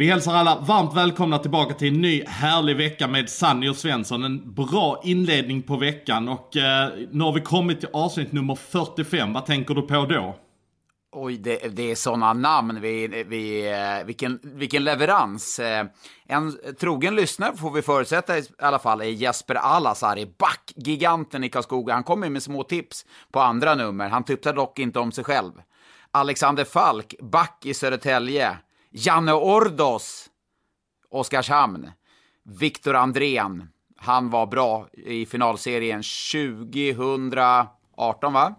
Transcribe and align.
Vi 0.00 0.06
hälsar 0.06 0.34
alla 0.34 0.60
varmt 0.60 0.96
välkomna 0.96 1.38
tillbaka 1.38 1.74
till 1.74 1.94
en 1.94 2.00
ny 2.00 2.24
härlig 2.26 2.76
vecka 2.76 3.08
med 3.08 3.30
Sanny 3.30 3.68
och 3.68 3.76
Svensson. 3.76 4.24
En 4.24 4.54
bra 4.54 5.00
inledning 5.04 5.62
på 5.62 5.76
veckan 5.76 6.28
och 6.28 6.56
eh, 6.56 6.90
nu 7.10 7.24
har 7.24 7.32
vi 7.32 7.40
kommit 7.40 7.80
till 7.80 7.88
avsnitt 7.92 8.32
nummer 8.32 8.54
45. 8.54 9.32
Vad 9.32 9.46
tänker 9.46 9.74
du 9.74 9.82
på 9.82 10.06
då? 10.06 10.36
Oj, 11.12 11.36
det, 11.38 11.76
det 11.76 11.90
är 11.90 11.94
sådana 11.94 12.32
namn. 12.32 12.80
Vi, 12.80 13.24
vi, 13.28 13.72
eh, 13.72 14.06
vilken, 14.06 14.40
vilken 14.42 14.84
leverans. 14.84 15.58
Eh, 15.58 15.86
en 16.26 16.58
trogen 16.80 17.14
lyssnare 17.14 17.56
får 17.56 17.70
vi 17.70 17.82
förutsätta 17.82 18.38
i 18.38 18.42
alla 18.58 18.78
fall 18.78 19.00
är 19.00 19.04
Jesper 19.04 19.54
Alasari, 19.54 20.34
backgiganten 20.38 21.44
i 21.44 21.48
Karlskoga. 21.48 21.94
Han 21.94 22.04
kommer 22.04 22.30
med 22.30 22.42
små 22.42 22.62
tips 22.62 23.06
på 23.32 23.40
andra 23.40 23.74
nummer. 23.74 24.08
Han 24.08 24.24
tipsar 24.24 24.52
dock 24.52 24.78
inte 24.78 24.98
om 24.98 25.12
sig 25.12 25.24
själv. 25.24 25.52
Alexander 26.10 26.64
Falk, 26.64 27.14
back 27.20 27.62
i 27.64 27.74
Södertälje. 27.74 28.56
Janne 28.92 29.32
Ordos, 29.32 30.26
Oskarshamn. 31.10 31.90
Viktor 32.44 32.94
Andrén, 32.94 33.68
han 33.96 34.30
var 34.30 34.46
bra 34.46 34.88
i 34.92 35.26
finalserien 35.26 36.02
2018, 36.32 38.32
va? 38.32 38.54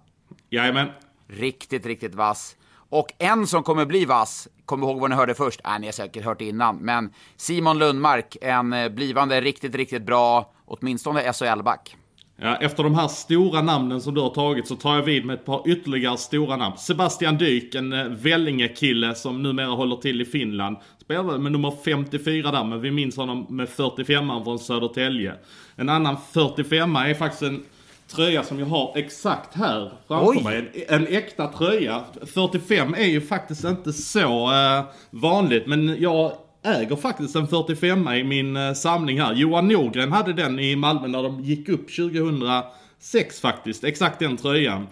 Jajamän. 0.50 0.88
Riktigt, 1.28 1.86
riktigt 1.86 2.16
vass. 2.16 2.56
Och 2.74 3.14
en 3.18 3.48
som 3.48 3.64
kommer 3.64 3.86
bli 3.86 4.06
vass, 4.06 4.48
kom 4.66 4.84
ihåg 4.84 5.00
vad 5.00 5.10
ni 5.10 5.16
hörde 5.16 5.36
först, 5.36 5.62
äh, 5.66 5.80
ni 5.80 5.88
har 5.88 5.92
säkert 5.92 6.26
hört 6.26 6.42
innan, 6.42 6.78
men 6.78 7.14
Simon 7.36 7.78
Lundmark, 7.78 8.38
en 8.42 8.96
blivande 8.96 9.42
riktigt, 9.42 9.76
riktigt 9.76 10.06
bra, 10.06 10.54
åtminstone 10.66 11.34
SHL-back. 11.34 11.98
Ja, 12.44 12.56
efter 12.56 12.84
de 12.84 12.96
här 12.96 13.08
stora 13.08 13.62
namnen 13.62 14.02
som 14.02 14.14
du 14.14 14.22
har 14.22 14.30
tagit 14.30 14.68
så 14.68 14.76
tar 14.76 14.96
jag 14.96 15.04
vid 15.04 15.26
med 15.26 15.34
ett 15.34 15.46
par 15.46 15.70
ytterligare 15.70 16.18
stora 16.18 16.58
namn. 16.58 16.78
Sebastian 16.78 17.38
Dyk, 17.38 17.76
en 17.76 17.94
eh, 17.94 18.06
Vellinge-kille 18.06 19.16
som 19.16 19.44
numera 19.44 19.68
håller 19.68 19.96
till 19.96 20.22
i 20.22 20.26
Finland. 20.26 20.78
Spelar 21.02 21.38
med 21.38 21.52
nummer 21.52 21.74
54 21.86 22.52
där, 22.52 22.64
men 22.64 22.82
vi 22.82 22.92
minns 22.92 23.18
honom 23.18 23.46
med 23.50 23.70
45 23.70 24.44
från 24.44 24.60
Södertälje. 24.60 25.34
En 25.76 25.90
annan 25.90 26.18
45 26.32 26.96
är 26.96 27.14
faktiskt 27.14 27.44
en 27.44 27.64
tröja 28.08 28.44
som 28.44 28.60
jag 28.60 28.66
har 28.66 28.92
exakt 28.96 29.56
här 29.56 29.92
framför 30.08 30.30
Oj. 30.30 30.44
mig. 30.44 30.86
En, 30.88 31.02
en 31.02 31.08
äkta 31.08 31.48
tröja. 31.48 32.04
45 32.26 32.94
är 32.94 33.08
ju 33.08 33.22
faktiskt 33.22 33.64
inte 33.64 33.94
så 33.94 34.52
eh, 34.52 34.84
vanligt, 35.10 35.68
men 35.68 36.02
jag 36.02 36.32
äger 36.64 36.96
faktiskt 36.96 37.36
en 37.36 37.48
45 37.48 38.08
i 38.08 38.24
min 38.24 38.58
eh, 38.58 38.74
samling 38.74 39.22
här. 39.22 39.34
Johan 39.34 39.68
Norgren 39.68 40.12
hade 40.12 40.34
den 40.34 40.60
i 40.60 40.76
Malmö 40.76 41.08
när 41.08 41.24
de 41.24 41.44
gick 41.44 41.70
upp 41.70 41.96
2006 41.96 43.42
faktiskt. 43.42 43.84
Exakt 43.84 44.20
den 44.20 44.38
tröjan. 44.38 44.88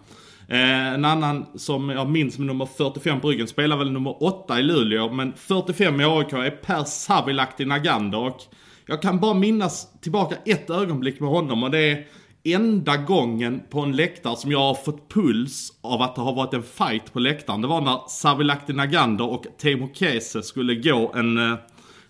Eh, 0.47 0.93
en 0.93 1.05
annan 1.05 1.45
som 1.55 1.89
jag 1.89 2.09
minns 2.09 2.37
med 2.37 2.47
nummer 2.47 2.65
45 2.65 3.21
på 3.21 3.29
ryggen 3.29 3.47
spelar 3.47 3.77
väl 3.77 3.91
nummer 3.91 4.23
8 4.23 4.59
i 4.59 4.63
Luleå. 4.63 5.11
Men 5.11 5.33
45 5.33 6.01
i 6.01 6.03
AIK 6.03 6.33
är 6.33 6.49
Per 6.49 6.83
Savilahti 6.83 7.65
Nagander. 7.65 8.19
Och 8.19 8.41
jag 8.85 9.01
kan 9.01 9.19
bara 9.19 9.33
minnas 9.33 9.87
tillbaka 10.01 10.35
ett 10.45 10.69
ögonblick 10.69 11.19
med 11.19 11.29
honom 11.29 11.63
och 11.63 11.71
det 11.71 11.79
är 11.79 12.05
enda 12.43 12.97
gången 12.97 13.61
på 13.69 13.81
en 13.81 13.95
läktare 13.95 14.35
som 14.35 14.51
jag 14.51 14.59
har 14.59 14.73
fått 14.73 15.13
puls 15.13 15.73
av 15.81 16.01
att 16.01 16.15
det 16.15 16.21
har 16.21 16.35
varit 16.35 16.53
en 16.53 16.63
fight 16.63 17.13
på 17.13 17.19
läktaren. 17.19 17.61
Det 17.61 17.67
var 17.67 17.81
när 17.81 17.99
Savilahti 18.09 18.73
Nagander 18.73 19.29
och 19.29 19.45
Teemu 19.57 19.87
Kese 19.93 20.43
skulle 20.43 20.75
gå 20.75 21.11
en 21.15 21.37
eh, 21.37 21.57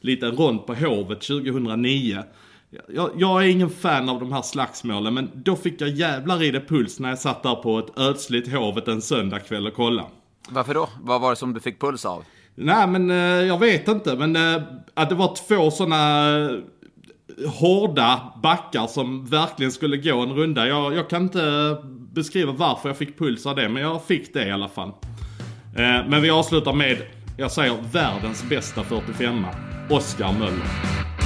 liten 0.02 0.32
rond 0.32 0.66
på 0.66 0.74
Hovet 0.74 1.22
2009. 1.22 2.24
Jag, 2.88 3.12
jag 3.18 3.44
är 3.44 3.48
ingen 3.48 3.70
fan 3.70 4.10
av 4.10 4.20
de 4.20 4.32
här 4.34 4.42
slagsmålen 4.42 5.14
men 5.14 5.30
då 5.34 5.56
fick 5.56 5.82
jag 5.82 5.90
jävlar 5.90 6.44
i 6.44 6.52
det 6.52 6.62
puls 6.62 7.00
när 7.00 7.10
jag 7.10 7.20
satt 7.20 7.44
där 7.44 7.56
på 7.56 7.80
ett 7.80 8.00
ödsligt 8.00 8.54
Hovet 8.54 8.88
en 8.88 9.02
söndagkväll 9.02 9.68
och 9.68 9.74
kollade. 9.74 10.08
Varför 10.50 10.74
då? 10.74 10.90
Vad 11.02 11.22
var 11.22 11.30
det 11.30 11.36
som 11.36 11.54
du 11.54 11.60
fick 11.60 11.82
puls 11.82 12.06
av? 12.06 12.24
Nej 12.56 12.88
men 12.88 13.12
eh, 13.12 13.48
jag 13.48 13.60
vet 13.60 13.88
inte 13.88 14.16
men 14.16 14.36
eh, 14.36 14.62
att 14.94 15.10
det 15.10 15.16
var 15.16 15.36
två 15.48 15.72
sådana 15.72 16.30
eh, 16.38 16.60
hårda 17.48 18.22
backar 18.44 18.88
som 18.88 19.26
verkligen 19.26 19.72
skulle 19.72 19.98
gå 19.98 20.20
en 20.20 20.34
runda. 20.34 20.68
Jag, 20.68 20.96
jag 20.96 21.10
kan 21.10 21.22
inte 21.22 21.78
beskriva 22.14 22.52
varför 22.52 22.90
jag 22.90 22.98
fick 22.98 23.18
puls 23.18 23.46
av 23.46 23.56
det 23.56 23.70
men 23.70 23.84
jag 23.84 24.04
fick 24.04 24.34
det 24.34 24.48
i 24.48 24.52
alla 24.52 24.70
fall. 24.70 24.90
Eh, 25.76 26.08
men 26.08 26.22
vi 26.22 26.30
avslutar 26.30 26.74
med, 26.74 26.98
jag 27.38 27.52
säger 27.52 27.78
världens 27.92 28.50
bästa 28.50 28.84
45a, 28.84 29.46
Oskar 29.90 30.34
Möller. 30.34 31.19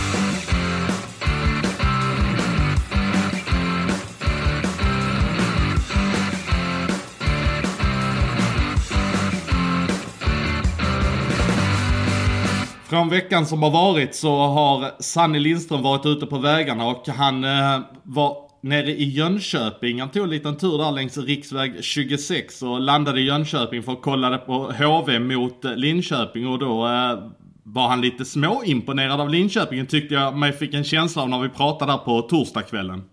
Från 12.94 13.10
veckan 13.10 13.46
som 13.46 13.64
har 13.64 13.72
varit 13.72 14.16
så 14.16 14.36
har 14.38 14.92
Sanny 15.00 15.40
Lindström 15.40 15.82
varit 15.82 16.06
ute 16.06 16.26
på 16.26 16.38
vägarna 16.38 16.86
och 16.86 17.08
han 17.08 17.44
eh, 17.44 17.80
var 18.04 18.38
nere 18.62 18.92
i 18.92 19.10
Jönköping. 19.10 20.00
Han 20.00 20.10
tog 20.10 20.24
en 20.24 20.30
liten 20.30 20.58
tur 20.58 20.78
där 20.78 20.92
längs 20.92 21.18
riksväg 21.18 21.84
26 21.84 22.62
och 22.62 22.82
landade 22.82 23.22
i 23.22 23.24
Jönköping 23.24 23.84
för 23.84 23.92
att 23.92 24.02
kolla 24.02 24.38
på 24.38 24.72
HV 24.72 25.20
mot 25.20 25.66
eh, 25.66 25.76
Linköping 25.76 26.48
och 26.48 26.60
då 26.60 26.88
eh, 26.88 27.32
var 27.64 27.88
han 27.88 28.02
lite 28.02 28.26
småimponerad 28.26 29.22
av 29.22 29.30
Linköping 29.30 29.86
tyckte 29.86 30.14
jag 30.14 30.38
mig 30.38 30.54
fick 30.54 30.74
en 30.74 30.84
känsla 30.84 31.22
av 31.22 31.30
när 31.30 31.40
vi 31.40 31.50
pratade 31.50 31.92
där 31.92 31.98
på 31.98 32.22
torsdagskvällen. 32.22 33.04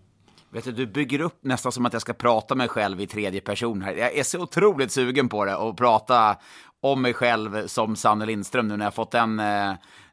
Vet 0.53 0.65
du, 0.65 0.73
du 0.73 0.87
bygger 0.87 1.21
upp 1.21 1.39
nästan 1.45 1.73
som 1.73 1.87
att 1.87 1.93
jag 1.93 2.03
ska 2.03 2.13
prata 2.13 2.55
mig 2.55 2.69
själv 2.69 3.01
i 3.01 3.07
tredje 3.07 3.41
person 3.41 3.83
här. 3.83 3.93
Jag 3.93 4.17
är 4.17 4.23
så 4.23 4.43
otroligt 4.43 4.93
sugen 4.93 5.29
på 5.29 5.45
det 5.45 5.57
och 5.57 5.77
prata 5.77 6.37
om 6.81 7.03
mig 7.03 7.15
själv 7.15 7.67
som 7.67 7.97
Sanne 7.97 8.27
Lindström 8.27 8.69
nu 8.69 8.77
när 8.77 8.87
jag 8.87 8.95
fått 8.95 9.15
en 9.15 9.41
eh, 9.41 9.73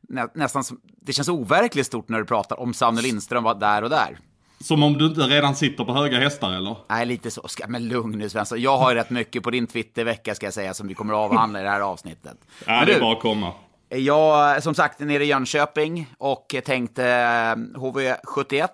nä, 0.10 0.28
nästan 0.34 0.64
det 1.02 1.14
känns 1.14 1.30
overkligt 1.30 1.88
stort 1.88 2.10
när 2.10 2.20
du 2.20 2.26
pratar 2.26 2.60
om 2.60 2.74
Sanne 2.74 3.02
Lindström 3.02 3.44
var 3.44 3.56
där 3.56 3.84
och 3.84 3.90
där. 3.90 4.18
Som 4.60 4.84
om 4.84 4.94
du 4.94 5.06
inte 5.06 5.22
redan 5.22 5.56
sitter 5.56 5.84
på 5.84 5.94
höga 5.94 6.20
hästar 6.20 6.52
eller? 6.52 6.76
Nej, 6.90 7.06
lite 7.06 7.32
så. 7.32 7.48
Ska, 7.48 7.68
men 7.68 7.88
lugn 7.88 8.20
nu 8.20 8.30
Svensson. 8.30 8.62
Jag 8.62 8.78
har 8.78 8.90
ju 8.92 8.96
rätt 8.96 9.10
mycket 9.10 9.44
på 9.44 9.52
din 9.52 9.68
Twittervecka 9.68 10.36
ska 10.36 10.46
jag 10.46 10.54
säga 10.54 10.74
som 10.74 10.88
vi 10.88 10.94
kommer 10.94 11.14
att 11.14 11.32
avhandla 11.32 11.60
i 11.60 11.64
det 11.64 11.70
här 11.70 11.82
avsnittet. 11.82 12.38
Ja, 12.66 12.74
Men 12.74 12.86
det 12.86 12.92
är 12.92 12.96
du, 12.96 13.02
bara 13.02 13.14
att 13.14 13.22
komma. 13.22 13.52
Jag, 13.90 14.64
som 14.64 14.76
sagt, 14.76 15.00
nere 15.00 15.24
i 15.24 15.28
Jönköping 15.28 16.14
och 16.18 16.56
tänkte 16.66 17.06
eh, 17.06 17.80
HV71. 17.80 18.68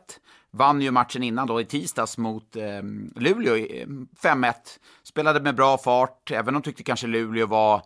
Vann 0.56 0.82
ju 0.82 0.92
matchen 0.92 1.24
innan 1.24 1.48
då 1.48 1.62
i 1.62 1.66
tisdags 1.66 2.18
mot 2.18 2.56
eh, 2.56 2.82
Luleå, 3.16 3.56
5-1. 3.56 3.86
Ehm, 4.24 4.54
Spelade 5.04 5.42
med 5.42 5.56
bra 5.56 5.78
fart, 5.78 6.32
även 6.32 6.56
om 6.56 6.62
de 6.62 6.66
tyckte 6.66 6.84
kanske 6.84 7.08
Luleå 7.08 7.48
var, 7.48 7.82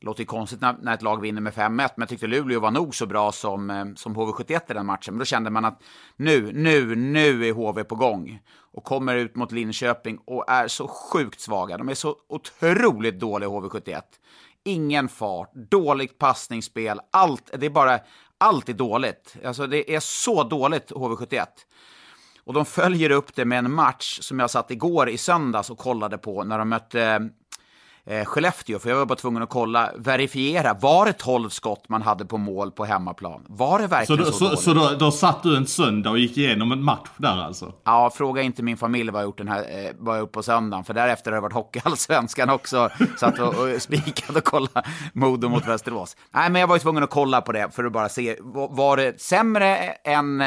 låter 0.00 0.20
ju 0.20 0.26
konstigt 0.26 0.60
när, 0.60 0.76
när 0.82 0.94
ett 0.94 1.02
lag 1.02 1.20
vinner 1.20 1.40
med 1.40 1.52
5-1, 1.52 1.68
men 1.68 1.90
jag 1.96 2.08
tyckte 2.08 2.26
Luleå 2.26 2.60
var 2.60 2.70
nog 2.70 2.94
så 2.94 3.06
bra 3.06 3.32
som, 3.32 3.70
eh, 3.70 3.84
som 3.96 4.16
HV71 4.16 4.60
i 4.70 4.74
den 4.74 4.86
matchen. 4.86 5.14
Men 5.14 5.18
då 5.18 5.24
kände 5.24 5.50
man 5.50 5.64
att 5.64 5.82
nu, 6.16 6.52
nu, 6.52 6.94
nu 6.96 7.48
är 7.48 7.52
HV 7.52 7.84
på 7.84 7.94
gång. 7.94 8.40
Och 8.74 8.84
kommer 8.84 9.16
ut 9.16 9.36
mot 9.36 9.52
Linköping 9.52 10.18
och 10.24 10.50
är 10.50 10.68
så 10.68 10.88
sjukt 10.88 11.40
svaga. 11.40 11.78
De 11.78 11.88
är 11.88 11.94
så 11.94 12.16
otroligt 12.28 13.20
dåliga 13.20 13.48
HV71 13.48 14.02
ingen 14.64 15.08
fart, 15.08 15.52
dåligt 15.54 16.18
passningsspel, 16.18 17.00
allt, 17.10 17.50
det 17.58 17.66
är 17.66 17.70
bara, 17.70 18.00
allt 18.38 18.68
är 18.68 18.72
dåligt. 18.72 19.36
Alltså 19.44 19.66
det 19.66 19.94
är 19.94 20.00
så 20.00 20.44
dåligt 20.44 20.90
HV71. 20.90 21.46
Och 22.46 22.52
de 22.54 22.64
följer 22.64 23.10
upp 23.10 23.34
det 23.34 23.44
med 23.44 23.58
en 23.58 23.72
match 23.72 24.18
som 24.22 24.38
jag 24.40 24.50
satt 24.50 24.70
igår 24.70 25.08
i 25.08 25.18
söndags 25.18 25.70
och 25.70 25.78
kollade 25.78 26.18
på 26.18 26.44
när 26.44 26.58
de 26.58 26.68
mötte 26.68 27.28
eh, 28.04 28.24
Skellefteå, 28.24 28.78
för 28.78 28.88
jag 28.88 28.96
var 28.96 29.06
bara 29.06 29.14
tvungen 29.18 29.42
att 29.42 29.50
kolla, 29.50 29.90
verifiera, 29.96 30.74
var 30.74 31.06
det 31.06 31.12
12 31.12 31.48
skott 31.48 31.88
man 31.88 32.02
hade 32.02 32.24
på 32.24 32.38
mål 32.38 32.70
på 32.70 32.84
hemmaplan? 32.84 33.44
Var 33.48 33.78
det 33.78 33.84
Så, 33.84 33.88
verkligen 33.90 34.24
så, 34.26 34.32
så, 34.32 34.44
dåligt? 34.44 34.60
så 34.60 34.74
då, 34.74 34.90
då 34.98 35.10
satt 35.10 35.42
du 35.42 35.56
en 35.56 35.66
söndag 35.66 36.10
och 36.10 36.18
gick 36.18 36.36
igenom 36.38 36.72
en 36.72 36.82
match 36.84 37.08
där 37.16 37.36
alltså? 37.36 37.72
Ja, 37.84 38.10
fråga 38.14 38.42
inte 38.42 38.62
min 38.62 38.76
familj 38.76 39.10
vad 39.10 39.22
jag 39.22 39.26
gjort 39.26 39.38
den 39.38 39.48
här, 39.48 39.58
eh, 39.84 39.90
vad 39.98 40.16
jag 40.16 40.20
gjort 40.20 40.32
på 40.32 40.42
söndagen, 40.42 40.84
för 40.84 40.94
därefter 40.94 41.30
har 41.30 41.36
det 41.36 41.42
varit 41.42 41.52
Hockeyallsvenskan 41.52 42.50
också. 42.50 42.90
Satt 43.18 43.38
och, 43.38 43.54
och 43.54 43.82
spikade 43.82 44.38
och 44.38 44.44
kollade 44.44 44.82
Modo 45.12 45.48
mot 45.48 45.66
Västerås. 45.68 46.16
Nej, 46.30 46.50
men 46.50 46.60
jag 46.60 46.68
var 46.68 46.76
ju 46.76 46.80
tvungen 46.80 47.02
att 47.02 47.10
kolla 47.10 47.40
på 47.40 47.52
det 47.52 47.74
för 47.74 47.84
att 47.84 47.92
bara 47.92 48.08
se, 48.08 48.36
var 48.40 48.68
var 48.68 48.96
det 48.96 49.20
sämre 49.20 49.76
än, 50.04 50.40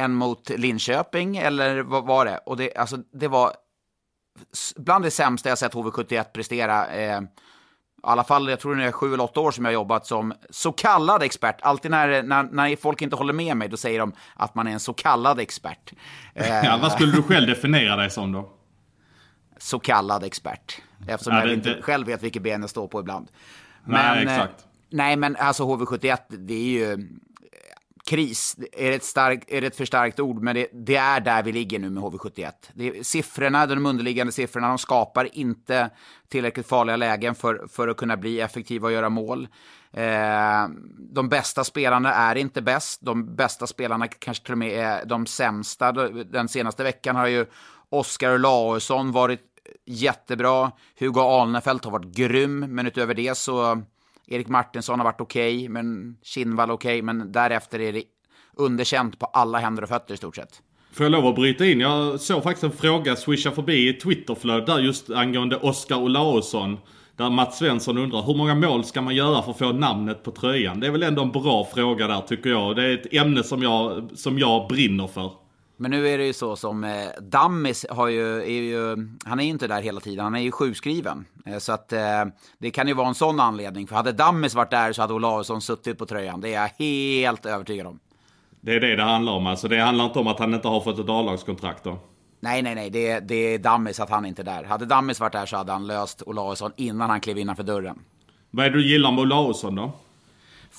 än 0.00 0.14
mot 0.14 0.50
Linköping, 0.50 1.36
eller 1.36 1.82
vad 1.82 2.06
var 2.06 2.24
det? 2.24 2.38
Och 2.46 2.56
det, 2.56 2.76
alltså, 2.76 2.96
det 3.12 3.28
var 3.28 3.52
bland 4.76 5.04
det 5.04 5.10
sämsta 5.10 5.48
jag 5.48 5.58
sett 5.58 5.74
HV71 5.74 6.24
prestera. 6.24 6.86
Eh, 6.86 7.20
i 7.20 8.02
alla 8.02 8.24
fall, 8.24 8.48
jag 8.48 8.60
tror 8.60 8.76
det 8.76 8.84
är 8.84 8.92
sju 8.92 9.14
eller 9.14 9.24
åtta 9.24 9.40
år 9.40 9.50
som 9.50 9.64
jag 9.64 9.68
har 9.68 9.74
jobbat 9.74 10.06
som 10.06 10.34
så 10.50 10.72
kallad 10.72 11.22
expert. 11.22 11.56
Alltid 11.62 11.90
när, 11.90 12.22
när, 12.22 12.42
när 12.42 12.76
folk 12.76 13.02
inte 13.02 13.16
håller 13.16 13.32
med 13.32 13.56
mig, 13.56 13.68
då 13.68 13.76
säger 13.76 13.98
de 13.98 14.12
att 14.34 14.54
man 14.54 14.66
är 14.66 14.72
en 14.72 14.80
så 14.80 14.92
kallad 14.92 15.40
expert. 15.40 15.92
Ja, 16.34 16.78
vad 16.82 16.92
skulle 16.92 17.12
du 17.12 17.22
själv 17.22 17.46
definiera 17.46 17.96
dig 17.96 18.10
som 18.10 18.32
då? 18.32 18.50
Så 19.58 19.78
kallad 19.78 20.24
expert. 20.24 20.80
Eftersom 21.08 21.34
Ja, 21.34 21.44
jag 21.44 21.52
inte 21.54 21.82
själv 21.82 22.06
vet 22.06 22.22
vilket 22.22 22.42
ben 22.42 22.60
jag 22.60 22.70
står 22.70 22.88
på 22.88 23.00
ibland. 23.00 23.28
Nej, 23.84 24.24
eh, 24.24 24.32
exakt. 24.34 24.64
nej, 24.90 25.16
men 25.16 25.36
alltså 25.36 25.62
HV71, 25.64 26.18
det 26.28 26.54
är 26.54 26.68
ju 26.68 27.08
kris. 28.10 28.56
Är 28.72 28.90
det 28.90 28.96
ett, 28.96 29.04
stark, 29.04 29.44
är 29.48 29.60
det 29.60 29.66
ett 29.66 29.76
för 29.76 29.84
starkt 29.84 30.20
ord? 30.20 30.42
Men 30.42 30.54
det, 30.54 30.66
det 30.72 30.96
är 30.96 31.20
där 31.20 31.42
vi 31.42 31.52
ligger 31.52 31.78
nu 31.78 31.90
med 31.90 32.02
HV71. 32.02 32.52
Det 32.74 33.06
siffrorna, 33.06 33.66
de 33.66 33.86
underliggande 33.86 34.32
siffrorna, 34.32 34.68
de 34.68 34.78
skapar 34.78 35.28
inte 35.36 35.90
tillräckligt 36.28 36.66
farliga 36.66 36.96
lägen 36.96 37.34
för, 37.34 37.66
för 37.68 37.88
att 37.88 37.96
kunna 37.96 38.16
bli 38.16 38.40
effektiva 38.40 38.86
och 38.86 38.92
göra 38.92 39.08
mål. 39.08 39.48
Eh, 39.92 40.68
de 40.98 41.28
bästa 41.28 41.64
spelarna 41.64 42.14
är 42.14 42.34
inte 42.36 42.62
bäst. 42.62 43.00
De 43.02 43.36
bästa 43.36 43.66
spelarna 43.66 44.08
kanske 44.08 44.44
till 44.44 44.52
och 44.52 44.58
med 44.58 44.72
är 44.72 45.04
de 45.04 45.26
sämsta. 45.26 45.92
Den 45.92 46.48
senaste 46.48 46.82
veckan 46.82 47.16
har 47.16 47.26
ju 47.26 47.46
Oskar 47.90 48.34
Olausson 48.34 49.12
varit 49.12 49.40
jättebra. 49.86 50.72
Hugo 50.98 51.20
Alnefelt 51.20 51.84
har 51.84 51.92
varit 51.92 52.16
grym, 52.16 52.58
men 52.58 52.86
utöver 52.86 53.14
det 53.14 53.36
så 53.36 53.82
Erik 54.30 54.48
Martinsson 54.48 54.98
har 54.98 55.04
varit 55.04 55.20
okej, 55.20 55.68
men 55.68 56.16
Kinnvall 56.22 56.70
okej, 56.70 57.02
men 57.02 57.32
därefter 57.32 57.80
är 57.80 57.92
det 57.92 58.02
underkänt 58.56 59.18
på 59.18 59.26
alla 59.26 59.58
händer 59.58 59.82
och 59.82 59.88
fötter 59.88 60.14
i 60.14 60.16
stort 60.16 60.36
sett. 60.36 60.62
Får 60.92 61.04
jag 61.04 61.12
lov 61.12 61.26
att 61.26 61.34
bryta 61.34 61.66
in? 61.66 61.80
Jag 61.80 62.20
såg 62.20 62.42
faktiskt 62.42 62.64
en 62.64 62.72
fråga 62.72 63.16
swisha 63.16 63.50
förbi 63.50 63.88
i 63.88 63.92
Twitterflödet 63.92 64.66
där 64.66 64.78
just 64.78 65.10
angående 65.10 65.56
Oskar 65.56 65.96
Olausson. 65.96 66.78
Där 67.16 67.30
Mats 67.30 67.58
Svensson 67.58 67.98
undrar 67.98 68.22
hur 68.22 68.34
många 68.34 68.54
mål 68.54 68.84
ska 68.84 69.02
man 69.02 69.14
göra 69.14 69.42
för 69.42 69.50
att 69.50 69.58
få 69.58 69.72
namnet 69.72 70.22
på 70.22 70.30
tröjan? 70.30 70.80
Det 70.80 70.86
är 70.86 70.90
väl 70.90 71.02
ändå 71.02 71.22
en 71.22 71.30
bra 71.32 71.68
fråga 71.74 72.06
där 72.06 72.20
tycker 72.20 72.50
jag. 72.50 72.76
Det 72.76 72.84
är 72.84 72.94
ett 72.94 73.14
ämne 73.14 73.42
som 73.42 73.62
jag, 73.62 74.10
som 74.14 74.38
jag 74.38 74.68
brinner 74.68 75.06
för. 75.06 75.32
Men 75.82 75.90
nu 75.90 76.08
är 76.08 76.18
det 76.18 76.26
ju 76.26 76.32
så 76.32 76.56
som 76.56 76.84
eh, 76.84 77.08
Dammis 77.20 77.86
har 77.90 78.08
ju, 78.08 78.42
är 78.42 78.62
ju, 78.62 79.08
han 79.24 79.40
är 79.40 79.44
ju 79.44 79.50
inte 79.50 79.66
där 79.66 79.82
hela 79.82 80.00
tiden, 80.00 80.24
han 80.24 80.34
är 80.34 80.40
ju 80.40 80.50
sjukskriven. 80.50 81.24
Eh, 81.46 81.58
så 81.58 81.72
att 81.72 81.92
eh, 81.92 82.24
det 82.58 82.70
kan 82.70 82.88
ju 82.88 82.94
vara 82.94 83.08
en 83.08 83.14
sån 83.14 83.40
anledning. 83.40 83.86
För 83.86 83.96
hade 83.96 84.12
Dammis 84.12 84.54
varit 84.54 84.70
där 84.70 84.92
så 84.92 85.02
hade 85.02 85.14
Olausson 85.14 85.60
suttit 85.60 85.98
på 85.98 86.06
tröjan, 86.06 86.40
det 86.40 86.54
är 86.54 86.62
jag 86.62 86.86
helt 86.86 87.46
övertygad 87.46 87.86
om. 87.86 87.98
Det 88.60 88.74
är 88.74 88.80
det 88.80 88.96
det 88.96 89.02
handlar 89.02 89.32
om 89.32 89.46
alltså. 89.46 89.68
Det 89.68 89.80
handlar 89.80 90.04
inte 90.04 90.18
om 90.18 90.26
att 90.26 90.38
han 90.38 90.54
inte 90.54 90.68
har 90.68 90.80
fått 90.80 90.98
ett 90.98 91.08
A-lagskontrakt 91.08 91.84
då. 91.84 91.98
Nej, 92.40 92.62
nej, 92.62 92.74
nej, 92.74 92.90
det, 92.90 93.20
det 93.20 93.54
är 93.54 93.58
Dammis 93.58 94.00
att 94.00 94.10
han 94.10 94.26
inte 94.26 94.42
är 94.42 94.44
där. 94.44 94.64
Hade 94.64 94.86
Dammis 94.86 95.20
varit 95.20 95.32
där 95.32 95.46
så 95.46 95.56
hade 95.56 95.72
han 95.72 95.86
löst 95.86 96.22
Olausson 96.26 96.72
innan 96.76 97.10
han 97.10 97.20
klev 97.20 97.38
innanför 97.38 97.62
dörren. 97.62 97.98
Vad 98.50 98.66
är 98.66 98.70
det 98.70 98.76
du 98.76 98.88
gillar 98.88 99.12
med 99.12 99.20
Olausson 99.20 99.74
då? 99.74 99.92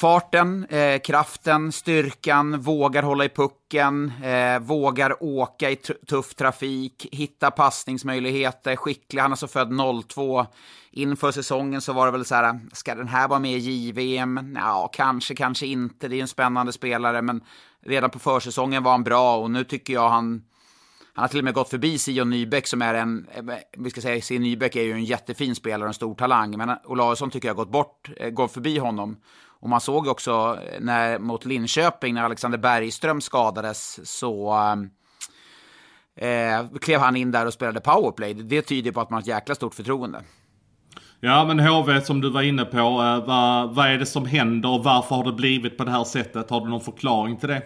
Farten, 0.01 0.65
eh, 0.69 1.00
kraften, 1.00 1.71
styrkan, 1.71 2.62
vågar 2.62 3.03
hålla 3.03 3.25
i 3.25 3.30
pucken, 3.30 4.12
eh, 4.24 4.59
vågar 4.59 5.24
åka 5.24 5.71
i 5.71 5.75
tuff 5.75 6.36
trafik, 6.36 7.07
hitta 7.12 7.51
passningsmöjligheter, 7.51 8.75
skicklig. 8.75 9.21
Han 9.21 9.31
är 9.31 9.36
så 9.36 9.48
född 9.48 9.71
02. 10.07 10.45
Inför 10.92 11.31
säsongen 11.31 11.81
så 11.81 11.94
var 11.94 12.06
det 12.06 12.12
väl 12.12 12.25
så 12.25 12.36
här, 12.36 12.59
ska 12.74 12.95
den 12.95 13.07
här 13.07 13.27
vara 13.27 13.39
med 13.39 13.51
i 13.51 13.57
JVM? 13.57 14.56
Ja, 14.56 14.89
kanske, 14.94 15.36
kanske 15.36 15.65
inte. 15.65 16.07
Det 16.07 16.15
är 16.15 16.21
en 16.21 16.27
spännande 16.27 16.71
spelare, 16.71 17.21
men 17.21 17.42
redan 17.86 18.09
på 18.09 18.19
försäsongen 18.19 18.83
var 18.83 18.92
han 18.92 19.03
bra 19.03 19.38
och 19.38 19.51
nu 19.51 19.63
tycker 19.63 19.94
jag 19.94 20.09
han 20.09 20.44
han 21.13 21.24
har 21.24 21.30
till 21.30 21.39
och 21.39 21.45
med 21.45 21.53
gått 21.53 21.69
förbi 21.69 21.98
Sion 21.98 22.30
Nybeck 22.30 22.68
som 22.68 22.81
är 22.81 22.94
en, 22.94 23.27
eh, 23.31 23.44
vi 23.77 23.89
ska 23.89 24.01
säga 24.01 24.21
Sion 24.21 24.42
Nybeck 24.42 24.75
är 24.75 24.83
ju 24.83 24.92
en 24.92 25.06
jättefin 25.06 25.56
spelare 25.56 25.81
och 25.81 25.88
en 25.88 25.94
stor 25.94 26.15
talang, 26.15 26.57
men 26.57 26.77
Olausson 26.86 27.30
tycker 27.30 27.48
jag 27.48 27.56
har 27.56 27.63
gått 27.63 27.71
bort, 27.71 28.09
eh, 28.18 28.30
gått 28.30 28.51
förbi 28.51 28.77
honom. 28.77 29.18
Och 29.62 29.69
man 29.69 29.81
såg 29.81 30.08
också 30.08 30.60
eh, 30.72 30.81
när, 30.81 31.19
mot 31.19 31.46
Linköping 31.46 32.13
när 32.13 32.24
Alexander 32.24 32.58
Bergström 32.58 33.22
skadades 33.22 34.00
så 34.04 34.54
eh, 36.16 36.78
klev 36.81 37.00
han 37.00 37.16
in 37.16 37.31
där 37.31 37.46
och 37.46 37.54
spelade 37.54 37.81
powerplay. 37.81 38.34
Det 38.34 38.62
tyder 38.62 38.92
på 38.92 39.02
att 39.02 39.10
man 39.10 39.18
har 39.18 39.22
ett 39.22 39.28
jäkla 39.28 39.56
stort 39.56 39.74
förtroende. 39.74 40.24
Ja 41.19 41.46
men 41.46 41.60
HV 41.60 42.02
som 42.02 42.22
du 42.22 42.30
var 42.30 42.42
inne 42.42 42.66
på, 42.66 42.78
eh, 42.78 43.25
vad, 43.25 43.75
vad 43.75 43.88
är 43.88 43.98
det 43.98 44.06
som 44.06 44.25
händer 44.25 44.69
och 44.69 44.84
varför 44.84 45.16
har 45.16 45.24
det 45.24 45.34
blivit 45.34 45.78
på 45.78 45.84
det 45.84 45.92
här 45.92 46.04
sättet? 46.04 46.50
Har 46.50 46.62
du 46.62 46.69
någon 46.69 46.81
förklaring 46.81 47.38
till 47.38 47.50
det? 47.50 47.62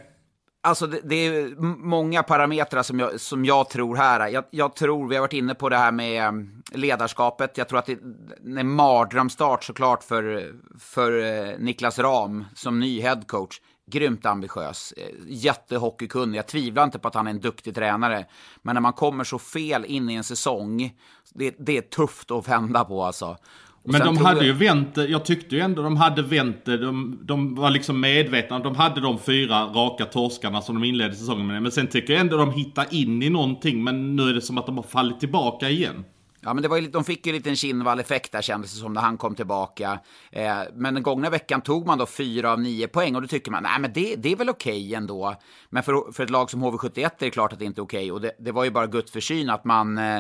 Alltså 0.66 0.88
det, 0.88 1.00
det 1.04 1.16
är 1.16 1.56
många 1.86 2.24
parametrar 2.24 2.84
som 2.84 3.00
jag, 3.00 3.20
som 3.20 3.46
jag 3.46 3.70
tror 3.70 3.96
här. 3.96 4.28
Jag, 4.28 4.44
jag 4.50 4.76
tror, 4.76 5.08
vi 5.08 5.16
har 5.16 5.22
varit 5.22 5.34
inne 5.34 5.56
på 5.56 5.70
det 5.70 5.78
här 5.78 5.92
med 5.92 6.24
mm, 6.24 6.64
ledarskapet. 6.72 7.58
Jag 7.58 7.70
tror 7.70 7.80
att 7.80 7.86
det 7.86 7.92
är 7.92 8.60
en 8.60 8.70
mardrömstart 8.70 9.64
såklart 9.64 10.04
för, 10.04 10.54
för 10.80 11.24
eh, 11.24 11.60
Niklas 11.60 12.00
Ram 12.00 12.46
som 12.56 12.80
ny 12.80 13.02
headcoach. 13.02 13.62
Grymt 13.92 14.26
ambitiös, 14.26 14.94
eh, 14.98 15.10
jättehockeykunnig. 15.28 16.38
Jag 16.38 16.48
tvivlar 16.48 16.84
inte 16.84 17.00
på 17.00 17.08
att 17.08 17.16
han 17.16 17.28
är 17.28 17.32
en 17.32 17.40
duktig 17.40 17.76
tränare. 17.76 18.26
Men 18.62 18.74
när 18.74 18.82
man 18.82 18.94
kommer 18.94 19.24
så 19.24 19.40
fel 19.40 19.86
in 19.86 20.10
i 20.10 20.14
en 20.14 20.24
säsong, 20.24 20.94
det, 21.34 21.56
det 21.60 21.78
är 21.78 21.82
tufft 21.82 22.32
att 22.32 22.48
vända 22.48 22.86
på 22.86 23.04
alltså. 23.04 23.38
Men 23.86 24.02
de 24.02 24.18
hade 24.18 24.38
jag- 24.38 24.46
ju 24.46 24.54
vänt. 24.54 24.98
Jag 24.98 25.26
tyckte 25.26 25.56
ju 25.56 25.62
ändå 25.62 25.82
de 25.82 25.98
hade 25.98 26.22
vänt 26.22 26.66
det. 26.66 26.78
De, 26.78 27.20
de 27.22 27.56
var 27.56 27.70
liksom 27.70 28.00
medvetna. 28.00 28.60
De 28.60 28.76
hade 28.76 29.02
de 29.02 29.20
fyra 29.20 29.64
raka 29.66 30.06
torskarna 30.06 30.62
som 30.62 30.76
de 30.82 30.88
inledde 30.88 31.16
säsongen 31.16 31.48
med. 31.48 31.62
Men 31.64 31.72
sen 31.72 31.88
tycker 31.88 32.14
jag 32.14 32.20
ändå 32.20 32.38
de 32.38 32.52
hittar 32.52 32.86
in 32.94 33.24
i 33.24 33.30
någonting. 33.30 33.84
Men 33.84 34.16
nu 34.16 34.30
är 34.30 34.34
det 34.34 34.42
som 34.42 34.58
att 34.58 34.66
de 34.66 34.78
har 34.78 34.84
fallit 34.84 35.20
tillbaka 35.20 35.70
igen. 35.70 36.06
Ja, 36.42 36.54
men 36.54 36.62
det 36.64 36.68
var 36.68 36.78
ju, 36.78 36.88
de 36.88 37.04
fick 37.04 37.26
ju 37.26 37.30
en 37.30 37.36
liten 37.36 37.56
Kinnvall-effekt 37.56 38.32
där 38.32 38.42
kändes 38.42 38.74
det 38.74 38.80
som 38.80 38.94
när 38.94 39.02
han 39.02 39.18
kom 39.18 39.36
tillbaka. 39.36 40.00
Eh, 40.32 40.56
men 40.74 40.94
den 40.94 41.04
gångna 41.04 41.30
veckan 41.30 41.62
tog 41.62 41.88
man 41.88 41.98
då 41.98 42.06
fyra 42.06 42.52
av 42.52 42.62
nio 42.62 42.88
poäng 42.88 43.16
och 43.16 43.22
då 43.22 43.28
tycker 43.28 43.52
man, 43.52 43.64
nej 43.64 43.80
men 43.80 43.94
det, 43.94 44.16
det 44.16 44.32
är 44.32 44.36
väl 44.36 44.50
okej 44.50 44.96
ändå. 44.96 45.36
Men 45.70 45.84
för, 45.84 46.12
för 46.14 46.24
ett 46.24 46.30
lag 46.30 46.50
som 46.50 46.64
HV71 46.64 47.00
är 47.06 47.10
det 47.20 47.30
klart 47.30 47.54
att 47.54 47.60
det 47.60 47.66
inte 47.66 47.82
är 47.82 47.84
okej. 47.84 48.12
Och 48.12 48.22
det, 48.22 48.32
det 48.40 48.52
var 48.52 48.64
ju 48.64 48.72
bara 48.72 48.88
Guds 48.88 49.12
försyn 49.12 49.50
att 49.50 49.66
man, 49.66 49.98
eh, 49.98 50.20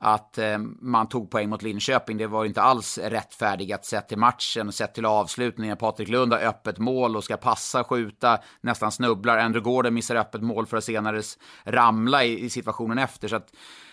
att 0.00 0.38
eh, 0.38 0.58
man 0.80 1.08
tog 1.08 1.30
poäng 1.30 1.48
mot 1.48 1.62
Linköping. 1.62 2.16
Det 2.16 2.26
var 2.26 2.44
inte 2.44 2.62
alls 2.62 2.98
rättfärdigat 2.98 3.84
sett 3.84 4.08
till 4.08 4.18
matchen 4.18 4.68
och 4.68 4.74
sett 4.74 4.94
till 4.94 5.06
avslutningen. 5.06 5.76
Patrik 5.76 6.08
Lund 6.08 6.32
har 6.32 6.40
öppet 6.40 6.78
mål 6.78 7.16
och 7.16 7.24
ska 7.24 7.36
passa, 7.36 7.84
skjuta, 7.84 8.38
nästan 8.60 8.92
snubblar. 8.92 9.38
Andrew 9.38 9.70
Gordon 9.70 9.94
missar 9.94 10.16
öppet 10.16 10.42
mål 10.42 10.66
för 10.66 10.76
att 10.76 10.84
senare 10.84 11.22
ramla 11.64 12.24
i, 12.24 12.44
i 12.44 12.50
situationen 12.50 12.98
efter. 12.98 13.28
Så 13.28 13.36
att, 13.36 13.52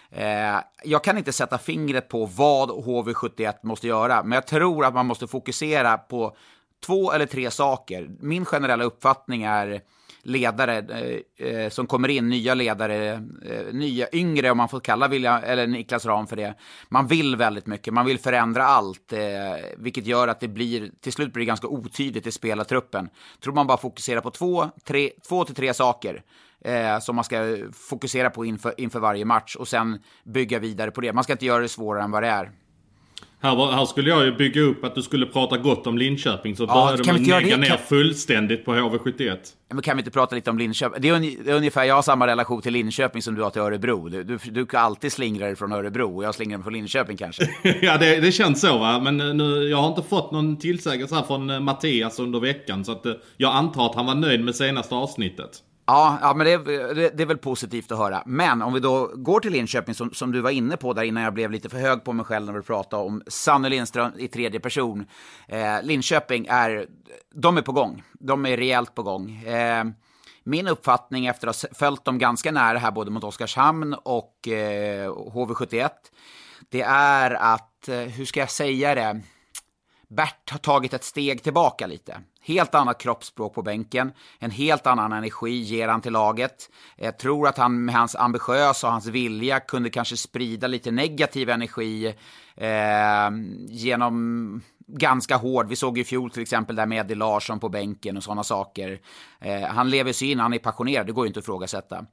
Eh, 0.10 0.60
jag 0.84 1.04
kan 1.04 1.18
inte 1.18 1.34
sätta 1.34 1.58
fingret 1.58 2.10
på 2.10 2.26
vad 2.26 2.70
HV71 2.70 3.54
måste 3.64 3.88
göra, 3.88 4.24
men 4.24 4.32
jag 4.32 4.48
tror 4.48 4.86
att 4.86 4.94
man 4.94 5.06
måste 5.06 5.28
fokusera 5.28 5.98
på 5.98 6.38
två 6.86 7.12
eller 7.12 7.26
tre 7.26 7.52
saker. 7.52 8.10
Min 8.20 8.46
generella 8.46 8.84
uppfattning 8.84 9.44
är 9.44 9.82
ledare 10.28 10.78
eh, 10.78 11.48
eh, 11.48 11.70
som 11.70 11.88
kommer 11.88 12.10
in, 12.10 12.30
nya 12.30 12.54
ledare, 12.54 13.12
eh, 13.46 13.74
nya 13.74 14.08
yngre 14.12 14.52
om 14.52 14.58
man 14.58 14.70
får 14.70 14.80
kalla 14.80 15.08
William, 15.08 15.44
eller 15.44 15.68
Niklas 15.68 16.06
Ram 16.06 16.28
för 16.28 16.36
det. 16.36 16.56
Man 16.90 17.08
vill 17.08 17.36
väldigt 17.36 17.68
mycket, 17.68 17.94
man 17.94 18.06
vill 18.06 18.20
förändra 18.20 18.64
allt, 18.64 19.14
eh, 19.14 19.20
vilket 19.78 20.06
gör 20.06 20.28
att 20.28 20.40
det 20.40 20.48
blir, 20.48 20.92
till 21.02 21.14
slut 21.14 21.34
blir 21.34 21.42
det 21.42 21.48
ganska 21.48 21.68
otydligt 21.68 22.28
i 22.28 22.32
spelartruppen. 22.32 23.10
Tror 23.44 23.54
man 23.54 23.68
bara 23.68 23.78
fokuserar 23.78 24.22
på 24.22 24.32
två, 24.32 24.70
tre, 24.84 25.12
två 25.28 25.46
till 25.46 25.56
tre 25.56 25.74
saker 25.74 26.24
eh, 26.62 27.00
som 27.00 27.16
man 27.16 27.26
ska 27.26 27.58
fokusera 27.74 28.30
på 28.30 28.46
inför, 28.46 28.74
inför 28.78 29.00
varje 29.00 29.26
match 29.26 29.56
och 29.56 29.68
sen 29.68 30.00
bygga 30.24 30.60
vidare 30.60 30.92
på 30.92 31.02
det. 31.02 31.14
Man 31.14 31.24
ska 31.24 31.34
inte 31.34 31.46
göra 31.46 31.62
det 31.62 31.70
svårare 31.70 32.04
än 32.04 32.12
vad 32.12 32.24
det 32.24 32.30
är. 32.30 32.52
Här, 33.42 33.56
var, 33.56 33.72
här 33.72 33.86
skulle 33.86 34.10
jag 34.10 34.26
ju 34.26 34.36
bygga 34.36 34.62
upp 34.62 34.84
att 34.84 34.96
du 34.96 35.02
skulle 35.02 35.26
prata 35.26 35.58
gott 35.58 35.88
om 35.88 35.98
Linköping. 35.98 36.56
Så 36.56 36.64
Ja, 36.64 36.74
började 36.86 37.04
kan 37.04 37.16
negga 37.16 37.40
det? 37.40 37.58
ner 37.58 37.68
Kan- 37.68 37.78
fullständigt 37.78 38.66
på 38.66 38.74
HV71. 38.76 39.38
Men 39.70 39.82
kan 39.82 39.98
vi 39.98 40.02
inte 40.02 40.12
prata 40.12 40.36
lite 40.36 40.50
om 40.50 40.58
Linköping? 40.58 41.02
Det 41.02 41.10
är, 41.10 41.14
un- 41.16 41.38
det 41.46 41.52
är 41.52 41.56
ungefär, 41.56 41.84
jag 41.84 41.96
har 41.96 42.02
samma 42.02 42.28
relation 42.28 42.62
till 42.62 42.74
Linköping 42.74 43.22
som 43.22 43.36
du 43.36 43.42
har 43.44 43.50
till 43.50 43.62
Örebro. 43.62 44.10
Du, 44.10 44.24
du, 44.24 44.38
du 44.52 44.66
kan 44.66 44.84
alltid 44.84 45.12
slingra 45.12 45.46
dig 45.46 45.56
från 45.56 45.72
Örebro 45.72 46.16
och 46.18 46.24
jag 46.24 46.36
slingrar 46.36 46.58
mig 46.58 46.64
från 46.64 46.74
Linköping 46.74 47.18
kanske. 47.18 47.50
ja, 47.82 47.98
det, 47.98 48.20
det 48.20 48.32
känns 48.32 48.62
så 48.62 48.78
va. 48.78 49.00
Men 49.00 49.22
eh, 49.22 49.34
nu, 49.34 49.70
jag 49.70 49.78
har 49.78 49.88
inte 49.88 50.04
fått 50.04 50.32
någon 50.32 50.58
tillsägelse 50.60 51.16
här 51.16 51.24
från 51.24 51.50
eh, 51.50 51.60
Mattias 51.60 52.20
under 52.20 52.40
veckan. 52.40 52.86
Så 52.86 52.92
att, 52.92 53.06
eh, 53.06 53.14
jag 53.38 53.56
antar 53.56 53.86
att 53.86 53.96
han 53.96 54.06
var 54.06 54.16
nöjd 54.16 54.44
med 54.44 54.56
senaste 54.56 54.96
avsnittet. 54.96 55.52
Ja, 55.88 56.18
ja 56.22 56.34
men 56.34 56.48
det, 56.48 56.58
det, 56.94 57.18
det 57.18 57.24
är 57.24 57.28
väl 57.28 57.38
positivt 57.38 57.92
att 57.92 57.98
höra. 57.98 58.24
Men 58.26 58.62
om 58.62 58.74
vi 58.74 58.80
då 58.80 59.12
går 59.16 59.40
till 59.40 59.52
Linköping, 59.52 59.96
som, 59.96 60.14
som 60.14 60.32
du 60.32 60.42
var 60.42 60.50
inne 60.50 60.78
på 60.78 60.94
där 60.94 61.04
innan 61.04 61.24
jag 61.24 61.34
blev 61.34 61.52
lite 61.52 61.70
för 61.70 61.78
hög 61.78 62.04
på 62.04 62.14
mig 62.14 62.26
själv 62.26 62.46
när 62.46 62.54
vi 62.54 62.62
pratade 62.62 63.04
om 63.04 63.22
Sanne 63.28 63.70
Lindström 63.70 64.12
i 64.18 64.28
tredje 64.28 64.60
person. 64.60 65.06
Eh, 65.48 65.84
Linköping 65.84 66.48
är, 66.50 66.88
de 67.36 67.58
är 67.58 67.62
på 67.62 67.72
gång. 67.72 68.04
De 68.14 68.46
är 68.46 68.58
rejält 68.58 68.96
på 68.96 69.04
gång. 69.04 69.32
Eh, 69.32 69.86
min 70.44 70.68
uppfattning 70.68 71.26
efter 71.26 71.48
att 71.48 71.62
ha 71.62 71.70
följt 71.74 72.06
dem 72.06 72.18
ganska 72.18 72.52
nära 72.52 72.78
här 72.78 72.92
både 72.92 73.12
mot 73.12 73.24
Oskarshamn 73.24 73.94
och 73.94 74.48
eh, 74.48 75.12
HV71, 75.12 75.90
det 76.70 76.82
är 76.82 77.32
att, 77.32 77.88
eh, 77.88 77.96
hur 77.96 78.26
ska 78.26 78.40
jag 78.40 78.52
säga 78.52 78.96
det? 78.96 79.22
Bert 80.10 80.52
har 80.52 80.58
tagit 80.58 80.94
ett 80.94 81.04
steg 81.04 81.44
tillbaka 81.44 81.88
lite. 81.88 82.22
Helt 82.42 82.76
annat 82.76 83.02
kroppsspråk 83.02 83.54
på 83.54 83.62
bänken, 83.62 84.12
en 84.40 84.52
helt 84.52 84.88
annan 84.88 85.14
energi 85.14 85.60
ger 85.60 85.88
han 85.88 86.02
till 86.02 86.14
laget. 86.14 86.70
Jag 86.96 87.18
tror 87.18 87.48
att 87.48 87.58
han 87.58 87.86
med 87.86 87.96
hans 87.96 88.16
ambitiösa 88.16 88.88
och 88.88 88.94
hans 88.94 89.06
vilja 89.06 89.60
kunde 89.60 89.90
kanske 89.90 90.18
sprida 90.18 90.68
lite 90.68 90.92
negativ 90.92 91.50
energi 91.50 92.16
eh, 92.56 93.30
genom 93.68 94.62
ganska 94.88 95.36
hård. 95.38 95.68
Vi 95.68 95.76
såg 95.76 95.98
i 95.98 96.04
fjol 96.04 96.32
till 96.32 96.42
exempel 96.42 96.76
där 96.76 96.86
med 96.86 97.00
Eddie 97.00 97.16
Larsson 97.16 97.60
på 97.60 97.70
bänken 97.70 98.18
och 98.18 98.24
sådana 98.24 98.44
saker. 98.44 99.00
Eh, 99.40 99.62
han 99.62 99.90
lever 99.90 100.14
sig 100.14 100.32
in, 100.32 100.40
han 100.40 100.54
är 100.54 100.60
passionerad, 100.60 101.06
det 101.08 101.12
går 101.12 101.26
ju 101.26 101.28
inte 101.28 101.40
att 101.40 101.44
ifrågasätta. 101.44 102.06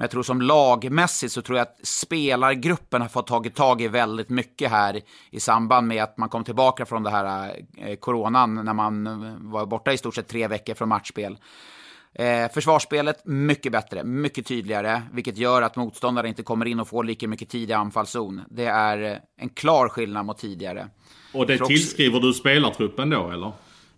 Men 0.00 0.04
jag 0.04 0.10
tror 0.10 0.22
som 0.22 0.42
lagmässigt 0.42 1.32
så 1.32 1.42
tror 1.42 1.58
jag 1.58 1.62
att 1.62 1.78
spelargruppen 1.82 3.02
har 3.02 3.08
fått 3.08 3.26
tagit 3.26 3.54
tag 3.54 3.82
i 3.82 3.88
väldigt 3.88 4.28
mycket 4.28 4.70
här 4.70 5.00
i 5.30 5.40
samband 5.40 5.86
med 5.86 6.02
att 6.02 6.16
man 6.16 6.28
kom 6.28 6.44
tillbaka 6.44 6.86
från 6.86 7.02
det 7.02 7.10
här 7.10 7.56
eh, 7.76 7.96
coronan 7.96 8.54
när 8.54 8.74
man 8.74 9.04
var 9.50 9.66
borta 9.66 9.92
i 9.92 9.98
stort 9.98 10.14
sett 10.14 10.28
tre 10.28 10.48
veckor 10.48 10.74
från 10.74 10.88
matchspel. 10.88 11.38
Eh, 12.14 12.50
försvarsspelet 12.52 13.26
mycket 13.26 13.72
bättre, 13.72 14.04
mycket 14.04 14.46
tydligare, 14.46 15.02
vilket 15.12 15.38
gör 15.38 15.62
att 15.62 15.76
motståndare 15.76 16.28
inte 16.28 16.42
kommer 16.42 16.66
in 16.66 16.80
och 16.80 16.88
får 16.88 17.04
lika 17.04 17.28
mycket 17.28 17.48
tid 17.48 17.70
i 17.70 17.72
anfallszon. 17.72 18.40
Det 18.50 18.66
är 18.66 19.20
en 19.36 19.48
klar 19.48 19.88
skillnad 19.88 20.26
mot 20.26 20.38
tidigare. 20.38 20.88
Och 21.34 21.46
det 21.46 21.58
tillskriver 21.58 22.20
du 22.20 22.32
spelartruppen 22.32 23.10
då, 23.10 23.30
eller? 23.30 23.52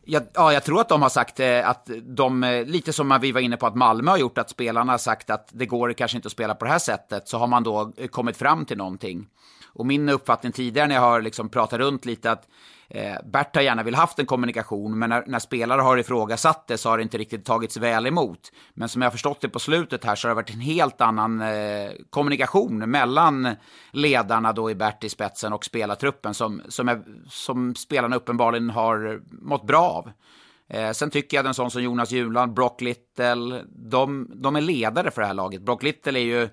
Jag, 0.05 0.23
ja, 0.35 0.53
jag 0.53 0.65
tror 0.65 0.81
att 0.81 0.89
de 0.89 1.03
har 1.03 1.09
sagt 1.09 1.41
eh, 1.41 1.69
att 1.69 1.91
de, 2.03 2.45
eh, 2.45 2.65
lite 2.65 2.93
som 2.93 3.19
vi 3.23 3.33
var 3.33 3.41
inne 3.41 3.57
på 3.57 3.67
att 3.67 3.75
Malmö 3.75 4.11
har 4.11 4.19
gjort, 4.19 4.39
att 4.39 4.51
spelarna 4.51 4.93
har 4.93 4.99
sagt 4.99 5.31
att 5.31 5.49
det 5.53 5.67
går 5.67 5.93
kanske 5.93 6.19
inte 6.19 6.27
att 6.27 6.33
spela 6.33 6.55
på 6.55 6.65
det 6.65 6.71
här 6.71 6.79
sättet, 6.79 7.29
så 7.29 7.39
har 7.39 7.47
man 7.47 7.63
då 7.63 7.93
eh, 7.97 8.09
kommit 8.09 8.37
fram 8.37 8.65
till 8.65 8.77
någonting. 8.77 9.27
Och 9.75 9.87
min 9.87 10.09
uppfattning 10.09 10.53
tidigare 10.53 10.89
när 10.89 10.95
jag 10.95 11.03
har 11.03 11.21
liksom 11.21 11.49
pratat 11.49 11.79
runt 11.79 12.05
lite 12.05 12.31
att 12.31 12.49
eh, 12.95 13.17
Bert 13.25 13.55
har 13.55 13.63
gärna 13.63 13.83
vill 13.83 13.95
haft 13.95 14.19
en 14.19 14.27
kommunikation, 14.27 14.99
men 14.99 15.11
när, 15.11 15.25
när, 15.27 15.39
spelare 15.39 15.81
har 15.81 15.99
ifrågasatt 15.99 16.67
det 16.67 16.79
så 16.79 16.89
har 16.89 16.97
det 16.97 17.03
inte 17.03 17.19
riktigt 17.19 17.45
tagits 17.45 17.77
väl 17.77 18.07
emot. 18.07 18.53
Men 18.75 18.89
som 18.89 19.03
jag 19.03 19.07
har 19.07 19.13
förstått 19.13 19.41
det 19.41 19.49
på 19.49 19.59
slutet 19.59 20.05
här 20.05 20.15
så 20.15 20.29
har 20.29 20.31
det 20.31 20.35
varit 20.35 20.55
en 20.55 20.61
helt 20.61 21.01
annan 21.01 21.41
eh, 21.41 21.91
kommunikation 22.11 22.79
mellan 22.79 23.57
ledarna 23.91 24.53
då 24.53 24.71
i 24.71 24.75
Bert 24.75 25.05
i 25.05 25.09
spetsen 25.09 25.53
och 25.53 25.65
spelartruppen 25.65 26.35
som, 26.35 26.63
som, 26.69 26.89
är, 26.89 27.03
som 27.29 27.75
spelarna 27.75 28.17
uppenbarligen 28.17 28.71
har 28.71 29.21
mått 29.31 29.67
bra 29.67 29.83
av. 29.83 30.11
Eh, 30.69 30.93
sen 30.93 31.11
tycker 31.11 31.37
jag 31.37 31.43
att 31.43 31.49
en 31.49 31.55
sån 31.55 31.71
som 31.71 31.83
Jonas 31.83 32.11
Juland, 32.11 32.55
Brock 32.55 32.81
Little, 32.81 33.65
de, 33.69 34.31
de 34.35 34.57
är 34.57 34.61
ledare 34.61 35.11
för 35.11 35.21
det 35.21 35.27
här 35.27 35.35
laget. 35.35 35.63
Brock 35.63 35.83
Little 35.83 36.21
är 36.21 36.25
ju 36.25 36.49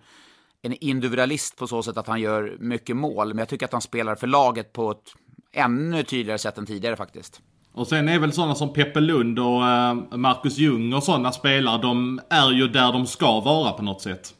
en 0.61 0.73
individualist 0.73 1.57
på 1.57 1.67
så 1.67 1.83
sätt 1.83 1.97
att 1.97 2.07
han 2.07 2.21
gör 2.21 2.57
mycket 2.59 2.95
mål, 2.95 3.27
men 3.27 3.37
jag 3.37 3.49
tycker 3.49 3.65
att 3.65 3.71
han 3.71 3.81
spelar 3.81 4.15
för 4.15 4.27
laget 4.27 4.73
på 4.73 4.91
ett 4.91 5.13
ännu 5.53 6.03
tydligare 6.03 6.37
sätt 6.37 6.57
än 6.57 6.65
tidigare 6.65 6.95
faktiskt. 6.95 7.41
Och 7.73 7.87
sen 7.87 8.09
är 8.09 8.19
väl 8.19 8.33
sådana 8.33 8.55
som 8.55 8.73
Peppe 8.73 8.99
Lund 8.99 9.39
och 9.39 9.67
eh, 9.67 9.93
Marcus 10.17 10.57
Ljung 10.57 10.93
och 10.93 11.03
sådana 11.03 11.31
spelare, 11.31 11.81
de 11.81 12.21
är 12.29 12.51
ju 12.51 12.67
där 12.67 12.93
de 12.93 13.07
ska 13.07 13.39
vara 13.39 13.71
på 13.71 13.83
något 13.83 14.01
sätt. 14.01 14.33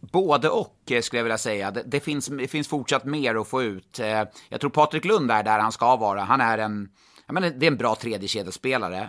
Både 0.00 0.48
och 0.48 0.76
eh, 0.90 1.00
skulle 1.00 1.18
jag 1.18 1.24
vilja 1.24 1.38
säga. 1.38 1.70
Det, 1.70 1.82
det, 1.86 2.00
finns, 2.00 2.26
det 2.26 2.48
finns 2.48 2.68
fortsatt 2.68 3.04
mer 3.04 3.34
att 3.34 3.48
få 3.48 3.62
ut. 3.62 3.98
Eh, 3.98 4.22
jag 4.48 4.60
tror 4.60 4.70
Patrik 4.70 5.04
Lund 5.04 5.30
är 5.30 5.42
där 5.42 5.58
han 5.58 5.72
ska 5.72 5.96
vara. 5.96 6.20
Han 6.20 6.40
är 6.40 6.58
en, 6.58 6.88
jag 7.26 7.34
menar, 7.34 7.50
det 7.50 7.66
är 7.66 7.70
en 7.70 7.76
bra 7.76 7.94
tredje 7.94 8.28
kedjespelare. 8.28 9.08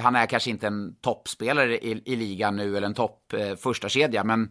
Han 0.00 0.16
är 0.16 0.26
kanske 0.26 0.50
inte 0.50 0.66
en 0.66 0.94
toppspelare 1.00 1.78
i, 1.78 2.02
i 2.04 2.16
ligan 2.16 2.56
nu 2.56 2.76
eller 2.76 2.86
en 2.86 2.94
topp 2.94 3.34
första 3.58 3.88
kedja 3.88 4.24
men 4.24 4.48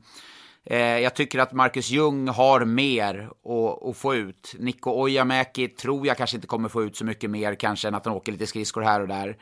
Eh, 0.66 0.78
jag 0.78 1.16
tycker 1.16 1.40
att 1.40 1.54
Marcus 1.54 1.90
Ljung 1.90 2.28
har 2.28 2.66
mer 2.66 3.30
att, 3.90 3.98
få 3.98 4.16
ut. 4.16 4.56
Niko 4.60 4.92
Ojamäki 4.92 5.68
tror 5.68 6.08
jag 6.08 6.18
kanske 6.18 6.38
inte 6.38 6.48
kommer 6.48 6.70
få 6.70 6.84
ut 6.84 6.96
så 6.96 7.06
mycket 7.06 7.30
mer 7.30 7.56
kanske 7.56 7.88
än 7.88 7.96
att 7.96 8.06
han 8.06 8.14
åker 8.16 8.32
lite 8.32 8.48
skridskor 8.48 8.82
här 8.82 9.02
och 9.02 9.08
där. 9.08 9.38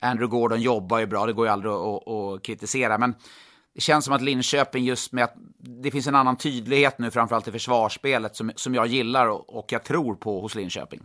Andrew 0.00 0.30
Gordon 0.30 0.60
jobbar 0.60 0.98
ju 0.98 1.06
bra, 1.06 1.26
det 1.26 1.32
går 1.32 1.46
ju 1.46 1.52
aldrig 1.52 1.72
att, 1.72 2.08
att 2.08 2.42
kritisera. 2.42 2.98
Men 2.98 3.14
det 3.74 3.80
känns 3.80 4.04
som 4.04 4.14
att 4.14 4.22
Linköping 4.22 4.84
just 4.84 5.12
med 5.12 5.24
att 5.24 5.34
det 5.58 5.90
finns 5.90 6.06
en 6.06 6.14
annan 6.14 6.36
tydlighet 6.36 6.98
nu 6.98 7.10
framförallt 7.10 7.48
i 7.48 7.52
försvarsspelet 7.52 8.36
som, 8.36 8.52
som 8.56 8.74
jag 8.74 8.86
gillar 8.86 9.28
och, 9.28 9.58
och 9.58 9.72
jag 9.72 9.84
tror 9.84 10.14
på 10.14 10.40
hos 10.40 10.54
Linköping. 10.54 11.00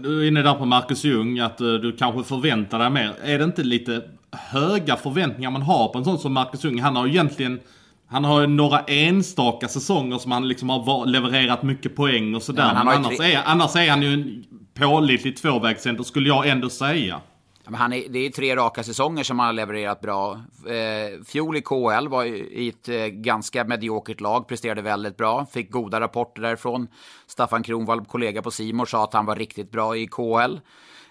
Du 0.00 0.22
är 0.22 0.28
inne 0.28 0.42
där 0.42 0.54
på 0.54 0.64
Marcus 0.64 1.04
Ljung, 1.04 1.38
att 1.38 1.60
eh, 1.60 1.66
du 1.66 1.96
kanske 1.96 2.22
förväntar 2.22 2.78
dig 2.78 2.90
mer. 2.90 3.14
Är 3.22 3.38
det 3.38 3.44
inte 3.44 3.62
lite 3.62 4.02
höga 4.32 4.96
förväntningar 4.96 5.50
man 5.50 5.62
har 5.62 5.88
på 5.88 5.98
en 5.98 6.04
sån 6.04 6.18
som 6.18 6.32
Marcus 6.32 6.64
Ljung? 6.64 6.80
Han 6.80 6.96
har 6.96 7.06
ju 7.06 7.12
egentligen 7.12 7.60
han 8.12 8.24
har 8.24 8.40
ju 8.40 8.46
några 8.46 8.78
enstaka 8.80 9.68
säsonger 9.68 10.18
som 10.18 10.32
han 10.32 10.48
liksom 10.48 10.68
har 10.68 11.06
levererat 11.06 11.62
mycket 11.62 11.96
poäng 11.96 12.34
och 12.34 12.42
sådär. 12.42 12.72
Ja, 12.74 12.84
men 12.84 12.88
annars, 12.88 13.16
tre... 13.16 13.32
är, 13.32 13.42
annars 13.44 13.76
är 13.76 13.90
han 13.90 14.02
ju 14.02 14.12
en 14.14 14.44
pålitlig 14.74 15.36
tvåvägscenter 15.36 16.04
skulle 16.04 16.28
jag 16.28 16.48
ändå 16.48 16.70
säga. 16.70 17.20
men 17.64 17.74
han 17.74 17.92
är, 17.92 18.08
det 18.08 18.18
är 18.18 18.30
tre 18.30 18.56
raka 18.56 18.82
säsonger 18.82 19.24
som 19.24 19.38
han 19.38 19.46
har 19.46 19.52
levererat 19.52 20.00
bra. 20.00 20.40
Eh, 20.66 21.24
fjol 21.24 21.56
i 21.56 21.62
KL 21.62 22.08
var 22.08 22.24
i 22.24 22.68
ett 22.68 22.88
eh, 22.88 23.06
ganska 23.06 23.64
mediokert 23.64 24.20
lag, 24.20 24.48
presterade 24.48 24.82
väldigt 24.82 25.16
bra. 25.16 25.46
Fick 25.52 25.70
goda 25.70 26.00
rapporter 26.00 26.42
därifrån. 26.42 26.88
Staffan 27.26 27.62
Kronwall, 27.62 28.04
kollega 28.04 28.42
på 28.42 28.50
Simor, 28.50 28.86
sa 28.86 29.04
att 29.04 29.12
han 29.12 29.26
var 29.26 29.36
riktigt 29.36 29.70
bra 29.70 29.96
i 29.96 30.06
KL. 30.06 30.58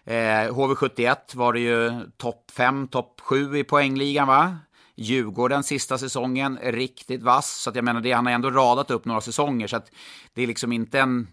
Eh, 0.05 0.51
HV71 0.53 1.15
var 1.33 1.53
det 1.53 1.59
ju 1.59 1.91
topp 2.17 2.51
5, 2.57 2.87
topp 2.87 3.21
7 3.21 3.57
i 3.57 3.63
poängligan 3.63 4.27
va? 4.27 4.57
Djurgården 5.01 5.63
sista 5.63 5.97
säsongen, 5.97 6.59
riktigt 6.63 7.23
vass. 7.23 7.61
Så 7.61 7.69
att 7.69 7.75
jag 7.75 7.85
menar, 7.85 8.01
det, 8.01 8.11
han 8.11 8.25
har 8.25 8.33
ändå 8.33 8.51
radat 8.51 8.91
upp 8.91 9.05
några 9.05 9.21
säsonger. 9.21 9.67
Så 9.67 9.77
att 9.77 9.91
det 10.33 10.43
är 10.43 10.47
liksom 10.47 10.71
inte 10.71 10.99
en 10.99 11.27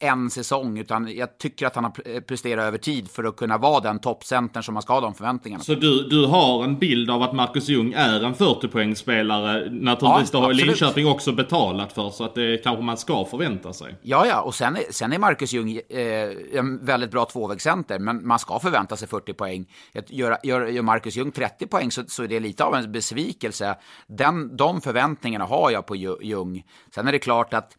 en 0.00 0.30
säsong, 0.30 0.78
utan 0.78 1.16
jag 1.16 1.38
tycker 1.38 1.66
att 1.66 1.74
han 1.74 1.84
har 1.84 2.20
presterat 2.20 2.64
över 2.64 2.78
tid 2.78 3.10
för 3.10 3.24
att 3.24 3.36
kunna 3.36 3.58
vara 3.58 3.80
den 3.80 3.98
toppcentern 3.98 4.62
som 4.62 4.74
man 4.74 4.82
ska 4.82 4.92
ha 4.92 5.00
de 5.00 5.14
förväntningarna. 5.14 5.64
Så 5.64 5.74
du, 5.74 6.08
du 6.08 6.26
har 6.26 6.64
en 6.64 6.78
bild 6.78 7.10
av 7.10 7.22
att 7.22 7.32
Marcus 7.32 7.68
Ljung 7.68 7.92
är 7.92 8.24
en 8.24 8.34
40-poängsspelare? 8.34 9.70
Naturligtvis, 9.70 10.30
ja, 10.32 10.38
det 10.38 10.44
har 10.44 10.52
ju 10.52 10.64
Linköping 10.64 11.06
också 11.06 11.32
betalat 11.32 11.92
för, 11.92 12.10
så 12.10 12.24
att 12.24 12.34
det 12.34 12.64
kanske 12.64 12.82
man 12.82 12.96
ska 12.96 13.24
förvänta 13.24 13.72
sig. 13.72 13.96
Ja, 14.02 14.26
ja, 14.26 14.40
och 14.40 14.54
sen, 14.54 14.78
sen 14.90 15.12
är 15.12 15.18
Marcus 15.18 15.52
Ljung 15.52 15.80
eh, 15.88 16.30
en 16.52 16.84
väldigt 16.84 17.10
bra 17.10 17.24
tvåvägscenter, 17.24 17.98
men 17.98 18.26
man 18.26 18.38
ska 18.38 18.58
förvänta 18.58 18.96
sig 18.96 19.08
40 19.08 19.32
poäng. 19.32 19.66
Gör, 20.08 20.38
gör, 20.42 20.66
gör 20.66 20.82
Marcus 20.82 21.16
Ljung 21.16 21.30
30 21.30 21.66
poäng 21.66 21.90
så, 21.90 22.02
så 22.08 22.22
är 22.22 22.28
det 22.28 22.40
lite 22.40 22.64
av 22.64 22.74
en 22.74 22.92
besvikelse. 22.92 23.76
Den, 24.06 24.56
de 24.56 24.80
förväntningarna 24.80 25.44
har 25.44 25.70
jag 25.70 25.86
på 25.86 25.96
Ljung. 25.96 26.64
Sen 26.94 27.08
är 27.08 27.12
det 27.12 27.18
klart 27.18 27.54
att 27.54 27.76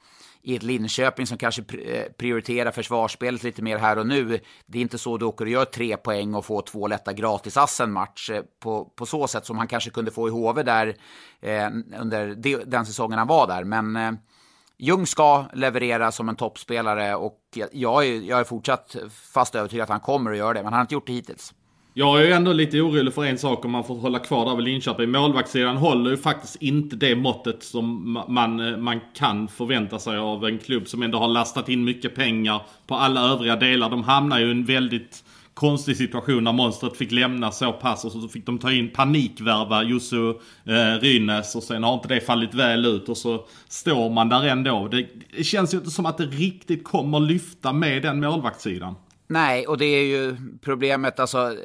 i 0.50 0.56
ett 0.56 0.64
Linköping 0.64 1.28
som 1.28 1.38
kanske 1.38 1.62
eh, 1.62 2.12
prioriterar 2.18 2.72
försvarsspelet 2.72 3.44
lite 3.44 3.62
mer 3.62 3.78
här 3.78 3.98
och 3.98 4.08
nu. 4.08 4.40
Det 4.66 4.78
är 4.78 4.82
inte 4.82 4.98
så 4.98 5.18
du 5.18 5.26
åker 5.26 5.46
och 5.46 5.52
gör 5.52 5.66
tre 5.66 5.98
poäng 5.98 6.36
och 6.36 6.46
får 6.46 6.62
två 6.62 6.88
lätta 6.88 7.14
gratisass 7.14 7.80
en 7.80 7.92
match 7.92 8.30
eh, 8.30 8.44
på, 8.60 8.86
på 8.86 9.06
så 9.06 9.28
sätt 9.28 9.46
som 9.46 9.58
han 9.58 9.68
kanske 9.68 9.90
kunde 9.90 10.12
få 10.12 10.28
i 10.28 10.32
HV 10.32 10.64
där 10.64 10.96
eh, 11.42 11.68
under 12.00 12.36
de, 12.36 12.56
den 12.56 12.86
säsongen 12.86 13.20
han 13.20 13.28
var 13.28 13.48
där. 13.48 13.64
Men 13.64 13.96
eh, 13.96 14.12
Ljung 14.78 15.06
ska 15.06 15.46
leverera 15.54 16.12
som 16.12 16.30
en 16.30 16.36
toppspelare 16.36 17.16
och 17.16 17.40
jag 17.72 18.06
är, 18.06 18.22
jag 18.22 18.40
är 18.40 18.44
fortsatt 18.44 18.96
fast 19.34 19.56
övertygad 19.56 19.84
att 19.84 19.90
han 19.90 20.00
kommer 20.00 20.32
att 20.32 20.38
göra 20.38 20.54
det, 20.54 20.64
men 20.64 20.74
han 20.74 20.74
har 20.74 20.82
inte 20.82 20.94
gjort 20.94 21.08
det 21.08 21.14
hittills. 21.14 21.54
Jag 22.00 22.22
är 22.22 22.26
ju 22.26 22.32
ändå 22.32 22.54
lite 22.54 22.82
orolig 22.82 23.14
för 23.14 23.26
en 23.26 23.38
sak 23.38 23.66
om 23.66 23.72
man 23.72 23.84
får 23.84 23.96
hålla 23.96 24.20
kvar 24.20 24.46
där 24.46 24.56
vid 24.56 24.66
Linköping. 24.66 25.12
Målvaktssidan 25.12 25.78
håller 25.78 26.12
ju 26.12 26.18
faktiskt 26.18 26.56
inte 26.56 26.96
det 26.96 27.16
måttet 27.16 27.64
som 27.64 28.12
man, 28.28 28.60
eh, 28.60 28.78
man 28.78 29.00
kan 29.16 29.48
förvänta 29.48 30.00
sig 30.00 30.18
av 30.18 30.46
en 30.46 30.60
klubb 30.60 30.88
som 30.88 31.04
ändå 31.04 31.18
har 31.18 31.28
lastat 31.28 31.70
in 31.70 31.84
mycket 31.84 32.16
pengar 32.16 32.62
på 32.88 32.96
alla 32.96 33.22
övriga 33.22 33.56
delar. 33.56 33.90
De 33.90 34.04
hamnar 34.04 34.40
ju 34.40 34.48
i 34.48 34.52
en 34.52 34.66
väldigt 34.66 35.24
konstig 35.54 35.98
situation 35.98 36.44
när 36.44 36.54
monstret 36.54 36.98
fick 36.98 37.12
lämna 37.12 37.52
så 37.52 37.72
pass 37.72 38.06
och 38.06 38.12
så 38.12 38.28
fick 38.28 38.46
de 38.46 38.60
ta 38.60 38.72
in 38.72 38.90
panikvärva 38.90 39.84
Jussu 39.84 40.30
eh, 40.66 41.00
Rynäs 41.02 41.56
och 41.56 41.64
sen 41.64 41.84
har 41.84 41.94
inte 41.94 42.08
det 42.08 42.22
fallit 42.22 42.54
väl 42.54 42.86
ut 42.86 43.10
och 43.10 43.18
så 43.18 43.46
står 43.70 44.10
man 44.10 44.30
där 44.30 44.48
ändå. 44.48 44.88
Det, 44.88 45.08
det 45.38 45.44
känns 45.44 45.74
ju 45.74 45.78
inte 45.78 45.90
som 45.90 46.06
att 46.06 46.18
det 46.18 46.26
riktigt 46.26 46.84
kommer 46.84 47.20
lyfta 47.20 47.74
med 47.74 48.02
den 48.02 48.20
målvaktssidan. 48.20 48.96
Nej, 49.32 49.68
och 49.68 49.78
det 49.78 49.86
är 49.86 50.04
ju 50.04 50.38
problemet. 50.62 51.20
Alltså, 51.20 51.56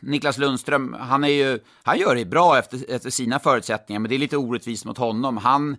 Niklas 0.00 0.38
Lundström, 0.38 0.96
han, 1.00 1.24
är 1.24 1.28
ju, 1.28 1.58
han 1.82 1.98
gör 1.98 2.14
det 2.14 2.24
bra 2.24 2.58
efter, 2.58 2.90
efter 2.90 3.10
sina 3.10 3.38
förutsättningar, 3.38 4.00
men 4.00 4.08
det 4.08 4.14
är 4.14 4.18
lite 4.18 4.36
orättvist 4.36 4.84
mot 4.84 4.98
honom. 4.98 5.36
Han, 5.36 5.76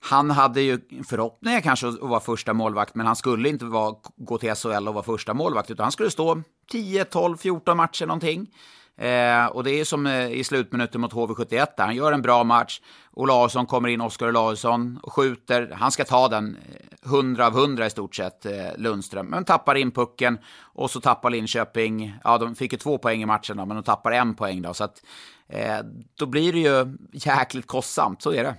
han 0.00 0.30
hade 0.30 0.60
ju 0.60 0.80
förhoppningar 1.08 1.60
kanske 1.60 1.88
att 1.88 2.00
vara 2.00 2.20
första 2.20 2.52
målvakt, 2.52 2.94
men 2.94 3.06
han 3.06 3.16
skulle 3.16 3.48
inte 3.48 3.64
vara, 3.64 3.94
gå 4.16 4.38
till 4.38 4.54
SHL 4.54 4.88
och 4.88 4.94
vara 4.94 5.04
första 5.04 5.34
målvakt, 5.34 5.70
utan 5.70 5.84
han 5.84 5.92
skulle 5.92 6.10
stå 6.10 6.42
10, 6.70 7.04
12, 7.04 7.36
14 7.36 7.76
matcher 7.76 8.06
någonting. 8.06 8.50
Eh, 8.96 9.46
och 9.46 9.64
det 9.64 9.80
är 9.80 9.84
som 9.84 10.06
eh, 10.06 10.32
i 10.32 10.44
slutminuten 10.44 11.00
mot 11.00 11.12
HV71 11.12 11.66
där. 11.76 11.84
Han 11.84 11.96
gör 11.96 12.12
en 12.12 12.22
bra 12.22 12.44
match. 12.44 12.80
Olausson 13.12 13.66
kommer 13.66 13.88
in, 13.88 14.00
Oskar 14.00 14.28
Olausson, 14.28 14.98
och 15.02 15.12
skjuter. 15.12 15.70
Han 15.74 15.90
ska 15.90 16.04
ta 16.04 16.28
den 16.28 16.56
eh, 17.02 17.10
100 17.12 17.46
av 17.46 17.58
100 17.58 17.86
i 17.86 17.90
stort 17.90 18.14
sett, 18.14 18.46
eh, 18.46 18.52
Lundström. 18.76 19.26
Men 19.26 19.44
tappar 19.44 19.74
in 19.74 19.90
pucken 19.90 20.38
och 20.60 20.90
så 20.90 21.00
tappar 21.00 21.30
Linköping, 21.30 22.14
ja 22.24 22.38
de 22.38 22.54
fick 22.54 22.72
ju 22.72 22.78
två 22.78 22.98
poäng 22.98 23.22
i 23.22 23.26
matchen 23.26 23.56
då, 23.56 23.66
men 23.66 23.76
de 23.76 23.82
tappar 23.82 24.12
en 24.12 24.34
poäng 24.34 24.62
då. 24.62 24.74
Så 24.74 24.84
att, 24.84 25.02
eh, 25.48 25.78
då 26.18 26.26
blir 26.26 26.52
det 26.52 26.58
ju 26.58 26.96
jäkligt 27.12 27.66
kostsamt, 27.66 28.22
så 28.22 28.32
är 28.32 28.44
det. 28.44 28.54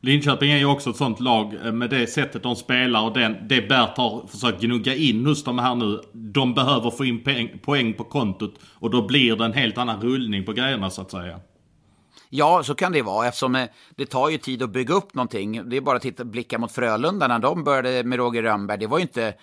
Linköping 0.00 0.50
är 0.50 0.58
ju 0.58 0.64
också 0.64 0.90
ett 0.90 0.96
sånt 0.96 1.20
lag 1.20 1.54
eh, 1.64 1.72
med 1.72 1.90
det 1.90 2.06
sättet 2.06 2.42
de 2.42 2.56
spelar 2.56 3.04
och 3.04 3.12
den, 3.12 3.36
det 3.48 3.68
Bert 3.68 3.96
har 3.96 4.26
försökt 4.26 4.60
gnugga 4.60 4.94
in 4.94 5.26
hos 5.26 5.44
de 5.44 5.58
här 5.58 5.74
nu. 5.74 6.00
De 6.12 6.54
behöver 6.54 6.90
få 6.90 7.04
in 7.04 7.24
poäng, 7.24 7.58
poäng 7.64 7.94
på 7.94 8.04
kontot 8.04 8.54
och 8.74 8.90
då 8.90 9.06
blir 9.06 9.36
det 9.36 9.44
en 9.44 9.52
helt 9.52 9.78
annan 9.78 10.00
rullning 10.00 10.44
på 10.44 10.52
grejerna 10.52 10.90
så 10.90 11.02
att 11.02 11.10
säga. 11.10 11.40
Ja, 12.30 12.62
så 12.62 12.74
kan 12.74 12.92
det 12.92 13.02
vara 13.02 13.28
eftersom 13.28 13.54
eh, 13.54 13.68
det 13.96 14.06
tar 14.06 14.28
ju 14.28 14.38
tid 14.38 14.62
att 14.62 14.70
bygga 14.70 14.94
upp 14.94 15.14
någonting. 15.14 15.68
Det 15.68 15.76
är 15.76 15.80
bara 15.80 15.96
att 15.96 16.02
titta, 16.02 16.24
blicka 16.24 16.58
mot 16.58 16.72
Frölunda 16.72 17.28
när 17.28 17.38
de 17.38 17.64
började 17.64 18.04
med 18.04 18.18
Roger 18.18 18.42
Rönnberg. 18.42 18.78
Det 18.78 18.86
var 18.86 18.98
ju 18.98 19.02
inte, 19.02 19.34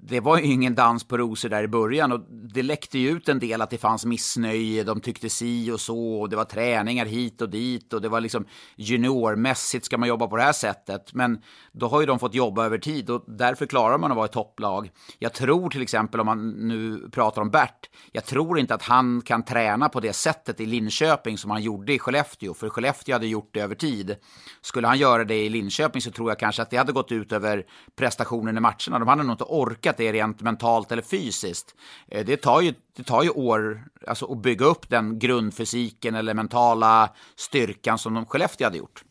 det 0.00 0.20
var 0.20 0.38
ju 0.38 0.44
ingen 0.44 0.74
dans 0.74 1.04
på 1.04 1.18
rosor 1.18 1.48
där 1.48 1.62
i 1.62 1.68
början 1.68 2.12
och 2.12 2.20
det 2.30 2.62
läckte 2.62 2.98
ju 2.98 3.10
ut 3.10 3.28
en 3.28 3.38
del 3.38 3.62
att 3.62 3.70
det 3.70 3.78
fanns 3.78 4.04
missnöje, 4.04 4.84
de 4.84 5.00
tyckte 5.00 5.30
si 5.30 5.70
och 5.70 5.80
så 5.80 6.20
och 6.20 6.28
det 6.28 6.36
var 6.36 6.44
träningar 6.44 7.06
hit 7.06 7.42
och 7.42 7.50
dit 7.50 7.92
och 7.92 8.02
det 8.02 8.08
var 8.08 8.20
liksom 8.20 8.46
juniormässigt 8.76 9.84
ska 9.84 9.98
man 9.98 10.08
jobba 10.08 10.26
på 10.26 10.36
det 10.36 10.42
här 10.42 10.52
sättet. 10.52 11.14
Men 11.14 11.42
då 11.72 11.88
har 11.88 12.00
ju 12.00 12.06
de 12.06 12.18
fått 12.18 12.34
jobba 12.34 12.64
över 12.64 12.78
tid 12.78 13.10
och 13.10 13.24
därför 13.26 13.66
klarar 13.66 13.98
man 13.98 14.10
att 14.10 14.16
vara 14.16 14.26
ett 14.26 14.32
topplag. 14.32 14.90
Jag 15.18 15.32
tror 15.32 15.70
till 15.70 15.82
exempel 15.82 16.20
om 16.20 16.26
man 16.26 16.50
nu 16.50 17.10
pratar 17.12 17.42
om 17.42 17.50
Bert, 17.50 17.90
jag 18.12 18.24
tror 18.24 18.58
inte 18.58 18.74
att 18.74 18.82
han 18.82 19.20
kan 19.20 19.44
träna 19.44 19.88
på 19.88 20.00
det 20.00 20.12
sättet 20.12 20.60
i 20.60 20.66
Linköping 20.66 21.38
som 21.38 21.50
han 21.50 21.62
gjorde 21.62 21.92
i 21.92 21.98
Skellefteå, 21.98 22.54
för 22.54 22.68
Skellefteå 22.68 23.14
hade 23.14 23.26
gjort 23.26 23.50
det 23.52 23.60
över 23.60 23.74
tid. 23.74 24.16
Skulle 24.60 24.86
han 24.86 24.98
göra 24.98 25.24
det 25.24 25.44
i 25.44 25.48
Linköping 25.48 26.02
så 26.02 26.10
tror 26.10 26.30
jag 26.30 26.38
kanske 26.38 26.62
att 26.62 26.70
det 26.70 26.76
hade 26.76 26.92
gått 26.92 27.12
ut 27.12 27.32
över 27.32 27.64
prestationen 27.96 28.56
i 28.56 28.60
matcherna. 28.60 28.98
De 28.98 29.08
hade 29.08 29.22
nog 29.22 29.34
inte 29.34 29.44
orkat 29.44 29.83
det 29.92 30.08
är 30.08 30.12
rent 30.12 30.40
mentalt 30.40 30.92
eller 30.92 31.02
fysiskt. 31.02 31.74
Eh, 32.08 32.26
det 32.26 32.36
tar 32.36 32.60
ju, 32.60 32.74
det 32.96 33.02
tar 33.02 33.22
ju 33.22 33.30
år 33.30 33.84
alltså, 34.06 34.32
att 34.32 34.42
bygga 34.42 34.66
upp 34.66 34.88
den 34.88 35.18
grundfysiken 35.18 36.14
eller 36.14 36.34
mentala 36.34 37.10
styrkan 37.36 37.98
som 37.98 38.14
de 38.14 38.26
Skellefteå 38.26 38.66
hade 38.66 38.78
gjort. 38.78 39.04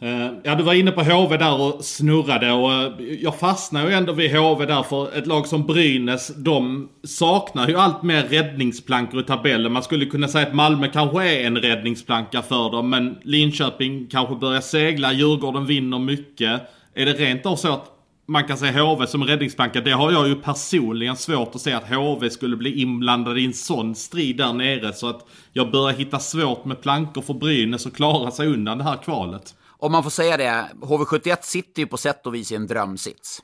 Eh, 0.00 0.30
ja, 0.42 0.54
du 0.54 0.62
var 0.62 0.74
inne 0.74 0.90
på 0.90 1.02
HV 1.02 1.36
där 1.36 1.60
och 1.60 1.84
snurrade 1.84 2.52
och 2.52 2.72
eh, 2.72 2.92
jag 3.20 3.38
fastnar 3.38 3.86
ju 3.86 3.92
ändå 3.92 4.12
vid 4.12 4.36
HV 4.36 4.66
där 4.66 4.82
för 4.82 5.18
ett 5.18 5.26
lag 5.26 5.46
som 5.46 5.66
Brynäs, 5.66 6.34
de 6.36 6.88
saknar 7.04 7.68
ju 7.68 7.76
allt 7.76 8.02
mer 8.02 8.22
räddningsplankor 8.22 9.20
i 9.20 9.24
tabellen. 9.24 9.72
Man 9.72 9.82
skulle 9.82 10.06
kunna 10.06 10.28
säga 10.28 10.46
att 10.46 10.54
Malmö 10.54 10.88
kanske 10.88 11.30
är 11.30 11.46
en 11.46 11.56
räddningsplanka 11.56 12.42
för 12.42 12.70
dem, 12.70 12.90
men 12.90 13.18
Linköping 13.22 14.06
kanske 14.06 14.34
börjar 14.34 14.60
segla, 14.60 15.12
Djurgården 15.12 15.66
vinner 15.66 15.98
mycket. 15.98 16.60
Är 16.94 17.06
det 17.06 17.12
rent 17.12 17.46
av 17.46 17.56
så 17.56 17.72
att 17.72 17.93
man 18.26 18.44
kan 18.44 18.58
säga 18.58 18.84
HV 18.84 19.06
som 19.06 19.24
räddningsplanka. 19.24 19.80
Det 19.80 19.90
har 19.90 20.12
jag 20.12 20.28
ju 20.28 20.34
personligen 20.34 21.16
svårt 21.16 21.54
att 21.54 21.60
se 21.60 21.72
att 21.72 21.88
HV 21.88 22.30
skulle 22.30 22.56
bli 22.56 22.80
inblandad 22.80 23.38
i 23.38 23.44
en 23.44 23.54
sån 23.54 23.94
strid 23.94 24.36
där 24.36 24.52
nere. 24.52 24.92
Så 24.92 25.08
att 25.08 25.26
jag 25.52 25.70
börjar 25.70 25.98
hitta 25.98 26.18
svårt 26.18 26.64
med 26.64 26.82
plankor 26.82 27.22
för 27.22 27.34
Brynäs 27.34 27.86
att 27.86 27.94
klara 27.94 28.30
sig 28.30 28.46
undan 28.46 28.78
det 28.78 28.84
här 28.84 28.96
kvalet. 28.96 29.54
Om 29.66 29.92
man 29.92 30.02
får 30.02 30.10
säga 30.10 30.36
det, 30.36 30.68
HV71 30.80 31.36
sitter 31.42 31.82
ju 31.82 31.86
på 31.86 31.96
sätt 31.96 32.26
och 32.26 32.34
vis 32.34 32.52
i 32.52 32.54
en 32.54 32.66
drömsits. 32.66 33.42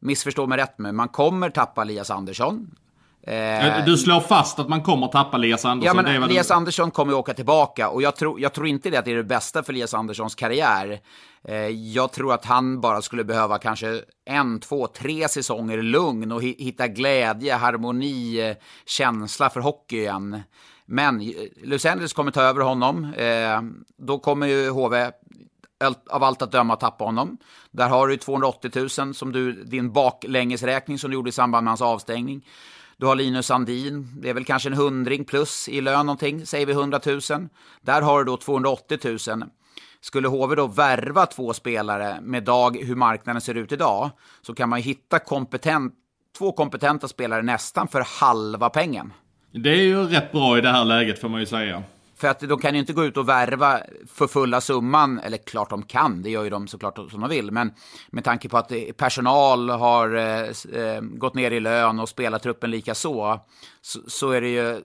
Missförstå 0.00 0.46
mig 0.46 0.58
rätt 0.58 0.78
men 0.78 0.96
man 0.96 1.08
kommer 1.08 1.50
tappa 1.50 1.82
Elias 1.82 2.10
Andersson. 2.10 2.70
Eh, 3.22 3.84
du 3.84 3.96
slår 3.96 4.20
fast 4.20 4.58
att 4.58 4.68
man 4.68 4.82
kommer 4.82 5.06
tappa 5.08 5.36
Elias 5.36 5.64
Andersson? 5.64 5.96
Ja, 5.96 6.02
men 6.02 6.22
Elias 6.22 6.48
du... 6.48 6.54
Andersson 6.54 6.90
kommer 6.90 7.12
ju 7.12 7.18
åka 7.18 7.34
tillbaka 7.34 7.88
och 7.88 8.02
jag 8.02 8.16
tror, 8.16 8.40
jag 8.40 8.52
tror 8.52 8.66
inte 8.66 8.90
det 8.90 8.96
att 8.96 9.04
det 9.04 9.12
är 9.12 9.16
det 9.16 9.24
bästa 9.24 9.62
för 9.62 9.72
Elias 9.72 9.94
Anderssons 9.94 10.34
karriär. 10.34 11.00
Eh, 11.44 11.56
jag 11.68 12.12
tror 12.12 12.34
att 12.34 12.44
han 12.44 12.80
bara 12.80 13.02
skulle 13.02 13.24
behöva 13.24 13.58
kanske 13.58 14.00
en, 14.24 14.60
två, 14.60 14.86
tre 14.86 15.28
säsonger 15.28 15.82
lugn 15.82 16.32
och 16.32 16.42
hitta 16.42 16.88
glädje, 16.88 17.54
harmoni, 17.54 18.40
eh, 18.40 18.56
känsla 18.86 19.50
för 19.50 19.60
hockey 19.60 19.96
igen. 19.96 20.42
Men 20.86 21.32
Los 21.62 21.86
Angeles 21.86 22.12
kommer 22.12 22.30
ta 22.30 22.42
över 22.42 22.60
honom. 22.60 23.12
Då 23.98 24.18
kommer 24.18 24.46
ju 24.46 24.70
HV 24.70 25.10
av 26.10 26.24
allt 26.24 26.42
att 26.42 26.52
döma 26.52 26.76
tappa 26.76 27.04
honom. 27.04 27.38
Där 27.70 27.88
har 27.88 28.08
du 28.08 28.16
280 28.16 28.70
000 28.98 29.14
som 29.14 29.32
du, 29.32 29.64
din 29.64 29.92
baklängesräkning 29.92 30.98
som 30.98 31.10
du 31.10 31.14
gjorde 31.14 31.28
i 31.28 31.32
samband 31.32 31.64
med 31.64 31.70
hans 31.70 31.82
avstängning. 31.82 32.44
Du 33.00 33.06
har 33.06 33.16
Linus 33.16 33.46
Sandin, 33.46 34.20
det 34.22 34.30
är 34.30 34.34
väl 34.34 34.44
kanske 34.44 34.68
en 34.68 34.72
hundring 34.72 35.24
plus 35.24 35.68
i 35.68 35.80
lön 35.80 36.06
någonting, 36.06 36.46
säger 36.46 36.66
vi 36.66 36.72
100 36.72 37.00
000. 37.06 37.20
Där 37.80 38.02
har 38.02 38.18
du 38.18 38.24
då 38.24 38.36
280 38.36 38.98
000. 39.04 39.18
Skulle 40.00 40.28
HV 40.28 40.54
då 40.54 40.66
värva 40.66 41.26
två 41.26 41.52
spelare 41.52 42.18
med 42.22 42.44
dag 42.44 42.76
hur 42.76 42.96
marknaden 42.96 43.40
ser 43.40 43.54
ut 43.54 43.72
idag 43.72 44.10
så 44.42 44.54
kan 44.54 44.68
man 44.68 44.80
hitta 44.80 45.18
kompetent, 45.18 45.94
två 46.38 46.52
kompetenta 46.52 47.08
spelare 47.08 47.42
nästan 47.42 47.88
för 47.88 48.04
halva 48.20 48.70
pengen. 48.70 49.12
Det 49.52 49.70
är 49.70 49.82
ju 49.82 50.04
rätt 50.04 50.32
bra 50.32 50.58
i 50.58 50.60
det 50.60 50.70
här 50.70 50.84
läget 50.84 51.20
får 51.20 51.28
man 51.28 51.40
ju 51.40 51.46
säga. 51.46 51.82
För 52.18 52.28
att 52.28 52.40
de 52.40 52.58
kan 52.58 52.74
ju 52.74 52.80
inte 52.80 52.92
gå 52.92 53.04
ut 53.04 53.16
och 53.16 53.28
värva 53.28 53.80
för 54.06 54.26
fulla 54.26 54.60
summan, 54.60 55.18
eller 55.18 55.38
klart 55.38 55.70
de 55.70 55.82
kan, 55.82 56.22
det 56.22 56.30
gör 56.30 56.44
ju 56.44 56.50
de 56.50 56.68
såklart 56.68 56.94
som 57.10 57.20
de 57.20 57.30
vill, 57.30 57.50
men 57.50 57.72
med 58.10 58.24
tanke 58.24 58.48
på 58.48 58.58
att 58.58 58.72
personal 58.96 59.70
har 59.70 60.14
eh, 60.14 60.82
eh, 60.82 61.00
gått 61.00 61.34
ner 61.34 61.50
i 61.50 61.60
lön 61.60 62.00
och 62.00 62.08
spelartruppen 62.08 62.70
lika 62.70 62.94
så, 62.94 63.40
så, 64.06 64.30
är 64.30 64.40
det 64.40 64.48
ju 64.48 64.82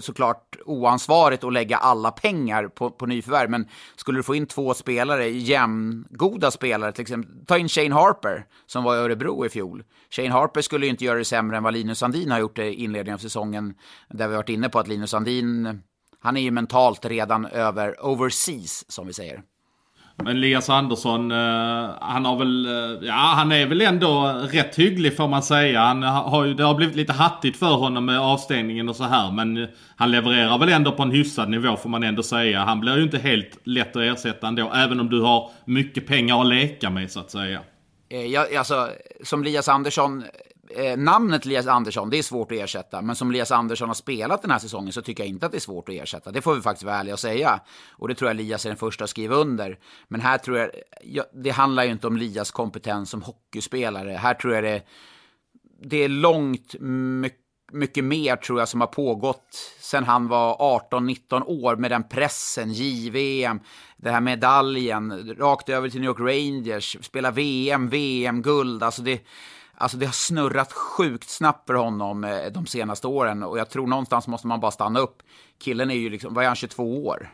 såklart 0.00 0.56
oansvarigt 0.64 1.44
att 1.44 1.52
lägga 1.52 1.76
alla 1.76 2.10
pengar 2.10 2.68
på, 2.68 2.90
på 2.90 3.06
nyförvärv. 3.06 3.50
Men 3.50 3.68
skulle 3.96 4.18
du 4.18 4.22
få 4.22 4.34
in 4.34 4.46
två 4.46 4.74
spelare, 4.74 5.28
jämngoda 5.28 6.50
spelare, 6.50 6.92
till 6.92 7.02
exempel, 7.02 7.46
ta 7.46 7.58
in 7.58 7.68
Shane 7.68 7.94
Harper 7.94 8.46
som 8.66 8.84
var 8.84 8.96
i 8.96 8.98
Örebro 8.98 9.46
i 9.46 9.48
fjol. 9.48 9.84
Shane 10.10 10.30
Harper 10.30 10.60
skulle 10.60 10.86
ju 10.86 10.90
inte 10.90 11.04
göra 11.04 11.18
det 11.18 11.24
sämre 11.24 11.56
än 11.56 11.62
vad 11.62 11.72
Linus 11.72 11.98
Sandin 11.98 12.30
har 12.30 12.38
gjort 12.38 12.58
i 12.58 12.74
inledningen 12.74 13.14
av 13.14 13.18
säsongen, 13.18 13.74
där 14.08 14.28
vi 14.28 14.34
har 14.34 14.42
varit 14.42 14.48
inne 14.48 14.68
på 14.68 14.78
att 14.78 14.88
Linus 14.88 15.10
Sandin 15.10 15.82
han 16.22 16.36
är 16.36 16.40
ju 16.40 16.50
mentalt 16.50 17.04
redan 17.04 17.46
över 17.46 18.06
overseas, 18.06 18.84
som 18.88 19.06
vi 19.06 19.12
säger. 19.12 19.42
Men 20.16 20.36
Elias 20.36 20.70
Andersson, 20.70 21.32
uh, 21.32 21.90
han 22.00 22.24
har 22.24 22.36
väl, 22.36 22.66
uh, 22.66 23.06
ja 23.08 23.32
han 23.36 23.52
är 23.52 23.66
väl 23.66 23.80
ändå 23.80 24.40
rätt 24.52 24.78
hygglig 24.78 25.16
får 25.16 25.28
man 25.28 25.42
säga. 25.42 25.80
Han 25.80 26.02
har 26.02 26.44
ju, 26.44 26.54
det 26.54 26.64
har 26.64 26.74
blivit 26.74 26.96
lite 26.96 27.12
hattigt 27.12 27.58
för 27.58 27.74
honom 27.74 28.04
med 28.04 28.20
avstängningen 28.20 28.88
och 28.88 28.96
så 28.96 29.04
här. 29.04 29.32
Men 29.32 29.68
han 29.96 30.10
levererar 30.10 30.58
väl 30.58 30.68
ändå 30.68 30.92
på 30.92 31.02
en 31.02 31.10
hyfsad 31.10 31.50
nivå 31.50 31.76
får 31.76 31.88
man 31.88 32.02
ändå 32.02 32.22
säga. 32.22 32.64
Han 32.64 32.80
blir 32.80 32.96
ju 32.96 33.02
inte 33.02 33.18
helt 33.18 33.58
lätt 33.64 33.96
att 33.96 34.02
ersätta 34.02 34.48
ändå. 34.48 34.72
Även 34.74 35.00
om 35.00 35.10
du 35.10 35.20
har 35.20 35.50
mycket 35.64 36.06
pengar 36.06 36.40
att 36.40 36.46
leka 36.46 36.90
med 36.90 37.10
så 37.10 37.20
att 37.20 37.30
säga. 37.30 37.60
Eh, 38.08 38.26
ja, 38.26 38.46
alltså, 38.58 38.88
som 39.22 39.42
Elias 39.42 39.68
Andersson 39.68 40.24
eh, 40.76 40.96
namnet 40.98 41.46
Elias 41.46 41.66
Andersson, 41.66 42.10
det 42.10 42.18
är 42.18 42.22
svårt 42.22 42.52
att 42.52 42.58
ersätta. 42.58 43.02
Men 43.02 43.16
som 43.16 43.30
Elias 43.30 43.50
Andersson 43.50 43.88
har 43.88 43.94
spelat 43.94 44.42
den 44.42 44.50
här 44.50 44.58
säsongen 44.58 44.92
så 44.92 45.02
tycker 45.02 45.22
jag 45.22 45.28
inte 45.28 45.46
att 45.46 45.52
det 45.52 45.58
är 45.58 45.60
svårt 45.60 45.88
att 45.88 45.94
ersätta. 45.94 46.30
Det 46.30 46.42
får 46.42 46.54
vi 46.54 46.60
faktiskt 46.60 46.84
vara 46.84 46.96
ärliga 46.96 47.14
och 47.14 47.20
säga. 47.20 47.60
Och 47.90 48.08
det 48.08 48.14
tror 48.14 48.30
jag 48.30 48.34
Elias 48.34 48.64
är 48.64 48.70
den 48.70 48.76
första 48.76 49.04
att 49.04 49.10
skriva 49.10 49.34
under. 49.34 49.78
Men 50.08 50.20
här 50.20 50.38
tror 50.38 50.58
jag, 50.58 50.70
ja, 51.02 51.24
det 51.32 51.50
handlar 51.50 51.84
ju 51.84 51.90
inte 51.90 52.06
om 52.06 52.16
Elias 52.16 52.50
kompetens 52.50 53.10
som 53.10 53.22
hockeyspelare. 53.22 54.10
Här 54.10 54.34
tror 54.34 54.54
jag 54.54 54.64
det, 54.64 54.82
det 55.82 55.96
är 55.96 56.08
långt 56.08 56.74
mycket 56.80 57.42
mycket 57.72 58.04
mer 58.04 58.36
tror 58.36 58.58
jag 58.58 58.68
som 58.68 58.80
har 58.80 58.88
pågått 58.88 59.72
sen 59.80 60.04
han 60.04 60.28
var 60.28 60.56
18-19 60.90 61.42
år 61.46 61.76
med 61.76 61.90
den 61.90 62.08
pressen, 62.08 62.72
JVM, 62.72 63.60
den 63.96 64.14
här 64.14 64.20
medaljen, 64.20 65.34
rakt 65.38 65.68
över 65.68 65.88
till 65.88 66.00
New 66.00 66.08
York 66.08 66.20
Rangers, 66.20 66.96
spela 67.00 67.30
VM, 67.30 67.88
VM-guld, 67.88 68.82
alltså 68.82 69.02
det, 69.02 69.20
Alltså 69.74 69.96
det 69.96 70.06
har 70.06 70.12
snurrat 70.12 70.72
sjukt 70.72 71.28
snabbt 71.30 71.66
för 71.66 71.74
honom 71.74 72.24
eh, 72.24 72.52
de 72.52 72.66
senaste 72.66 73.06
åren 73.06 73.42
och 73.42 73.58
jag 73.58 73.70
tror 73.70 73.86
någonstans 73.86 74.28
måste 74.28 74.46
man 74.46 74.60
bara 74.60 74.70
stanna 74.70 75.00
upp. 75.00 75.22
Killen 75.64 75.90
är 75.90 75.94
ju 75.94 76.10
liksom, 76.10 76.34
vad 76.34 76.44
är 76.44 76.48
han, 76.48 76.56
22 76.56 77.06
år? 77.06 77.30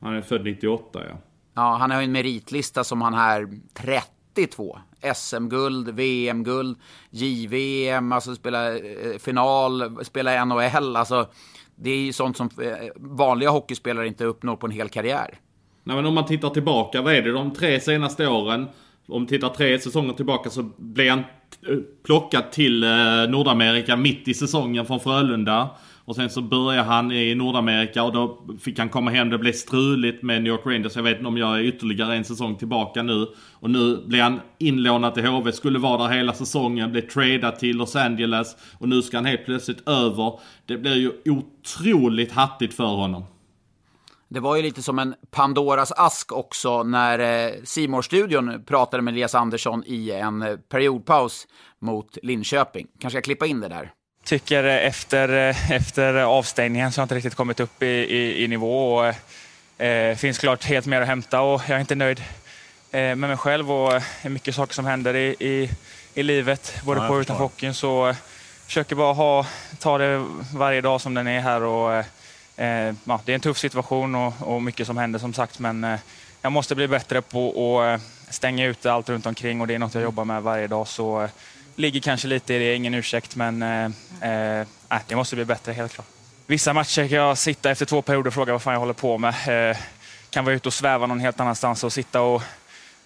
Han 0.00 0.14
är 0.14 0.22
född 0.22 0.44
98 0.44 1.00
ja. 1.08 1.16
Ja, 1.54 1.76
han 1.76 1.90
har 1.90 2.00
ju 2.00 2.04
en 2.04 2.12
meritlista 2.12 2.84
som 2.84 3.02
han 3.02 3.14
här 3.14 3.48
32. 3.74 4.78
SM-guld, 5.14 5.88
VM-guld, 5.88 6.78
JVM, 7.10 8.12
alltså 8.12 8.34
spela 8.34 8.76
eh, 8.76 9.18
final, 9.18 10.04
spela 10.04 10.44
NHL, 10.44 10.96
alltså 10.96 11.28
det 11.74 11.90
är 11.90 11.96
ju 11.96 12.12
sånt 12.12 12.36
som 12.36 12.50
eh, 12.62 12.88
vanliga 12.96 13.50
hockeyspelare 13.50 14.06
inte 14.06 14.24
uppnår 14.24 14.56
på 14.56 14.66
en 14.66 14.72
hel 14.72 14.88
karriär. 14.88 15.38
Nej 15.84 15.96
men 15.96 16.06
om 16.06 16.14
man 16.14 16.26
tittar 16.26 16.50
tillbaka, 16.50 17.02
vad 17.02 17.14
är 17.14 17.22
det 17.22 17.32
de 17.32 17.50
tre 17.52 17.80
senaste 17.80 18.26
åren? 18.26 18.68
Om 19.10 19.26
tittar 19.26 19.48
tre 19.48 19.78
säsonger 19.78 20.12
tillbaka 20.12 20.50
så 20.50 20.62
blev 20.76 21.10
han 21.10 21.18
eh, 21.18 21.76
plockad 22.06 22.52
till 22.52 22.84
eh, 22.84 22.90
Nordamerika 23.28 23.96
mitt 23.96 24.28
i 24.28 24.34
säsongen 24.34 24.86
från 24.86 25.00
Frölunda. 25.00 25.70
Och 26.04 26.16
sen 26.16 26.30
så 26.30 26.42
började 26.42 26.88
han 26.88 27.12
i 27.12 27.34
Nordamerika 27.34 28.02
och 28.02 28.12
då 28.12 28.46
fick 28.60 28.78
han 28.78 28.88
komma 28.88 29.10
hem. 29.10 29.30
Det 29.30 29.38
blev 29.38 29.52
struligt 29.52 30.22
med 30.22 30.42
New 30.42 30.52
York 30.52 30.66
Rangers. 30.66 30.96
Jag 30.96 31.02
vet 31.02 31.16
inte 31.16 31.28
om 31.28 31.36
jag 31.36 31.58
är 31.58 31.62
ytterligare 31.62 32.16
en 32.16 32.24
säsong 32.24 32.56
tillbaka 32.56 33.02
nu. 33.02 33.26
Och 33.52 33.70
nu 33.70 33.96
blir 34.06 34.22
han 34.22 34.40
inlånad 34.58 35.14
till 35.14 35.26
HV. 35.26 35.52
Skulle 35.52 35.78
vara 35.78 36.08
där 36.08 36.14
hela 36.14 36.32
säsongen. 36.32 36.92
Blev 36.92 37.08
tradad 37.08 37.58
till 37.58 37.76
Los 37.76 37.96
Angeles. 37.96 38.56
Och 38.78 38.88
nu 38.88 39.02
ska 39.02 39.16
han 39.16 39.26
helt 39.26 39.44
plötsligt 39.44 39.88
över. 39.88 40.38
Det 40.66 40.76
blir 40.76 40.96
ju 40.96 41.12
otroligt 41.24 42.32
hattigt 42.32 42.74
för 42.74 42.84
honom. 42.84 43.24
Det 44.32 44.40
var 44.40 44.56
ju 44.56 44.62
lite 44.62 44.82
som 44.82 44.98
en 44.98 45.14
Pandoras 45.30 45.92
ask 45.92 46.32
också 46.32 46.82
när 46.82 47.64
simor 47.64 48.02
studion 48.02 48.64
pratade 48.66 49.02
med 49.02 49.12
Elias 49.12 49.34
Andersson 49.34 49.84
i 49.86 50.10
en 50.10 50.42
eh, 50.42 50.56
periodpaus 50.56 51.46
mot 51.78 52.18
Linköping. 52.22 52.86
Kanske 53.00 53.16
jag 53.16 53.24
klippa 53.24 53.46
in 53.46 53.60
det 53.60 53.68
där. 53.68 53.92
Tycker 54.24 54.64
efter, 54.64 55.48
eh, 55.48 55.72
efter 55.72 56.14
avstängningen 56.14 56.92
så 56.92 57.00
har 57.00 57.02
jag 57.02 57.04
inte 57.04 57.14
riktigt 57.14 57.34
kommit 57.34 57.60
upp 57.60 57.82
i, 57.82 57.86
i, 57.86 58.44
i 58.44 58.48
nivå. 58.48 58.94
Och, 58.96 59.84
eh, 59.84 60.16
finns 60.16 60.38
klart 60.38 60.64
helt 60.64 60.86
mer 60.86 61.00
att 61.00 61.08
hämta 61.08 61.40
och 61.40 61.62
jag 61.68 61.76
är 61.76 61.80
inte 61.80 61.94
nöjd 61.94 62.20
eh, 62.90 63.00
med 63.00 63.16
mig 63.16 63.36
själv 63.36 63.72
och 63.72 63.90
det 63.92 64.02
är 64.22 64.28
mycket 64.28 64.54
saker 64.54 64.74
som 64.74 64.84
händer 64.84 65.16
i, 65.16 65.36
i, 65.40 65.70
i 66.14 66.22
livet, 66.22 66.80
både 66.84 67.00
ja, 67.00 67.08
på 67.08 67.14
och 67.14 67.20
utanför 67.20 67.44
hockeyn. 67.44 67.74
Så 67.74 68.08
eh, 68.08 68.16
försöker 68.66 68.96
bara 68.96 69.12
ha, 69.12 69.46
ta 69.78 69.98
det 69.98 70.24
varje 70.54 70.80
dag 70.80 71.00
som 71.00 71.14
den 71.14 71.26
är 71.26 71.40
här 71.40 71.62
och 71.62 71.92
Eh, 71.94 72.04
Eh, 72.60 72.94
ja, 73.04 73.20
det 73.24 73.32
är 73.32 73.34
en 73.34 73.40
tuff 73.40 73.58
situation 73.58 74.14
och, 74.14 74.32
och, 74.40 74.62
mycket 74.62 74.86
som 74.86 74.98
händer 74.98 75.18
som 75.18 75.32
sagt, 75.32 75.58
men 75.58 75.84
eh, 75.84 75.98
jag 76.42 76.52
måste 76.52 76.74
bli 76.74 76.88
bättre 76.88 77.22
på 77.22 77.80
att 77.80 78.00
eh, 78.00 78.06
stänga 78.30 78.66
ute 78.66 78.92
allt 78.92 79.08
runt 79.08 79.26
omkring 79.26 79.60
och 79.60 79.66
det 79.66 79.74
är 79.74 79.78
något 79.78 79.94
jag 79.94 80.02
jobbar 80.02 80.24
med 80.24 80.42
varje 80.42 80.66
dag. 80.66 80.88
Så 80.88 81.22
eh, 81.22 81.30
ligger 81.76 82.00
kanske 82.00 82.28
lite 82.28 82.54
i 82.54 82.58
det, 82.58 82.74
ingen 82.74 82.94
ursäkt, 82.94 83.36
men 83.36 83.62
eh, 83.62 83.84
eh, 84.30 84.66
det 85.06 85.16
måste 85.16 85.36
bli 85.36 85.44
bättre 85.44 85.72
helt 85.72 85.92
klart. 85.92 86.06
Vissa 86.46 86.72
matcher 86.72 87.08
kan 87.08 87.18
jag 87.18 87.38
sitta 87.38 87.70
efter 87.70 87.86
två 87.86 88.02
perioder 88.02 88.28
och 88.28 88.34
fråga 88.34 88.52
vad 88.52 88.62
fan 88.62 88.72
jag 88.72 88.80
håller 88.80 88.92
på 88.92 89.18
med. 89.18 89.70
Eh, 89.70 89.76
kan 90.30 90.44
vara 90.44 90.54
ute 90.54 90.68
och 90.68 90.74
sväva 90.74 91.06
någon 91.06 91.20
helt 91.20 91.40
annanstans 91.40 91.84
och 91.84 91.92
sitta 91.92 92.20
och 92.20 92.42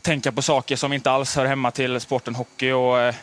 tänka 0.02 0.32
på 0.32 0.42
saker 0.42 0.76
som 0.76 0.92
inte 0.92 1.10
alls 1.10 1.36
hör 1.36 1.46
hemma 1.46 1.70
till 1.70 2.00
sporten 2.00 2.34
hockey. 2.34 2.72
Och, 2.72 3.00
eh, 3.00 3.14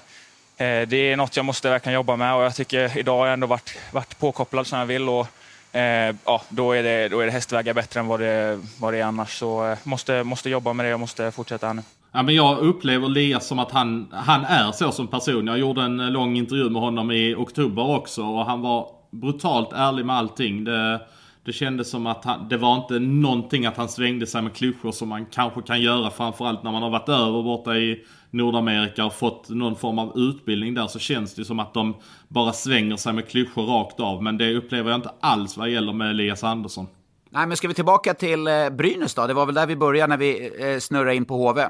det 0.87 0.95
är 0.95 1.15
något 1.15 1.35
jag 1.35 1.45
måste 1.45 1.69
verkligen 1.69 1.93
jobba 1.93 2.15
med 2.15 2.35
och 2.35 2.43
jag 2.43 2.55
tycker 2.55 2.97
idag 2.97 3.17
har 3.17 3.25
jag 3.25 3.33
ändå 3.33 3.47
varit, 3.47 3.77
varit 3.91 4.19
påkopplad 4.19 4.67
som 4.67 4.79
jag 4.79 4.85
vill. 4.85 5.09
Och, 5.09 5.27
eh, 5.71 6.15
ja, 6.25 6.41
då, 6.49 6.71
är 6.71 6.83
det, 6.83 7.09
då 7.09 7.19
är 7.19 7.25
det 7.25 7.31
hästvägar 7.31 7.73
bättre 7.73 7.99
än 7.99 8.07
vad 8.07 8.19
det, 8.19 8.59
vad 8.79 8.93
det 8.93 8.99
är 8.99 9.03
annars. 9.03 9.37
Så 9.39 9.67
eh, 9.67 9.77
måste, 9.83 10.23
måste 10.23 10.49
jobba 10.49 10.73
med 10.73 10.85
det 10.85 10.93
och 10.93 10.99
måste 10.99 11.31
fortsätta 11.31 11.67
här 11.67 11.73
nu. 11.73 11.81
Ja, 12.11 12.23
men 12.23 12.35
jag 12.35 12.57
upplever 12.57 13.07
Elias 13.07 13.47
som 13.47 13.59
att 13.59 13.71
han, 13.71 14.07
han 14.11 14.45
är 14.45 14.71
så 14.71 14.91
som 14.91 15.07
person. 15.07 15.47
Jag 15.47 15.57
gjorde 15.57 15.81
en 15.81 15.99
eh, 15.99 16.09
lång 16.09 16.37
intervju 16.37 16.69
med 16.69 16.81
honom 16.81 17.11
i 17.11 17.35
oktober 17.35 17.89
också 17.89 18.23
och 18.23 18.45
han 18.45 18.61
var 18.61 18.87
brutalt 19.11 19.73
ärlig 19.73 20.05
med 20.05 20.15
allting. 20.15 20.63
Det, 20.63 21.01
det 21.45 21.53
kändes 21.53 21.89
som 21.89 22.07
att 22.07 22.25
han, 22.25 22.47
det 22.49 22.57
var 22.57 22.75
inte 22.75 22.99
någonting 22.99 23.65
att 23.65 23.77
han 23.77 23.89
svängde 23.89 24.27
sig 24.27 24.41
med 24.41 24.53
klyschor 24.53 24.91
som 24.91 25.09
man 25.09 25.25
kanske 25.25 25.61
kan 25.61 25.81
göra 25.81 26.09
framförallt 26.09 26.63
när 26.63 26.71
man 26.71 26.83
har 26.83 26.89
varit 26.89 27.09
över 27.09 27.43
borta 27.43 27.75
i 27.75 28.03
Nordamerika 28.29 29.05
och 29.05 29.13
fått 29.13 29.49
någon 29.49 29.75
form 29.75 29.99
av 29.99 30.17
utbildning 30.17 30.73
där 30.73 30.87
så 30.87 30.99
känns 30.99 31.35
det 31.35 31.45
som 31.45 31.59
att 31.59 31.73
de 31.73 31.95
bara 32.27 32.53
svänger 32.53 32.97
sig 32.97 33.13
med 33.13 33.29
klyschor 33.29 33.63
rakt 33.63 33.99
av. 33.99 34.23
Men 34.23 34.37
det 34.37 34.55
upplever 34.55 34.89
jag 34.89 34.97
inte 34.97 35.11
alls 35.19 35.57
vad 35.57 35.69
gäller 35.69 35.93
med 35.93 36.09
Elias 36.09 36.43
Andersson. 36.43 36.87
Nej, 37.29 37.47
men 37.47 37.57
ska 37.57 37.67
vi 37.67 37.73
tillbaka 37.73 38.13
till 38.13 38.47
eh, 38.47 38.69
Brynäs 38.69 39.13
då? 39.13 39.27
Det 39.27 39.33
var 39.33 39.45
väl 39.45 39.55
där 39.55 39.67
vi 39.67 39.75
började 39.75 40.07
när 40.07 40.17
vi 40.17 40.51
eh, 40.59 40.79
snurrade 40.79 41.15
in 41.15 41.25
på 41.25 41.47
HV. 41.47 41.61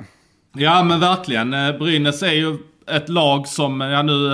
Ja, 0.54 0.84
men 0.84 1.00
verkligen. 1.00 1.54
Eh, 1.54 1.78
Brynäs 1.78 2.24
är 2.24 2.32
ju 2.32 2.58
ett 2.88 3.10
lag 3.10 3.48
som, 3.48 3.82
ja 3.82 4.02
nu 4.02 4.30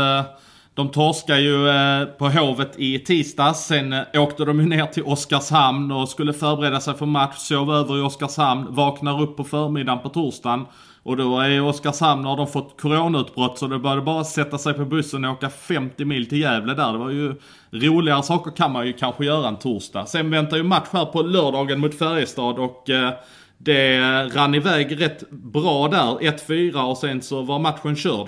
de 0.78 0.90
torskar 0.90 1.38
ju 1.38 1.70
eh, 1.70 2.06
på 2.06 2.30
Hovet 2.30 2.72
i 2.78 3.00
tisdags. 3.00 3.60
Sen 3.60 3.94
eh, 3.94 4.04
åkte 4.16 4.46
de 4.46 4.60
ju 4.60 4.66
ner 4.66 4.86
till 4.86 5.04
Oskarshamn 5.04 5.92
och 5.92 6.10
skulle 6.10 6.34
förbereda 6.34 6.80
sig 6.80 6.94
för 6.94 7.06
match. 7.06 7.38
Sov 7.38 7.72
över 7.74 7.98
i 7.98 8.02
Oskarshamn. 8.02 8.68
Vaknar 8.70 9.22
upp 9.22 9.38
på 9.38 9.44
förmiddagen 9.44 10.00
på 10.04 10.10
torsdagen. 10.10 10.66
Och 11.04 11.18
då 11.18 11.40
är 11.40 11.62
Oskarshamn, 11.62 12.26
har 12.26 12.38
de 12.38 12.48
fått 12.48 12.82
coronautbrott 12.82 13.58
så 13.58 13.68
det 13.68 13.80
började 13.80 14.02
bara 14.02 14.24
sätta 14.24 14.58
sig 14.58 14.74
på 14.74 14.86
bussen 14.86 15.26
och 15.26 15.32
åka 15.32 15.50
50 15.50 16.06
mil 16.06 16.30
till 16.30 16.42
Gävle 16.42 16.74
där. 16.74 16.92
Det 16.92 16.98
var 16.98 17.10
ju 17.10 17.36
roligare 17.72 18.24
saker 18.24 18.52
kan 18.52 18.72
man 18.72 18.88
ju 18.88 18.94
kanske 18.94 19.26
göra 19.26 19.48
en 19.48 19.60
torsdag. 19.60 20.06
Sen 20.06 20.30
väntar 20.32 20.58
ju 20.58 20.63
match 20.63 20.88
här 20.92 21.06
på 21.06 21.22
lördagen 21.22 21.80
mot 21.80 21.98
Färjestad 21.98 22.60
och 22.60 22.90
eh, 22.90 23.13
det 23.58 24.00
rann 24.36 24.56
iväg 24.56 25.02
rätt 25.02 25.30
bra 25.30 25.88
där. 25.88 26.32
1-4 26.32 26.90
och 26.90 26.98
sen 26.98 27.22
så 27.22 27.42
var 27.42 27.60
matchen 27.60 27.96
körd. 27.96 28.28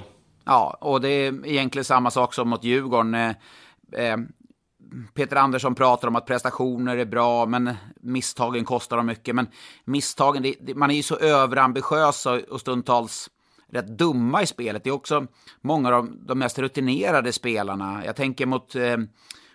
Ja, 0.49 0.77
och 0.81 1.01
det 1.01 1.09
är 1.09 1.47
egentligen 1.47 1.85
samma 1.85 2.11
sak 2.11 2.33
som 2.33 2.49
mot 2.49 2.63
Djurgården. 2.63 3.15
Eh, 3.15 3.35
eh, 3.91 4.17
Peter 5.13 5.35
Andersson 5.35 5.75
pratar 5.75 6.07
om 6.07 6.15
att 6.15 6.25
prestationer 6.25 6.97
är 6.97 7.05
bra, 7.05 7.45
men 7.45 7.73
misstagen 8.01 8.65
kostar 8.65 8.97
dem 8.97 9.05
mycket. 9.05 9.35
Men 9.35 9.47
misstagen, 9.85 10.43
det, 10.43 10.55
det, 10.61 10.75
man 10.75 10.91
är 10.91 10.95
ju 10.95 11.03
så 11.03 11.15
överambitiös 11.15 12.25
och, 12.25 12.39
och 12.39 12.59
stundtals 12.59 13.29
rätt 13.71 13.97
dumma 13.97 14.41
i 14.41 14.47
spelet. 14.47 14.83
Det 14.83 14.89
är 14.89 14.93
också 14.93 15.27
många 15.61 15.89
av 15.89 15.93
de, 15.93 16.19
de 16.25 16.39
mest 16.39 16.59
rutinerade 16.59 17.33
spelarna. 17.33 18.05
Jag 18.05 18.15
tänker 18.15 18.45
mot 18.45 18.75
eh, 18.75 18.97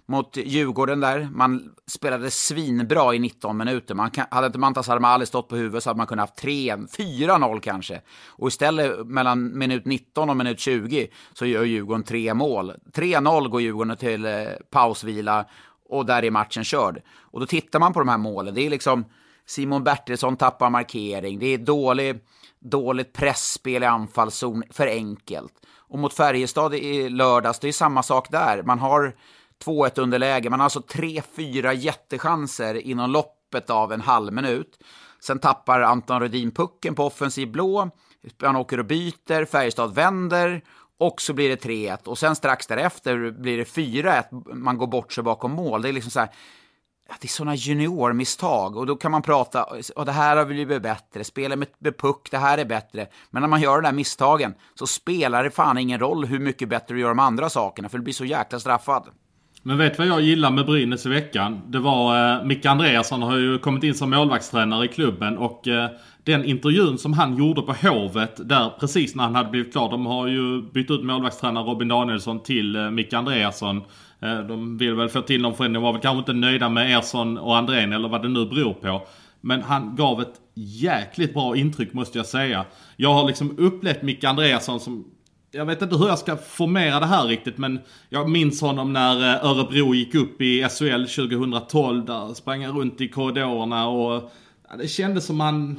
mot 0.07 0.37
Djurgården 0.37 1.01
där. 1.01 1.29
Man 1.33 1.75
spelade 1.87 2.31
svinbra 2.31 3.15
i 3.15 3.19
19 3.19 3.57
minuter. 3.57 3.95
Man 3.95 4.11
kan, 4.11 4.27
hade 4.31 4.47
inte 4.47 4.59
Mantas 4.59 4.89
Armali 4.89 5.27
stått 5.27 5.49
på 5.49 5.57
huvudet 5.57 5.83
så 5.83 5.91
hade 5.91 5.99
man 5.99 6.07
kunnat 6.07 6.29
haft 6.29 6.39
3, 6.39 6.77
4-0 6.77 7.61
kanske. 7.61 8.01
Och 8.27 8.49
istället 8.49 9.07
mellan 9.07 9.59
minut 9.59 9.85
19 9.85 10.31
och 10.31 10.37
minut 10.37 10.61
20 10.61 11.09
så 11.33 11.47
gör 11.47 11.65
Djurgården 11.65 12.03
tre 12.03 12.35
mål. 12.35 12.73
3-0 12.93 13.49
går 13.49 13.61
Djurgården 13.61 13.97
till 13.97 14.27
eh, 14.27 14.33
pausvila 14.71 15.45
och 15.89 16.07
där 16.07 16.25
är 16.25 16.31
matchen 16.31 16.65
körd. 16.65 17.03
Och 17.19 17.41
då 17.41 17.47
tittar 17.47 17.81
man 17.81 17.93
på 17.93 17.99
de 17.99 18.09
här 18.09 18.19
målen. 18.19 18.55
Det 18.55 18.67
är 18.67 18.71
liksom 18.71 19.05
Simon 19.47 19.85
Bertilsson 19.85 20.37
tappar 20.37 20.71
markering. 20.71 21.39
Det 21.39 21.47
är 21.47 21.59
dålig, 21.59 22.21
dåligt 22.61 23.13
pressspel 23.13 23.83
i 23.83 23.87
anfallszon, 23.87 24.63
för 24.71 24.87
enkelt. 24.87 25.53
Och 25.77 25.99
mot 25.99 26.15
Färjestad 26.15 26.75
i 26.75 27.09
lördags, 27.09 27.59
det 27.59 27.69
är 27.69 27.73
samma 27.73 28.03
sak 28.03 28.31
där. 28.31 28.63
Man 28.63 28.79
har 28.79 29.15
2-1 29.65 30.01
underläge. 30.01 30.51
Man 30.51 30.61
har 30.61 30.65
alltså 30.65 30.81
3-4 30.81 31.73
jättechanser 31.73 32.75
inom 32.75 33.11
loppet 33.11 33.71
av 33.71 33.93
en 33.93 34.01
halv 34.01 34.33
minut. 34.33 34.79
Sen 35.21 35.39
tappar 35.39 35.81
Anton 35.81 36.21
Rudin 36.21 36.51
pucken 36.51 36.95
på 36.95 37.07
offensiv 37.07 37.51
blå. 37.51 37.91
Han 38.43 38.57
åker 38.57 38.79
och 38.79 38.87
byter, 38.87 39.45
Färjestad 39.45 39.95
vänder 39.95 40.63
och 40.99 41.21
så 41.21 41.33
blir 41.33 41.49
det 41.49 41.65
3-1. 41.65 42.05
Och 42.05 42.19
sen 42.19 42.37
strax 42.37 42.67
därefter 42.67 43.31
blir 43.31 43.59
det 43.59 43.65
4-1. 43.65 44.55
Man 44.55 44.79
går 44.79 44.87
bort 44.87 45.13
sig 45.13 45.25
bakom 45.25 45.53
mål. 45.53 45.83
Det 45.83 45.89
är 45.89 45.93
liksom 45.93 46.11
så 46.11 46.21
här, 46.21 46.29
det 47.09 47.27
är 47.27 47.29
sådana 47.29 47.55
juniormisstag 47.55 48.77
och 48.77 48.87
då 48.87 48.97
kan 48.97 49.11
man 49.11 49.23
prata, 49.23 49.67
och 49.97 50.07
det 50.07 50.13
här 50.13 50.37
har 50.37 50.45
blivit 50.45 50.83
bättre, 50.83 51.25
spela 51.25 51.57
med, 51.57 51.69
med 51.79 51.99
puck, 51.99 52.29
det 52.31 52.39
här 52.39 52.59
är 52.59 52.65
bättre. 52.65 53.07
Men 53.31 53.41
när 53.41 53.49
man 53.49 53.61
gör 53.61 53.75
de 53.75 53.89
där 53.89 53.93
misstagen 53.93 54.55
så 54.75 54.87
spelar 54.87 55.45
det 55.45 55.51
fan 55.51 55.79
ingen 55.79 56.01
roll 56.01 56.25
hur 56.25 56.39
mycket 56.39 56.69
bättre 56.69 56.95
du 56.95 57.01
gör 57.01 57.09
de 57.09 57.19
andra 57.19 57.51
sakerna, 57.51 57.89
för 57.89 57.99
du 57.99 58.05
blir 58.05 58.15
så 58.15 58.25
jäkla 58.25 58.61
straffad. 58.61 59.09
Men 59.67 59.79
vet 59.79 59.97
du 59.97 59.99
vad 59.99 60.07
jag 60.07 60.21
gillar 60.21 60.51
med 60.51 60.67
Brynäs 60.67 61.07
i 61.07 61.09
veckan? 61.09 61.61
Det 61.69 61.79
var 61.79 62.35
eh, 62.37 62.45
Micke 62.45 62.67
Andreasson 62.67 63.23
har 63.23 63.37
ju 63.37 63.59
kommit 63.59 63.85
in 63.85 63.95
som 63.95 64.11
målvaktstränare 64.11 64.85
i 64.85 64.89
klubben 64.89 65.39
och 65.39 65.69
eh, 65.69 65.91
den 66.25 66.45
intervjun 66.45 66.99
som 66.99 67.13
han 67.13 67.37
gjorde 67.37 67.63
på 67.63 67.73
Hovet 67.73 68.49
där 68.49 68.71
precis 68.81 69.15
när 69.15 69.25
han 69.25 69.35
hade 69.35 69.51
blivit 69.51 69.73
klar. 69.73 69.91
De 69.91 70.07
har 70.07 70.27
ju 70.27 70.63
bytt 70.63 70.91
ut 70.91 71.05
målvaktstränare 71.05 71.65
Robin 71.65 71.89
Danielsson 71.89 72.43
till 72.43 72.77
eh, 72.77 72.91
Micke 72.91 73.13
Andreasson. 73.13 73.83
Eh, 74.21 74.39
de 74.39 74.79
vill 74.79 74.95
väl 74.95 75.09
få 75.09 75.21
till 75.21 75.43
någon 75.43 75.55
förändring. 75.55 75.83
De 75.83 75.83
var 75.83 75.93
väl 75.93 76.03
kanske 76.03 76.19
inte 76.19 76.33
nöjda 76.33 76.69
med 76.69 76.99
Ersson 76.99 77.39
och 77.39 77.57
Andrén 77.57 77.93
eller 77.93 78.09
vad 78.09 78.23
det 78.23 78.29
nu 78.29 78.47
beror 78.47 78.73
på. 78.73 79.07
Men 79.41 79.63
han 79.63 79.97
gav 79.97 80.21
ett 80.21 80.35
jäkligt 80.55 81.35
bra 81.35 81.57
intryck 81.57 81.93
måste 81.93 82.19
jag 82.19 82.27
säga. 82.27 82.65
Jag 82.97 83.15
har 83.15 83.27
liksom 83.27 83.59
upplevt 83.59 84.03
Micke 84.03 84.25
Andreasson 84.25 84.81
som 84.81 85.05
jag 85.55 85.67
vet 85.67 85.83
inte 85.83 85.97
hur 85.97 86.09
jag 86.09 86.19
ska 86.19 86.37
formera 86.37 87.01
det 87.01 87.07
här 87.07 87.25
riktigt 87.25 87.59
men 87.59 87.81
jag 88.09 88.31
minns 88.31 88.61
honom 88.61 88.93
när 88.93 89.35
eh, 89.35 89.51
Örebro 89.51 89.95
gick 89.95 90.15
upp 90.15 90.41
i 90.41 90.69
SHL 90.69 91.05
2012. 91.05 92.05
Där 92.05 92.35
sprang 92.35 92.65
han 92.65 92.79
runt 92.79 93.01
i 93.01 93.09
korridorerna 93.09 93.89
och 93.89 94.33
det 94.79 94.89
kändes 94.89 95.27
som 95.27 95.41
han, 95.41 95.71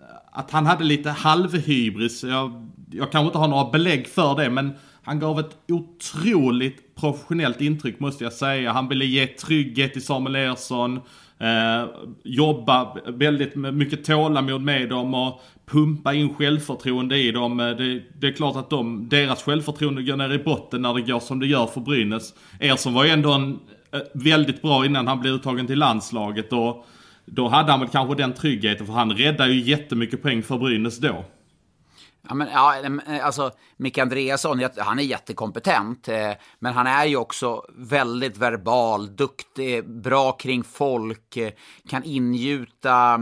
eh, 0.00 0.06
att 0.32 0.50
han 0.50 0.66
hade 0.66 0.84
lite 0.84 1.10
halvhybris. 1.10 2.24
Jag, 2.24 2.70
jag 2.90 3.12
kanske 3.12 3.26
inte 3.26 3.38
har 3.38 3.48
några 3.48 3.70
belägg 3.70 4.06
för 4.06 4.36
det 4.36 4.50
men 4.50 4.72
han 5.02 5.20
gav 5.20 5.40
ett 5.40 5.56
otroligt 5.68 6.94
professionellt 6.94 7.60
intryck 7.60 8.00
måste 8.00 8.24
jag 8.24 8.32
säga. 8.32 8.72
Han 8.72 8.88
ville 8.88 9.04
ge 9.04 9.26
trygghet 9.26 9.92
till 9.92 10.04
Samuel 10.04 10.36
Ersson. 10.36 11.00
Eh, 11.38 11.88
jobba 12.24 12.96
väldigt 13.06 13.54
mycket 13.54 14.04
tålamod 14.04 14.62
med 14.62 14.88
dem 14.88 15.14
och 15.14 15.42
pumpa 15.66 16.14
in 16.14 16.34
självförtroende 16.34 17.18
i 17.18 17.32
dem. 17.32 17.60
Eh, 17.60 17.70
det, 17.70 18.02
det, 18.20 18.26
är 18.26 18.32
klart 18.32 18.56
att 18.56 18.70
de, 18.70 19.08
deras 19.08 19.42
självförtroende 19.42 20.02
går 20.02 20.16
ner 20.16 20.32
i 20.32 20.38
botten 20.38 20.82
när 20.82 20.94
det 20.94 21.00
går 21.00 21.20
som 21.20 21.40
det 21.40 21.46
gör 21.46 21.66
för 21.66 21.80
Brynäs. 21.80 22.34
Ersson 22.60 22.94
var 22.94 23.04
ju 23.04 23.10
ändå 23.10 23.32
en, 23.32 23.58
eh, 23.92 24.00
väldigt 24.14 24.62
bra 24.62 24.86
innan 24.86 25.06
han 25.06 25.20
blev 25.20 25.34
uttagen 25.34 25.66
till 25.66 25.78
landslaget 25.78 26.52
och 26.52 26.86
då 27.26 27.48
hade 27.48 27.70
han 27.70 27.80
väl 27.80 27.88
kanske 27.88 28.14
den 28.14 28.32
tryggheten 28.32 28.86
för 28.86 28.92
han 28.92 29.12
räddade 29.12 29.52
ju 29.52 29.60
jättemycket 29.60 30.22
poäng 30.22 30.42
för 30.42 30.58
Brynäs 30.58 30.98
då. 30.98 31.24
Ja, 32.28 32.34
men, 32.34 32.48
ja, 32.52 32.74
eh, 33.06 33.26
alltså, 33.26 33.50
Micke 33.76 33.98
Andreasson, 33.98 34.60
han 34.76 34.98
är 34.98 35.02
jättekompetent, 35.02 36.08
eh, 36.08 36.30
men 36.58 36.74
han 36.74 36.86
är 36.86 37.04
ju 37.04 37.16
också 37.16 37.62
väldigt 37.76 38.36
verbal, 38.36 39.16
duktig, 39.16 39.88
bra 39.88 40.32
kring 40.32 40.64
folk, 40.64 41.38
kan 41.88 42.04
ingjuta 42.04 43.20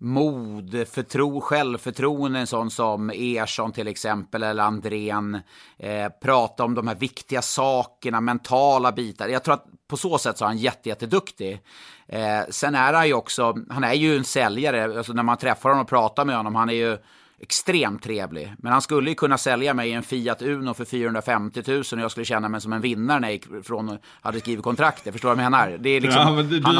mod, 0.00 0.88
förtro, 0.88 1.40
självförtroende, 1.40 2.38
en 2.38 2.46
sån 2.46 2.70
som 2.70 3.10
Ersson 3.10 3.72
till 3.72 3.88
exempel, 3.88 4.42
eller 4.42 4.62
Andrén, 4.62 5.40
eh, 5.78 6.08
prata 6.22 6.64
om 6.64 6.74
de 6.74 6.88
här 6.88 6.94
viktiga 6.94 7.42
sakerna, 7.42 8.20
mentala 8.20 8.92
bitar. 8.92 9.28
Jag 9.28 9.44
tror 9.44 9.54
att 9.54 9.66
på 9.88 9.96
så 9.96 10.18
sätt 10.18 10.38
så 10.38 10.44
är 10.44 10.48
han 10.48 10.58
jätteduktig. 10.58 11.60
Eh, 12.06 12.40
sen 12.50 12.74
är 12.74 12.92
han 12.92 13.06
ju 13.06 13.14
också, 13.14 13.56
han 13.70 13.84
är 13.84 13.94
ju 13.94 14.16
en 14.16 14.24
säljare, 14.24 14.98
alltså 14.98 15.12
när 15.12 15.22
man 15.22 15.36
träffar 15.36 15.68
honom 15.68 15.82
och 15.82 15.88
pratar 15.88 16.24
med 16.24 16.36
honom, 16.36 16.54
han 16.54 16.68
är 16.68 16.74
ju 16.74 16.98
extremt 17.40 18.02
trevlig. 18.02 18.54
Men 18.58 18.72
han 18.72 18.82
skulle 18.82 19.10
ju 19.10 19.14
kunna 19.14 19.38
sälja 19.38 19.74
mig 19.74 19.92
en 19.92 20.02
Fiat 20.02 20.42
Uno 20.42 20.74
för 20.74 20.84
450 20.84 21.62
000 21.66 21.78
och 21.78 21.98
jag 22.00 22.10
skulle 22.10 22.24
känna 22.24 22.48
mig 22.48 22.60
som 22.60 22.72
en 22.72 22.80
vinnare 22.80 23.20
när 23.20 23.28
jag 23.28 23.32
gick 23.32 23.46
från 23.66 23.88
och 23.88 23.98
hade 24.20 24.40
skrivit 24.40 24.64
kontraktet. 24.64 25.12
Förstår 25.12 25.28
du 25.28 25.34
vad 25.34 25.44
jag 25.44 25.50
menar? 25.50 25.78
Det 25.78 25.90
är 25.90 26.00
liksom, 26.00 26.22
ja, 26.22 26.32
men 26.32 26.48
du, 26.48 26.62
han 26.64 26.74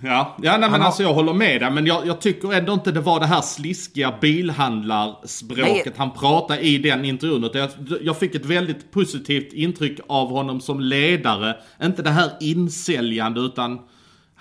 ja. 0.00 0.36
ja 0.42 0.56
nej, 0.56 0.70
men 0.70 0.82
alltså 0.82 1.02
jag 1.02 1.14
håller 1.14 1.32
med 1.32 1.60
dig. 1.60 1.70
Men 1.70 1.86
jag, 1.86 2.06
jag, 2.06 2.20
tycker 2.20 2.52
ändå 2.52 2.72
inte 2.72 2.92
det 2.92 3.00
var 3.00 3.20
det 3.20 3.26
här 3.26 3.40
sliskiga 3.40 4.14
bilhandlarspråket 4.20 5.84
nej. 5.84 5.94
han 5.96 6.10
pratade 6.10 6.60
i 6.60 6.78
den 6.78 7.04
intervjun. 7.04 7.50
Jag, 7.52 7.70
jag 8.00 8.18
fick 8.18 8.34
ett 8.34 8.46
väldigt 8.46 8.90
positivt 8.90 9.52
intryck 9.52 10.00
av 10.08 10.28
honom 10.28 10.60
som 10.60 10.80
ledare. 10.80 11.56
Inte 11.82 12.02
det 12.02 12.10
här 12.10 12.30
insäljande 12.40 13.40
utan 13.40 13.78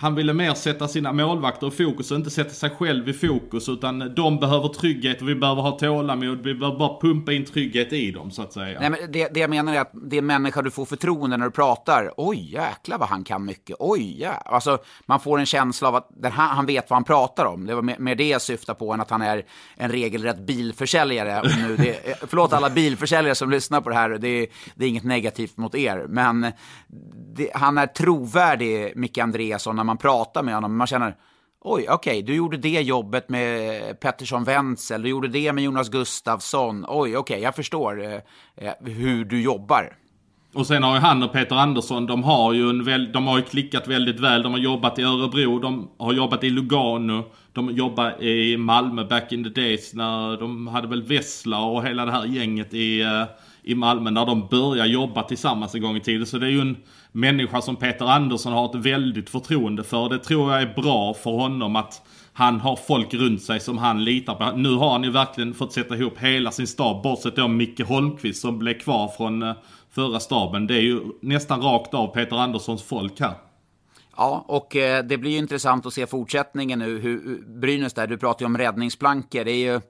han 0.01 0.15
ville 0.15 0.33
mer 0.33 0.53
sätta 0.53 0.87
sina 0.87 1.13
målvakter 1.13 1.67
i 1.67 1.71
fokus 1.71 2.11
och 2.11 2.17
inte 2.17 2.29
sätta 2.29 2.49
sig 2.49 2.69
själv 2.69 3.09
i 3.09 3.13
fokus. 3.13 3.69
Utan 3.69 4.13
de 4.15 4.39
behöver 4.39 4.67
trygghet 4.67 5.21
och 5.21 5.29
vi 5.29 5.35
behöver 5.35 5.61
ha 5.61 5.71
tålamod. 5.71 6.43
Vi 6.43 6.53
behöver 6.53 6.79
bara 6.79 6.99
pumpa 7.01 7.31
in 7.31 7.45
trygghet 7.45 7.93
i 7.93 8.11
dem 8.11 8.31
så 8.31 8.41
att 8.41 8.53
säga. 8.53 8.79
Nej, 8.79 8.89
men 8.89 9.11
det, 9.11 9.33
det 9.33 9.39
jag 9.39 9.49
menar 9.49 9.73
är 9.73 9.79
att 9.79 9.91
det 9.93 10.15
är 10.15 10.17
en 10.17 10.25
människa 10.25 10.61
du 10.61 10.71
får 10.71 10.85
förtroende 10.85 11.37
när 11.37 11.45
du 11.45 11.51
pratar. 11.51 12.11
Oj, 12.17 12.53
jäklar 12.53 12.97
vad 12.97 13.09
han 13.09 13.23
kan 13.23 13.45
mycket. 13.45 13.75
Oj, 13.79 14.21
ja. 14.21 14.31
Alltså, 14.31 14.77
man 15.05 15.19
får 15.19 15.39
en 15.39 15.45
känsla 15.45 15.87
av 15.87 15.95
att 15.95 16.07
den 16.09 16.31
här, 16.31 16.47
han 16.47 16.65
vet 16.65 16.89
vad 16.89 16.95
han 16.95 17.03
pratar 17.03 17.45
om. 17.45 17.65
Det 17.65 17.75
var 17.75 17.81
mer, 17.81 17.97
mer 17.99 18.15
det 18.15 18.27
jag 18.27 18.41
syftar 18.41 18.73
på 18.73 18.93
än 18.93 19.01
att 19.01 19.09
han 19.09 19.21
är 19.21 19.45
en 19.75 19.91
regelrätt 19.91 20.39
bilförsäljare. 20.39 21.41
Och 21.41 21.57
nu 21.57 21.77
det, 21.77 22.09
eh, 22.09 22.15
förlåt 22.27 22.53
alla 22.53 22.69
bilförsäljare 22.69 23.35
som 23.35 23.49
lyssnar 23.49 23.81
på 23.81 23.89
det 23.89 23.95
här. 23.95 24.09
Det, 24.09 24.47
det 24.75 24.85
är 24.85 24.89
inget 24.89 25.03
negativt 25.03 25.57
mot 25.57 25.75
er. 25.75 26.05
Men 26.09 26.51
det, 27.35 27.49
han 27.53 27.77
är 27.77 27.87
trovärdig, 27.87 28.93
Micke 28.95 29.17
Andreasson, 29.17 29.75
när 29.75 29.83
man 29.83 29.90
man 29.91 29.97
pratar 29.97 30.43
med 30.43 30.53
honom. 30.53 30.77
Man 30.77 30.87
känner, 30.87 31.15
oj, 31.61 31.85
okej, 31.89 31.93
okay, 31.93 32.21
du 32.21 32.35
gjorde 32.35 32.57
det 32.57 32.81
jobbet 32.81 33.29
med 33.29 33.99
Pettersson 33.99 34.43
Wenzel, 34.43 35.01
du 35.01 35.09
gjorde 35.09 35.27
det 35.27 35.53
med 35.53 35.63
Jonas 35.63 35.89
Gustafsson. 35.89 36.85
Oj, 36.87 37.17
okej, 37.17 37.17
okay, 37.17 37.39
jag 37.39 37.55
förstår 37.55 38.03
eh, 38.03 38.19
eh, 38.55 38.73
hur 38.79 39.25
du 39.25 39.41
jobbar. 39.41 39.97
Och 40.53 40.67
sen 40.67 40.83
har 40.83 40.93
ju 40.93 40.99
han 40.99 41.23
och 41.23 41.33
Peter 41.33 41.55
Andersson, 41.55 42.05
de 42.05 42.23
har 42.23 42.53
ju, 42.53 42.69
en 42.69 42.83
väl, 42.83 43.11
de 43.11 43.27
har 43.27 43.37
ju 43.37 43.43
klickat 43.43 43.87
väldigt 43.87 44.19
väl. 44.19 44.43
De 44.43 44.51
har 44.51 44.59
jobbat 44.59 44.99
i 44.99 45.03
Örebro, 45.03 45.59
de 45.59 45.89
har 45.97 46.13
jobbat 46.13 46.43
i 46.43 46.49
Lugano, 46.49 47.23
de 47.53 47.69
jobbar 47.71 48.23
i 48.23 48.57
Malmö 48.57 49.03
back 49.03 49.31
in 49.31 49.43
the 49.43 49.61
days 49.61 49.93
när 49.93 50.37
de 50.37 50.67
hade 50.67 50.87
väl 50.87 51.03
Vessla 51.03 51.63
och 51.63 51.83
hela 51.85 52.05
det 52.05 52.11
här 52.11 52.25
gänget 52.25 52.73
i, 52.73 53.01
eh, 53.01 53.23
i 53.63 53.75
Malmö 53.75 54.11
när 54.11 54.25
de 54.25 54.47
började 54.47 54.89
jobba 54.89 55.23
tillsammans 55.23 55.75
en 55.75 55.81
gång 55.81 55.97
i 55.97 56.01
tiden. 56.01 56.25
Så 56.25 56.37
det 56.37 56.45
är 56.45 56.51
ju 56.51 56.61
en 56.61 56.77
människa 57.11 57.61
som 57.61 57.75
Peter 57.75 58.05
Andersson 58.05 58.53
har 58.53 58.65
ett 58.65 58.85
väldigt 58.85 59.29
förtroende 59.29 59.83
för. 59.83 60.09
Det 60.09 60.19
tror 60.19 60.51
jag 60.51 60.61
är 60.61 60.73
bra 60.81 61.13
för 61.13 61.31
honom 61.31 61.75
att 61.75 62.01
han 62.33 62.59
har 62.59 62.75
folk 62.75 63.13
runt 63.13 63.43
sig 63.43 63.59
som 63.59 63.77
han 63.77 64.03
litar 64.03 64.35
på. 64.35 64.57
Nu 64.57 64.75
har 64.75 64.91
han 64.91 65.03
ju 65.03 65.11
verkligen 65.11 65.53
fått 65.53 65.73
sätta 65.73 65.95
ihop 65.95 66.17
hela 66.17 66.51
sin 66.51 66.67
stab, 66.67 67.03
bortsett 67.03 67.35
då 67.35 67.47
Micke 67.47 67.81
Holmqvist 67.81 68.41
som 68.41 68.59
blev 68.59 68.79
kvar 68.79 69.07
från 69.07 69.43
eh, 69.43 69.53
förra 69.91 70.19
staben. 70.19 70.67
Det 70.67 70.75
är 70.75 70.81
ju 70.81 71.01
nästan 71.21 71.61
rakt 71.61 71.93
av 71.93 72.07
Peter 72.07 72.35
Anderssons 72.35 72.83
folk 72.83 73.19
här. 73.19 73.33
Ja, 74.17 74.45
och 74.47 74.75
eh, 74.75 75.03
det 75.03 75.17
blir 75.17 75.31
ju 75.31 75.37
intressant 75.37 75.85
att 75.85 75.93
se 75.93 76.07
fortsättningen 76.07 76.79
nu. 76.79 76.99
Hur, 76.99 77.41
Brynäs 77.59 77.93
där, 77.93 78.07
du 78.07 78.17
pratar 78.17 78.41
ju 78.41 78.45
om 78.45 78.57
räddningsplankor. 78.57 79.43
Det 79.43 79.51
är 79.51 79.73
ju 79.73 79.81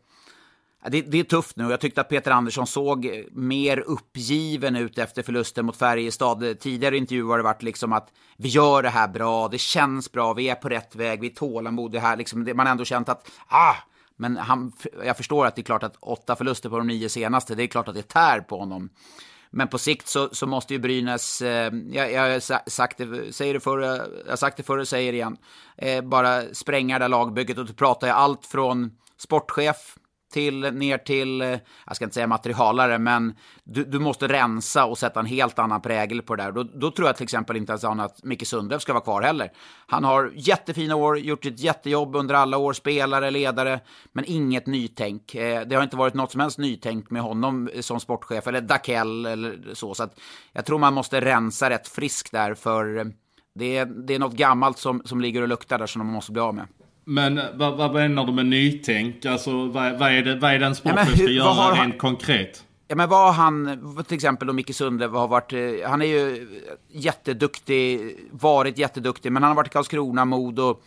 det, 0.90 1.02
det, 1.02 1.20
är 1.20 1.24
tufft 1.24 1.56
nu. 1.56 1.70
Jag 1.70 1.80
tyckte 1.80 2.02
att 2.02 2.10
Peter 2.10 2.32
Andersson 2.32 2.68
såg 2.68 3.26
mer 3.32 3.80
uppgiven 3.80 4.76
ut 4.76 4.98
efter 4.98 5.24
förlusten 5.24 5.66
mot 5.66 5.78
Färjestad. 5.78 6.60
Tidigare 6.60 6.98
intervjuer 6.98 7.30
har 7.30 7.38
det 7.38 7.44
varit 7.44 7.64
liksom 7.64 7.94
att 7.94 8.10
vi 8.38 8.50
gör 8.50 8.84
det 8.84 8.90
här 8.90 9.08
bra, 9.08 9.48
det 9.48 9.58
känns 9.58 10.12
bra, 10.12 10.34
vi 10.34 10.50
är 10.50 10.56
på 10.56 10.70
rätt 10.70 10.96
väg, 10.96 11.22
vi 11.22 11.28
är 11.28 11.36
tålamod. 11.36 11.92
Det 11.92 12.00
här 12.00 12.18
liksom, 12.18 12.44
det, 12.44 12.54
man 12.54 12.66
har 12.66 12.72
ändå 12.72 12.86
känt 12.86 13.10
att, 13.10 13.32
ah, 13.48 13.76
men 14.16 14.38
han, 14.38 14.72
jag 15.06 15.18
förstår 15.18 15.46
att 15.46 15.56
det 15.56 15.62
är 15.62 15.64
klart 15.64 15.84
att 15.84 15.96
åtta 16.00 16.36
förluster 16.36 16.70
på 16.70 16.78
de 16.78 16.88
nio 16.88 17.10
senaste, 17.10 17.56
det 17.56 17.64
är 17.64 17.68
klart 17.68 17.88
att 17.88 17.96
det 17.96 18.08
tär 18.08 18.40
på 18.40 18.58
honom. 18.58 18.90
Men 19.52 19.68
på 19.68 19.78
sikt 19.78 20.08
så, 20.08 20.30
så 20.32 20.48
måste 20.48 20.74
ju 20.74 20.80
Brynäs, 20.80 21.42
eh, 21.42 21.74
jag, 21.92 22.12
jag 22.12 22.22
har 22.22 22.70
sagt 22.70 22.98
det, 22.98 23.34
säger 23.34 23.54
det 23.54 23.60
förr, 23.60 23.82
jag 23.82 24.30
har 24.30 24.36
sagt 24.36 24.58
det 24.58 24.64
förr 24.64 24.78
och 24.78 24.88
säger 24.88 25.12
det 25.12 25.18
igen, 25.18 25.38
eh, 25.78 26.02
bara 26.02 26.54
spränga 26.54 27.00
det 27.00 27.04
där 27.04 27.10
lagbygget 27.10 27.58
och 27.58 27.66
då 27.66 27.74
pratar 27.74 28.08
jag 28.08 28.18
allt 28.18 28.46
från 28.46 28.92
sportchef, 29.18 29.98
till, 30.32 30.60
ner 30.60 30.98
till, 30.98 31.42
eh, 31.42 31.60
jag 31.88 31.96
ska 31.96 32.06
inte 32.06 32.14
säga 32.14 32.28
materialare, 32.28 33.00
men 33.00 33.36
du, 33.64 33.84
du 33.84 34.00
måste 34.00 34.28
rensa 34.28 34.86
och 34.86 34.98
sätta 34.98 35.20
en 35.20 35.26
helt 35.26 35.60
annan 35.60 35.82
prägel 35.82 36.22
på 36.22 36.36
det 36.36 36.44
där. 36.44 36.52
Då, 36.52 36.64
då 36.64 36.92
tror 36.92 37.08
jag 37.08 37.16
till 37.16 37.24
exempel 37.24 37.58
inte 37.58 37.72
ens 37.72 37.84
att 37.84 38.24
Micke 38.24 38.48
Sundlöv 38.48 38.80
ska 38.80 38.94
vara 38.94 39.04
kvar 39.04 39.22
heller. 39.22 39.52
Han 39.88 40.04
har 40.04 40.32
jättefina 40.36 40.96
år, 40.96 41.20
gjort 41.20 41.46
ett 41.46 41.60
jättejobb 41.60 42.16
under 42.16 42.36
alla 42.36 42.58
år, 42.58 42.74
spelare, 42.74 43.32
ledare, 43.32 43.80
men 44.12 44.26
inget 44.28 44.68
nytänk. 44.68 45.36
Eh, 45.36 45.62
det 45.68 45.76
har 45.76 45.84
inte 45.84 45.98
varit 45.98 46.14
något 46.14 46.32
som 46.32 46.42
helst 46.42 46.58
nytänk 46.58 47.10
med 47.10 47.22
honom 47.22 47.68
eh, 47.68 47.82
som 47.82 48.00
sportchef, 48.00 48.48
eller 48.48 48.62
Dakell 48.62 49.26
eller 49.26 49.74
så. 49.74 49.94
Så 49.94 50.04
att 50.04 50.20
jag 50.54 50.66
tror 50.66 50.80
man 50.80 50.94
måste 50.94 51.22
rensa 51.22 51.70
rätt 51.70 51.88
friskt 51.88 52.32
där, 52.32 52.54
för 52.54 53.12
det 53.56 53.78
är, 53.78 53.86
det 53.86 54.16
är 54.16 54.20
något 54.20 54.34
gammalt 54.34 54.78
som, 54.78 55.02
som 55.06 55.22
ligger 55.22 55.42
och 55.42 55.48
luktar 55.48 55.80
där 55.80 55.88
som 55.88 56.00
de 56.00 56.08
måste 56.08 56.32
bli 56.32 56.42
av 56.42 56.56
med. 56.56 56.68
Men 57.12 57.40
vad, 57.54 57.78
vad 57.78 57.94
menar 57.94 58.26
du 58.26 58.32
med 58.32 58.46
nytänk? 58.46 59.26
Alltså 59.26 59.66
vad, 59.68 60.00
vad, 60.00 60.12
är, 60.12 60.22
det, 60.22 60.36
vad 60.36 60.54
är 60.54 60.60
det 60.60 60.66
en 60.66 60.76
sportchef 60.76 61.18
ska 61.18 61.30
göra 61.30 61.54
han, 61.54 61.78
rent 61.78 62.00
konkret? 62.00 62.64
Ja 62.88 62.96
men 62.96 63.10
vad 63.10 63.34
han, 63.34 63.80
till 64.08 64.16
exempel 64.16 64.48
då 64.48 64.54
Micke 64.54 64.76
Sundlöv 64.76 65.14
har 65.14 65.28
varit, 65.28 65.54
eh, 65.54 65.90
han 65.90 66.02
är 66.02 66.06
ju 66.06 66.48
jätteduktig, 66.92 68.16
varit 68.32 68.78
jätteduktig, 68.78 69.32
men 69.32 69.44
han 69.44 69.50
har 69.50 69.56
varit 69.56 69.68
i 69.68 69.70
Karlskrona, 69.70 70.26
Modo, 70.26 70.80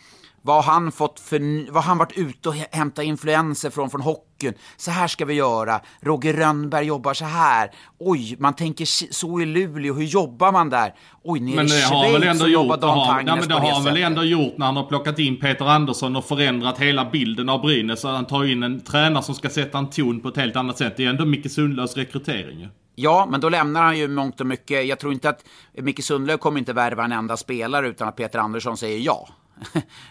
vad 0.45 0.63
har 0.63 0.73
han 0.73 0.91
fått 0.91 1.19
för, 1.19 1.71
vad 1.71 1.83
han 1.83 1.97
varit 1.97 2.17
ute 2.17 2.49
och 2.49 2.55
hämtat 2.55 3.05
influenser 3.05 3.69
från, 3.69 3.89
från 3.89 4.01
hockeyn? 4.01 4.53
Så 4.77 4.91
här 4.91 5.07
ska 5.07 5.25
vi 5.25 5.33
göra. 5.33 5.81
Roger 6.01 6.33
Rönnberg 6.33 6.85
jobbar 6.85 7.13
så 7.13 7.25
här. 7.25 7.71
Oj, 7.99 8.35
man 8.39 8.53
tänker 8.53 9.13
så 9.13 9.41
i 9.41 9.45
Luleå. 9.45 9.93
Hur 9.93 10.03
jobbar 10.03 10.51
man 10.51 10.69
där? 10.69 10.93
Oj, 11.23 11.39
nere 11.39 11.55
men 11.55 11.65
i 11.65 11.69
Schweiz 11.69 12.39
så 12.39 12.47
jobbar 12.47 12.77
Dan 12.77 12.97
har, 12.97 13.05
Tangnes 13.05 13.25
nej, 13.25 13.39
men 13.39 13.49
det 13.49 13.55
har 13.55 13.71
han 13.71 13.83
väl 13.83 13.97
ändå 13.97 14.23
gjort 14.23 14.57
när 14.57 14.65
han 14.65 14.77
har 14.77 14.83
plockat 14.83 15.19
in 15.19 15.39
Peter 15.39 15.65
Andersson 15.65 16.15
och 16.15 16.25
förändrat 16.25 16.79
hela 16.79 17.09
bilden 17.09 17.49
av 17.49 17.61
Brynäs. 17.61 18.01
Så 18.01 18.07
han 18.07 18.25
tar 18.25 18.45
in 18.45 18.63
en 18.63 18.81
tränare 18.81 19.23
som 19.23 19.35
ska 19.35 19.49
sätta 19.49 19.77
en 19.77 19.89
ton 19.89 20.19
på 20.19 20.27
ett 20.27 20.37
helt 20.37 20.55
annat 20.55 20.77
sätt. 20.77 20.93
Det 20.97 21.05
är 21.05 21.09
ändå 21.09 21.25
Micke 21.25 21.51
Sundlös 21.51 21.97
rekrytering 21.97 22.69
Ja, 22.95 23.27
men 23.31 23.41
då 23.41 23.49
lämnar 23.49 23.83
han 23.83 23.97
ju 23.97 24.07
mångt 24.07 24.41
och 24.41 24.47
mycket. 24.47 24.87
Jag 24.87 24.99
tror 24.99 25.13
inte 25.13 25.29
att 25.29 25.45
Micke 25.73 26.03
Sundlöv 26.03 26.37
kommer 26.37 26.59
inte 26.59 26.73
värva 26.73 27.05
en 27.05 27.11
enda 27.11 27.37
spelare 27.37 27.87
utan 27.87 28.07
att 28.07 28.15
Peter 28.15 28.39
Andersson 28.39 28.77
säger 28.77 28.99
ja. 28.99 29.27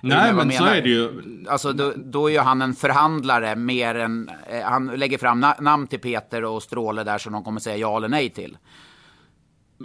Nej, 0.01 0.33
men 0.33 0.53
så 0.53 0.65
är 0.65 0.83
det 0.83 0.89
ju. 0.89 1.23
Alltså, 1.49 1.73
då, 1.73 1.93
då 1.97 2.31
är 2.31 2.33
ju 2.33 2.39
han 2.39 2.63
en 2.63 2.75
förhandlare 2.75 3.57
mer 3.57 3.95
än... 3.95 4.31
Eh, 4.51 4.63
han 4.63 4.87
lägger 4.87 5.19
fram 5.19 5.41
na 5.41 5.57
namn 5.61 5.87
till 5.87 6.01
Peter 6.01 6.45
och 6.45 6.63
Stråle 6.63 7.05
där 7.05 7.19
som 7.19 7.33
de 7.33 7.45
kommer 7.45 7.61
säga 7.61 7.77
ja 7.77 7.97
eller 7.97 8.09
nej 8.09 8.31
till. 8.31 8.57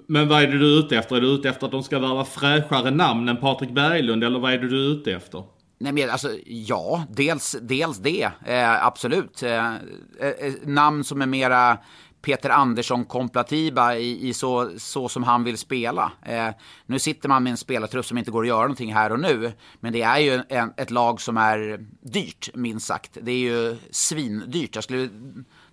Men 0.08 0.28
vad 0.28 0.44
är 0.44 0.48
det 0.48 0.58
du 0.58 0.76
är 0.76 0.80
ute 0.80 0.98
efter? 0.98 1.16
Är 1.16 1.22
du 1.22 1.28
ute 1.28 1.50
efter 1.50 1.66
att 1.66 1.72
de 1.72 1.84
ska 1.84 2.00
vara 2.00 2.26
fräschare 2.26 2.92
namn 2.92 3.30
än 3.30 3.38
Patrik 3.38 3.72
Berglund, 3.72 4.24
eller 4.24 4.40
vad 4.40 4.54
är 4.54 4.58
det 4.58 4.70
du 4.70 4.86
är 4.86 4.90
ute 4.92 5.12
efter? 5.12 5.44
Nej, 5.80 5.94
men 5.94 6.10
alltså, 6.10 6.30
ja, 6.46 7.04
dels, 7.10 7.58
dels 7.62 7.98
det, 7.98 8.30
eh, 8.46 8.86
absolut. 8.86 9.44
Eh, 9.44 9.76
eh, 9.76 9.76
eh 10.20 10.54
namn 10.64 11.04
som 11.04 11.22
är 11.22 11.26
mera 11.26 11.78
Peter 12.22 12.50
Andersson-kompatibla 12.50 13.98
i, 13.98 14.28
i, 14.30 14.34
så, 14.34 14.70
så 14.78 15.10
som 15.10 15.24
han 15.24 15.44
vill 15.44 15.58
spela. 15.58 16.12
Eh, 16.26 16.48
nu 16.86 17.00
sitter 17.00 17.30
man 17.30 17.44
med 17.44 17.52
en 17.52 17.58
spelartrupp 17.58 18.06
som 18.06 18.18
inte 18.18 18.32
går 18.32 18.42
att 18.42 18.48
göra 18.48 18.62
någonting 18.62 18.94
här 18.94 19.12
och 19.12 19.20
nu. 19.20 19.52
Men 19.80 19.94
det 19.94 20.02
är 20.02 20.20
ju 20.20 20.42
en, 20.50 20.74
ett 20.78 20.92
lag 20.92 21.22
som 21.22 21.38
är 21.38 21.80
dyrt, 22.02 22.50
minst 22.54 22.88
sagt. 22.88 23.18
Det 23.22 23.32
är 23.32 23.38
ju 23.38 23.78
svindyrt. 23.92 24.76
Jag 24.76 24.84
skulle, 24.84 25.10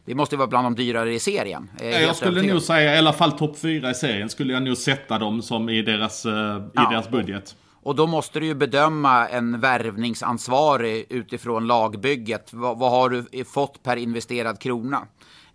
det 0.04 0.14
måste 0.14 0.34
ju 0.34 0.38
vara 0.38 0.48
bland 0.48 0.66
de 0.66 0.74
dyrare 0.74 1.14
i 1.14 1.18
serien. 1.18 1.70
Jag, 1.80 2.02
jag 2.02 2.16
skulle 2.16 2.42
nog 2.42 2.62
säga, 2.62 2.94
i 2.94 2.98
alla 2.98 3.12
fall 3.12 3.32
topp 3.32 3.58
fyra 3.58 3.90
i 3.90 3.94
serien, 3.94 4.28
skulle 4.28 4.52
jag 4.52 4.62
nog 4.62 4.76
sätta 4.76 5.18
dem 5.18 5.42
som 5.42 5.68
i 5.68 5.82
deras, 5.82 6.26
uh, 6.26 6.32
i 6.32 6.70
ja, 6.74 6.90
deras 6.90 7.10
budget. 7.10 7.56
Och 7.86 7.94
då 7.94 8.06
måste 8.06 8.40
du 8.40 8.46
ju 8.46 8.54
bedöma 8.54 9.28
en 9.28 9.60
värvningsansvarig 9.60 11.06
utifrån 11.08 11.66
lagbygget. 11.66 12.52
Vad, 12.52 12.78
vad 12.78 12.90
har 12.90 13.10
du 13.10 13.44
fått 13.44 13.82
per 13.82 13.96
investerad 13.96 14.60
krona? 14.60 15.06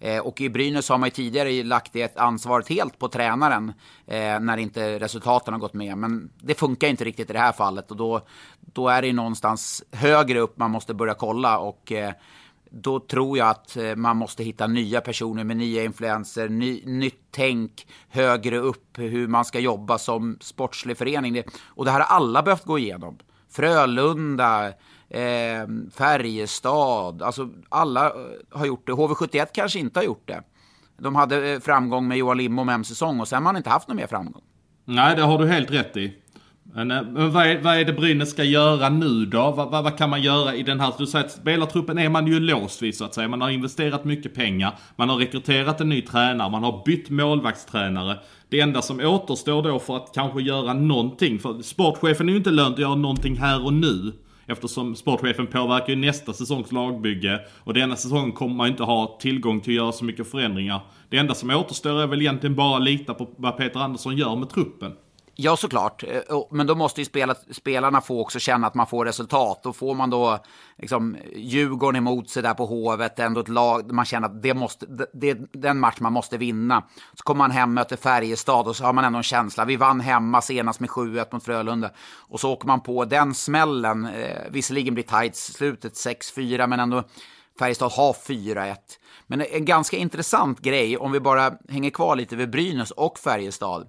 Eh, 0.02 0.20
och 0.20 0.42
i 0.42 0.50
Brynäs 0.50 0.90
har 0.90 0.98
man 0.98 1.08
ju 1.08 1.12
tidigare 1.12 1.64
lagt 1.64 1.94
det 1.94 2.18
ansvaret 2.18 2.70
helt 2.70 3.00
på 3.00 3.08
tränaren 3.08 3.74
eh, 4.08 4.40
när 4.40 4.58
inte 4.58 5.00
resultaten 5.00 5.54
har 5.54 5.62
gått 5.62 5.74
med. 5.74 5.98
Men 5.98 6.30
det 6.40 6.54
funkar 6.54 6.88
inte 6.88 7.04
riktigt 7.04 7.30
i 7.30 7.34
det 7.34 7.40
här 7.40 7.52
fallet 7.52 7.92
och 7.92 7.98
då, 7.98 8.22
då 8.60 8.90
är 8.90 9.02
det 9.02 9.08
ju 9.08 9.14
någonstans 9.14 9.84
högre 9.92 10.40
upp 10.40 10.58
man 10.58 10.72
måste 10.72 10.94
börja 10.94 11.14
kolla 11.14 11.58
och 11.58 11.92
eh, 11.92 12.14
då 12.70 13.00
tror 13.00 13.38
jag 13.38 13.50
att 13.50 13.78
eh, 13.78 13.96
man 13.96 14.18
måste 14.18 14.44
hitta 14.44 14.68
nya 14.68 15.02
personer 15.02 15.44
med 15.44 15.58
nya 15.58 15.84
influenser, 15.84 16.50
ny, 16.50 16.82
nytt 16.86 17.22
tänk 17.32 17.88
högre 18.10 18.58
upp, 18.58 18.98
hur 18.98 19.28
man 19.28 19.46
ska 19.46 19.60
jobba 19.60 19.98
som 19.98 20.38
sportslig 20.42 20.98
förening. 20.98 21.44
Och 21.64 21.86
det 21.86 21.92
här 21.92 22.00
har 22.00 22.16
alla 22.16 22.44
behövt 22.44 22.66
gå 22.66 22.80
igenom. 22.80 23.18
Frölunda, 23.50 24.74
eh, 25.12 25.68
Färjestad, 25.94 27.22
alltså 27.22 27.50
alla 27.70 28.06
eh, 28.06 28.14
har 28.50 28.66
gjort 28.66 28.88
det. 28.88 28.94
HV71 28.94 29.48
kanske 29.54 29.80
inte 29.80 30.00
har 30.00 30.06
gjort 30.06 30.28
det. 30.28 30.44
De 30.98 31.16
hade 31.16 31.52
eh, 31.54 31.60
framgång 31.60 32.08
med 32.08 32.18
Johan 32.18 32.38
Lindbom 32.38 32.70
en 32.70 32.84
säsong 32.84 33.20
och 33.20 33.28
sen 33.28 33.36
har 33.36 33.44
man 33.44 33.58
inte 33.58 33.70
haft 33.70 33.88
någon 33.88 33.98
mer 33.98 34.08
framgång. 34.08 34.42
Nej, 34.86 35.16
det 35.16 35.22
har 35.22 35.38
du 35.38 35.48
helt 35.48 35.72
rätt 35.72 35.98
i. 35.98 36.14
Men, 36.64 36.92
eh, 36.92 37.04
men 37.04 37.32
vad, 37.32 37.48
är, 37.48 37.62
vad 37.62 37.78
är 37.78 37.86
det 37.86 37.94
Brynäs 37.94 38.30
ska 38.30 38.44
göra 38.44 38.90
nu 38.90 39.26
då? 39.26 39.52
Vad, 39.52 39.72
vad, 39.72 39.84
vad, 39.84 39.98
kan 39.98 40.10
man 40.10 40.22
göra 40.22 40.56
i 40.56 40.64
den 40.64 40.80
här... 40.80 40.94
Du 40.98 41.08
säger 41.08 41.26
att 41.26 41.32
spelartruppen 41.32 41.98
är 41.98 42.10
man 42.10 42.28
ju 42.28 42.40
låst 42.40 42.82
vid 42.82 42.96
så 42.96 43.06
att 43.06 43.14
säga. 43.14 43.28
Man 43.28 43.42
har 43.42 43.50
investerat 43.50 44.06
mycket 44.06 44.36
pengar. 44.36 44.78
Man 44.96 45.10
har 45.10 45.16
rekryterat 45.16 45.82
en 45.82 45.90
ny 45.90 46.02
tränare. 46.02 46.50
Man 46.52 46.64
har 46.64 46.84
bytt 46.86 47.10
målvaktstränare. 47.10 48.18
Det 48.50 48.60
enda 48.60 48.82
som 48.82 49.00
återstår 49.00 49.64
då 49.64 49.80
för 49.80 49.98
att 49.98 50.12
kanske 50.14 50.42
göra 50.42 50.74
någonting. 50.74 51.40
För 51.40 51.62
sportchefen 51.62 52.28
är 52.28 52.32
ju 52.32 52.38
inte 52.38 52.52
lönt 52.52 52.74
att 52.74 52.82
göra 52.82 52.96
någonting 52.96 53.38
här 53.38 53.66
och 53.66 53.74
nu. 53.74 54.14
Eftersom 54.52 54.96
sportchefen 54.96 55.48
påverkar 55.48 55.90
ju 55.90 55.96
nästa 55.96 56.34
säsongs 56.34 56.72
lagbygge. 56.72 57.40
Och 57.64 57.74
denna 57.74 57.96
säsong 57.96 58.32
kommer 58.32 58.56
man 58.56 58.68
inte 58.68 58.84
ha 58.84 59.18
tillgång 59.22 59.62
till 59.62 59.74
att 59.74 59.76
göra 59.76 59.92
så 59.92 60.06
mycket 60.06 60.32
förändringar. 60.32 60.82
Det 61.10 61.18
enda 61.18 61.34
som 61.34 61.50
återstår 61.50 62.02
är 62.02 62.08
väl 62.08 62.22
egentligen 62.22 62.56
bara 62.56 62.78
att 62.78 62.84
lita 62.84 63.14
på 63.14 63.30
vad 63.38 63.58
Peter 63.58 63.80
Andersson 63.80 64.18
gör 64.18 64.36
med 64.36 64.50
truppen. 64.50 64.92
Ja, 65.36 65.58
såklart. 65.58 66.04
Eh, 66.04 66.22
men 66.52 66.68
då 66.68 66.76
måste 66.76 67.02
ju 67.02 67.34
spelarna 67.52 68.02
få 68.02 68.22
också 68.22 68.40
känna 68.40 68.68
att 68.68 68.74
man 68.74 68.88
får 68.88 69.06
resultat. 69.06 69.60
Då 69.64 69.74
får 69.74 69.96
man 69.96 70.10
då 70.10 70.40
liksom, 70.78 71.18
Djurgården 71.36 71.96
emot 71.96 72.30
sig 72.30 72.44
där 72.44 72.54
på 72.54 72.66
Hovet, 72.66 73.20
ändå 73.20 73.42
ett 73.42 73.48
lag 73.48 73.92
man 73.92 74.06
känner 74.06 74.28
att 74.28 74.42
det 74.42 74.54
måste, 74.54 74.86
det 75.14 75.30
är 75.30 75.38
den 75.52 75.80
match 75.80 76.00
man 76.00 76.14
måste 76.14 76.38
vinna. 76.38 76.84
Så 77.14 77.24
kommer 77.24 77.38
man 77.38 77.52
hem, 77.52 77.74
möter 77.74 77.98
Färjestad 77.98 78.68
och 78.68 78.76
så 78.76 78.84
har 78.84 78.94
man 78.94 79.06
ändå 79.06 79.18
en 79.18 79.24
känsla. 79.24 79.66
Vi 79.66 79.76
vann 79.76 80.00
hemma 80.00 80.42
senast 80.42 80.80
med 80.80 80.90
7-1 80.90 81.26
mot 81.32 81.44
Frölunda. 81.44 81.92
Och 82.30 82.40
så 82.40 82.52
åker 82.52 82.68
man 82.68 82.82
på 82.82 83.06
den 83.06 83.34
smällen. 83.34 84.06
Eh, 84.06 84.38
visserligen 84.50 84.94
blir 84.94 85.04
tajt 85.04 85.36
slutet 85.36 85.94
6-4, 85.94 86.68
men 86.68 86.80
ändå 86.80 87.04
Färjestad 87.60 87.92
har 87.92 88.14
4-1. 88.14 88.76
Men 89.28 89.42
en 89.42 89.66
ganska 89.66 89.98
intressant 89.98 90.60
grej, 90.60 90.98
om 90.98 91.12
vi 91.12 91.20
bara 91.20 91.54
hänger 91.70 91.90
kvar 91.90 92.16
lite 92.16 92.36
vid 92.36 92.50
Brynäs 92.50 92.92
och 92.92 93.20
Färjestad. 93.20 93.88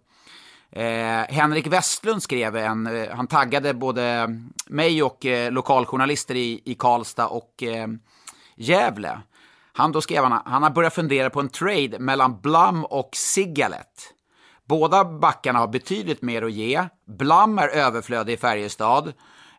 Eh, 0.72 1.34
Henrik 1.34 1.66
Westlund 1.66 2.22
skrev 2.22 2.56
en, 2.56 2.86
eh, 2.86 3.14
han 3.14 3.26
taggade 3.26 3.74
både 3.74 4.28
mig 4.66 5.02
och 5.02 5.26
eh, 5.26 5.52
lokaljournalister 5.52 6.34
i, 6.34 6.60
i 6.64 6.74
Karlstad 6.74 7.26
och 7.26 7.62
eh, 7.62 7.88
Gävle. 8.56 9.20
Han, 9.72 9.92
då 9.92 10.00
skrev 10.00 10.24
han, 10.24 10.42
han 10.44 10.62
har 10.62 10.70
börjat 10.70 10.94
fundera 10.94 11.30
på 11.30 11.40
en 11.40 11.48
trade 11.48 11.98
mellan 11.98 12.40
Blum 12.40 12.84
och 12.84 13.10
Sigalet. 13.12 14.14
Båda 14.68 15.04
backarna 15.04 15.58
har 15.58 15.68
betydligt 15.68 16.22
mer 16.22 16.42
att 16.42 16.52
ge. 16.52 16.84
Blum 17.06 17.58
är 17.58 17.68
överflödig 17.68 18.32
i 18.32 18.36
Färjestad 18.36 19.12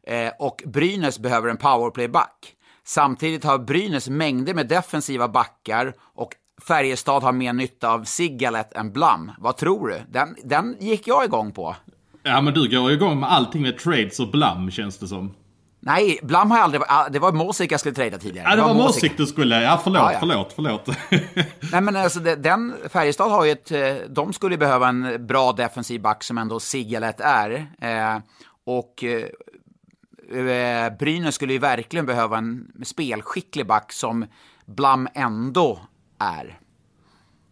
eh, 0.04 0.32
och 0.40 0.64
Brynäs 0.66 1.20
behöver 1.20 1.50
en 1.50 1.58
powerplayback. 1.58 2.56
Samtidigt 2.84 3.44
har 3.44 3.58
Brynäs 3.58 4.10
mängder 4.10 4.54
med 4.54 4.68
defensiva 4.68 5.28
backar 5.28 5.94
och 6.00 6.36
Färjestad 6.68 7.24
har 7.24 7.32
mer 7.32 7.54
nytta 7.54 7.90
av 7.90 8.04
Sigalet 8.04 8.74
än 8.74 8.92
Blum. 8.92 9.32
Vad 9.38 9.58
tror 9.58 9.88
du? 9.88 10.02
Den, 10.10 10.36
den 10.44 10.76
gick 10.80 11.08
jag 11.08 11.26
igång 11.26 11.52
på. 11.52 11.76
Ja, 12.24 12.42
men 12.42 12.54
du 12.54 12.70
går 12.70 12.92
igång 12.92 13.20
med 13.20 13.32
allting 13.32 13.62
med 13.62 13.78
trades 13.78 14.20
och 14.20 14.32
Blum, 14.32 14.72
känns 14.72 14.98
det 14.98 15.08
som. 15.08 15.34
Nej, 15.80 16.20
Blum 16.24 16.52
har 16.52 16.58
jag 16.58 16.64
aldrig... 16.64 16.82
Ah, 16.88 17.10
det 17.10 17.20
var 17.20 17.32
Måsik 17.32 17.72
jag 17.72 17.80
skulle 17.80 17.96
trada 17.96 18.18
tidigare. 18.18 18.50
Ja, 18.50 18.56
det, 18.56 18.62
var, 18.62 18.74
Måsik 18.74 19.18
du 19.18 19.26
skulle... 19.26 19.62
Ja, 19.62 19.82
förlåt, 19.84 20.02
ja, 20.02 20.14
ja. 20.14 20.20
förlåt, 20.20 20.54
förlåt. 20.56 20.88
Nej, 21.72 21.82
men 21.82 21.96
alltså 21.96 22.20
den... 22.20 22.74
Färjestad 22.90 23.32
har 23.32 23.46
ju 23.46 23.52
ett... 23.52 23.72
Eh, 23.72 23.96
de 24.10 24.34
skulle 24.34 24.58
behöva 24.58 24.88
en 24.88 25.28
bra 25.28 25.52
defensiv 25.52 26.02
back 26.02 26.24
som 26.24 26.38
ändå 26.38 26.60
Sigalet 26.60 27.20
är. 27.20 27.68
Eh, 27.82 28.18
och 28.66 29.04
eh, 29.04 30.94
Brynäs 31.00 31.36
skulle 31.36 31.54
ju 31.54 31.60
verkligen 31.60 32.06
behöva 32.06 32.38
en 32.38 32.72
spelskicklig 32.86 33.68
back 33.68 33.92
som 33.92 34.26
Blum 34.66 35.08
ändå 35.14 35.80
är. 36.24 36.60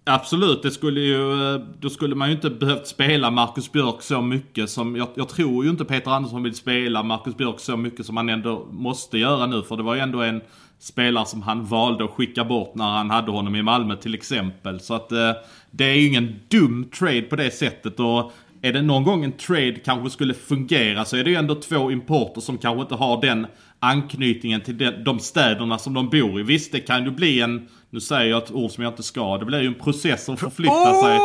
Absolut, 0.03 0.63
det 0.63 0.71
skulle 0.71 0.99
ju, 0.99 1.53
eh, 1.53 1.62
då 1.79 1.89
skulle 1.89 2.15
man 2.15 2.29
ju 2.29 2.36
inte 2.36 2.49
behövt 2.49 2.88
spela 2.88 3.31
Marcus 3.31 3.71
Björk 3.71 4.01
så 4.01 4.21
mycket 4.21 4.69
som, 4.69 4.95
jag, 4.95 5.07
jag, 5.15 5.29
tror 5.29 5.63
ju 5.63 5.69
inte 5.69 5.86
Peter 5.86 6.12
Andersson 6.12 6.43
vill 6.43 6.55
spela 6.55 7.03
Marcus 7.03 7.38
Björk 7.38 7.60
så 7.60 7.77
mycket 7.77 8.05
som 8.05 8.17
han 8.17 8.29
ändå 8.29 8.67
måste 8.71 9.17
göra 9.17 9.45
nu. 9.45 9.63
För 9.63 9.77
det 9.77 9.84
var 9.84 9.95
ju 9.95 10.01
ändå 10.01 10.21
en 10.21 10.41
spelare 10.79 11.25
som 11.25 11.41
han 11.41 11.65
valde 11.65 12.03
att 12.03 12.10
skicka 12.10 12.43
bort 12.43 12.75
när 12.75 12.89
han 12.89 13.10
hade 13.10 13.31
honom 13.31 13.55
i 13.55 13.62
Malmö 13.62 13.95
till 13.95 14.13
exempel. 14.13 14.79
Så 14.79 14.93
att 14.93 15.12
eh, 15.12 15.31
det 15.71 15.86
är 15.86 15.93
ju 15.93 16.07
ingen 16.07 16.39
dum 16.47 16.89
trade 16.99 17.21
på 17.21 17.36
det 17.36 17.51
sättet. 17.51 17.99
Och 17.99 18.31
är 18.62 18.73
det 18.73 18.81
någon 18.81 19.03
gång 19.03 19.23
en 19.23 19.31
trade 19.31 19.75
kanske 19.86 20.10
skulle 20.10 20.34
fungera 20.34 21.05
så 21.05 21.17
är 21.17 21.23
det 21.23 21.29
ju 21.29 21.36
ändå 21.36 21.55
två 21.55 21.91
importer 21.91 22.41
som 22.41 22.57
kanske 22.57 22.81
inte 22.81 22.95
har 22.95 23.21
den 23.21 23.47
anknytningen 23.79 24.62
till 24.62 24.77
de, 24.77 24.91
de 24.91 25.19
städerna 25.19 25.77
som 25.77 25.93
de 25.93 26.10
bor 26.10 26.39
i. 26.39 26.43
Visst, 26.43 26.71
det 26.71 26.79
kan 26.79 27.05
ju 27.05 27.12
bli 27.12 27.41
en 27.41 27.67
nu 27.91 27.99
säger 27.99 28.30
jag 28.30 28.43
ett 28.43 28.51
ord 28.51 28.71
som 28.71 28.84
jag 28.84 28.91
inte 28.91 29.04
ska. 29.04 29.38
Det 29.38 29.45
blir 29.45 29.62
ju 29.62 29.67
en 29.67 29.73
process 29.73 30.25
som 30.25 30.38
förflyttar 30.38 30.93
sig. 31.04 31.19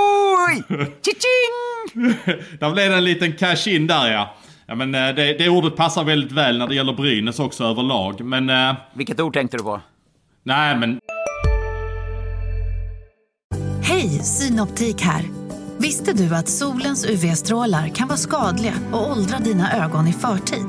Oj! 0.49 0.93
Där 2.61 2.73
blev 2.73 2.91
det 2.91 2.97
en 2.97 3.05
liten 3.05 3.33
cash-in 3.33 3.87
där 3.87 4.13
ja. 4.13 4.35
Ja 4.67 4.75
men 4.75 4.95
eh, 4.95 5.15
det, 5.15 5.39
det 5.39 5.49
ordet 5.49 5.77
passar 5.77 6.05
väldigt 6.05 6.33
väl 6.33 6.59
när 6.59 6.67
det 6.67 6.75
gäller 6.75 6.93
Brynäs 6.93 7.39
också 7.39 7.65
överlag. 7.65 8.25
Men... 8.25 8.51
Eh, 8.51 8.75
Vilket 8.95 9.21
ord 9.21 9.35
tänkte 9.35 9.57
du 9.57 9.63
på? 9.63 9.81
Nej 10.43 10.77
men... 10.77 10.99
Hej, 13.83 14.09
Synoptik 14.09 15.01
här. 15.01 15.25
Visste 15.79 16.13
du 16.13 16.35
att 16.35 16.49
solens 16.49 17.07
UV-strålar 17.07 17.89
kan 17.89 18.09
vara 18.09 18.19
skadliga 18.19 18.73
och 18.93 19.11
åldra 19.11 19.39
dina 19.39 19.85
ögon 19.85 20.07
i 20.07 20.13
förtid? 20.13 20.67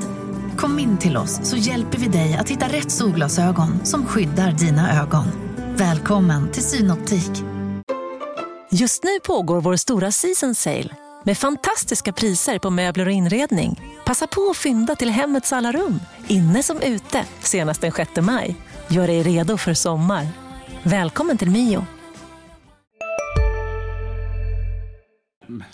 Kom 0.56 0.78
in 0.78 0.98
till 0.98 1.16
oss 1.16 1.40
så 1.42 1.56
hjälper 1.56 1.98
vi 1.98 2.08
dig 2.08 2.36
att 2.40 2.48
hitta 2.48 2.66
rätt 2.66 2.90
solglasögon 2.90 3.84
som 3.84 4.06
skyddar 4.06 4.52
dina 4.52 5.02
ögon. 5.02 5.47
Välkommen 5.78 6.52
till 6.52 6.62
Synoptik. 6.62 7.30
Just 8.70 9.04
nu 9.04 9.20
pågår 9.26 9.60
vår 9.60 9.76
stora 9.76 10.12
season 10.12 10.54
sale 10.54 10.88
med 11.24 11.38
fantastiska 11.38 12.12
priser 12.12 12.58
på 12.58 12.70
möbler 12.70 13.06
och 13.06 13.12
inredning. 13.12 13.80
Passa 14.06 14.26
på 14.26 14.48
att 14.50 14.56
fynda 14.56 14.94
till 14.94 15.10
hemmets 15.10 15.52
alla 15.52 15.72
rum, 15.72 16.00
inne 16.28 16.62
som 16.62 16.80
ute, 16.82 17.24
senast 17.40 17.80
den 17.80 17.92
6 17.92 18.10
maj. 18.20 18.56
Gör 18.88 19.06
dig 19.06 19.22
redo 19.22 19.56
för 19.56 19.74
sommar. 19.74 20.26
Välkommen 20.82 21.38
till 21.38 21.50
Mio. 21.50 21.86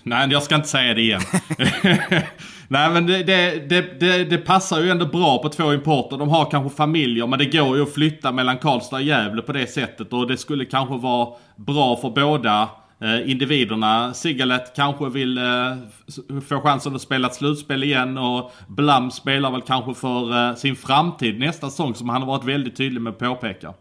Nej, 0.02 0.28
jag 0.30 0.42
ska 0.42 0.54
inte 0.54 0.68
säga 0.68 0.94
det 0.94 1.00
igen. 1.00 1.22
Nej 2.74 2.90
men 2.90 3.06
det, 3.06 3.22
det, 3.22 4.00
det, 4.00 4.24
det, 4.24 4.38
passar 4.38 4.80
ju 4.80 4.90
ändå 4.90 5.06
bra 5.06 5.42
på 5.42 5.48
två 5.48 5.72
importer. 5.72 6.16
De 6.16 6.28
har 6.28 6.50
kanske 6.50 6.76
familjer 6.76 7.26
men 7.26 7.38
det 7.38 7.44
går 7.44 7.76
ju 7.76 7.82
att 7.82 7.94
flytta 7.94 8.32
mellan 8.32 8.58
Karlstad 8.58 8.96
och 8.96 9.02
Gävle 9.02 9.42
på 9.42 9.52
det 9.52 9.66
sättet. 9.66 10.12
Och 10.12 10.26
det 10.26 10.37
skulle 10.37 10.64
kanske 10.64 10.96
vara 10.96 11.28
bra 11.56 11.96
för 11.96 12.10
båda 12.10 12.68
eh, 13.00 13.30
individerna. 13.30 14.14
Sigalet 14.14 14.76
kanske 14.76 15.08
vill 15.08 15.38
eh, 15.38 16.42
få 16.48 16.60
chansen 16.60 16.94
att 16.94 17.02
spela 17.02 17.28
ett 17.28 17.34
slutspel 17.34 17.82
igen. 17.82 18.18
Och 18.18 18.52
Blam 18.68 19.10
spelar 19.10 19.50
väl 19.50 19.62
kanske 19.62 19.94
för 19.94 20.48
eh, 20.48 20.54
sin 20.54 20.76
framtid 20.76 21.38
nästa 21.38 21.70
säsong 21.70 21.94
som 21.94 22.08
han 22.08 22.22
har 22.22 22.28
varit 22.28 22.44
väldigt 22.44 22.76
tydlig 22.76 23.00
med 23.00 23.10
att 23.10 23.18
påpeka. 23.18 23.74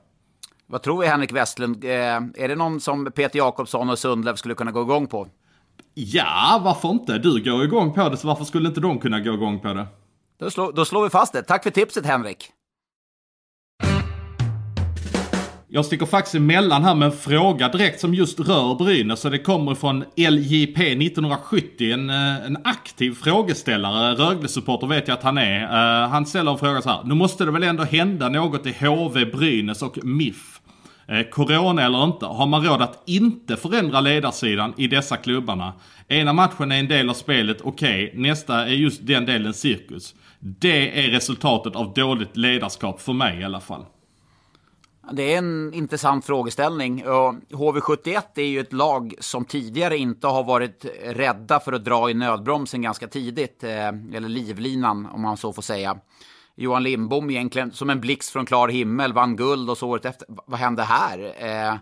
Vad 0.68 0.82
tror 0.82 1.02
vi 1.02 1.08
Henrik 1.08 1.34
Westlund? 1.34 1.84
Eh, 1.84 1.92
är 2.36 2.48
det 2.48 2.56
någon 2.56 2.80
som 2.80 3.12
Peter 3.12 3.38
Jakobsson 3.38 3.90
och 3.90 4.00
Sundlöv 4.00 4.36
skulle 4.36 4.56
kunna 4.56 4.72
gå 4.72 4.82
igång 4.82 5.08
på? 5.08 5.28
Ja, 5.94 6.62
varför 6.64 6.90
inte? 6.90 7.18
Du 7.18 7.44
går 7.44 7.64
igång 7.64 7.94
på 7.94 8.10
det, 8.10 8.18
så 8.18 8.28
varför 8.28 8.46
skulle 8.46 8.68
inte 8.68 8.82
de 8.82 9.00
kunna 9.00 9.20
gå 9.20 9.34
igång 9.34 9.60
på 9.60 9.74
det? 9.74 9.88
Då, 10.40 10.50
slå, 10.50 10.72
då 10.72 10.86
slår 10.86 11.04
vi 11.04 11.10
fast 11.10 11.34
det. 11.34 11.44
Tack 11.44 11.64
för 11.64 11.70
tipset, 11.70 12.06
Henrik. 12.06 12.52
Jag 15.68 15.86
sticker 15.86 16.06
faktiskt 16.06 16.36
emellan 16.36 16.84
här 16.84 16.96
med 16.96 17.06
en 17.06 17.18
fråga 17.18 17.70
direkt 17.70 18.00
som 18.00 18.14
just 18.14 18.40
rör 18.40 18.76
Brynäs. 18.76 19.20
Så 19.20 19.30
det 19.30 19.40
kommer 19.40 19.76
från 19.76 20.04
LJP 20.16 20.78
1970. 20.78 21.92
En, 21.92 22.10
eh, 22.10 22.46
en 22.46 22.58
aktiv 22.64 23.12
frågeställare. 23.12 24.16
Rögle-supporter 24.16 24.88
vet 24.88 25.08
jag 25.08 25.18
att 25.18 25.24
han 25.24 25.38
är. 25.38 25.64
Uh, 25.64 26.10
han 26.10 26.26
ställer 26.26 26.52
en 26.52 26.58
fråga 26.58 26.82
så 26.82 26.90
här. 26.90 27.04
Nu 27.04 27.14
måste 27.14 27.46
det 27.46 27.52
väl 27.52 27.64
ändå 27.64 27.84
hända 27.84 28.30
något 28.30 28.66
i 28.66 28.72
HV, 28.72 29.26
Brynäs 29.26 29.82
och 29.82 30.04
MIF. 30.04 30.53
Eh, 31.08 31.30
corona 31.30 31.86
eller 31.86 32.04
inte, 32.04 32.26
har 32.26 32.46
man 32.46 32.66
råd 32.66 32.82
att 32.82 33.04
inte 33.06 33.58
förändra 33.58 34.02
ledarsidan 34.02 34.74
i 34.78 34.88
dessa 34.88 35.18
klubbarna? 35.18 35.74
Ena 36.08 36.34
matchen 36.34 36.72
är 36.72 36.80
en 36.80 36.88
del 36.88 37.10
av 37.10 37.14
spelet, 37.14 37.58
okej, 37.64 38.08
okay. 38.08 38.22
nästa 38.22 38.68
är 38.68 38.74
just 38.74 39.08
den 39.08 39.26
delen 39.26 39.54
cirkus. 39.54 40.16
Det 40.40 41.06
är 41.06 41.12
resultatet 41.12 41.76
av 41.76 41.94
dåligt 41.94 42.38
ledarskap 42.38 43.02
för 43.02 43.14
mig 43.14 43.40
i 43.40 43.44
alla 43.44 43.60
fall. 43.60 43.86
Det 45.12 45.34
är 45.34 45.38
en 45.38 45.74
intressant 45.74 46.26
frågeställning. 46.26 47.04
HV71 47.50 48.22
är 48.36 48.42
ju 48.42 48.60
ett 48.60 48.74
lag 48.74 49.14
som 49.20 49.46
tidigare 49.46 49.98
inte 49.98 50.28
har 50.28 50.44
varit 50.44 50.86
rädda 51.06 51.60
för 51.60 51.74
att 51.74 51.86
dra 51.86 52.10
i 52.10 52.14
nödbromsen 52.14 52.82
ganska 52.82 53.08
tidigt, 53.08 53.64
eh, 53.64 53.88
eller 53.88 54.30
livlinan 54.30 55.06
om 55.06 55.22
man 55.22 55.38
så 55.38 55.54
får 55.54 55.62
säga. 55.62 55.98
Johan 56.56 56.84
Lindbom 56.84 57.30
egentligen 57.30 57.72
som 57.72 57.90
en 57.90 58.02
blixt 58.02 58.30
från 58.30 58.46
klar 58.46 58.68
himmel, 58.68 59.14
vann 59.14 59.36
guld 59.36 59.70
och 59.70 59.78
så 59.78 59.90
året 59.90 60.06
efter. 60.06 60.28
Vad 60.30 60.60
hände 60.60 60.84
här? 60.84 61.34
Eh, 61.38 61.76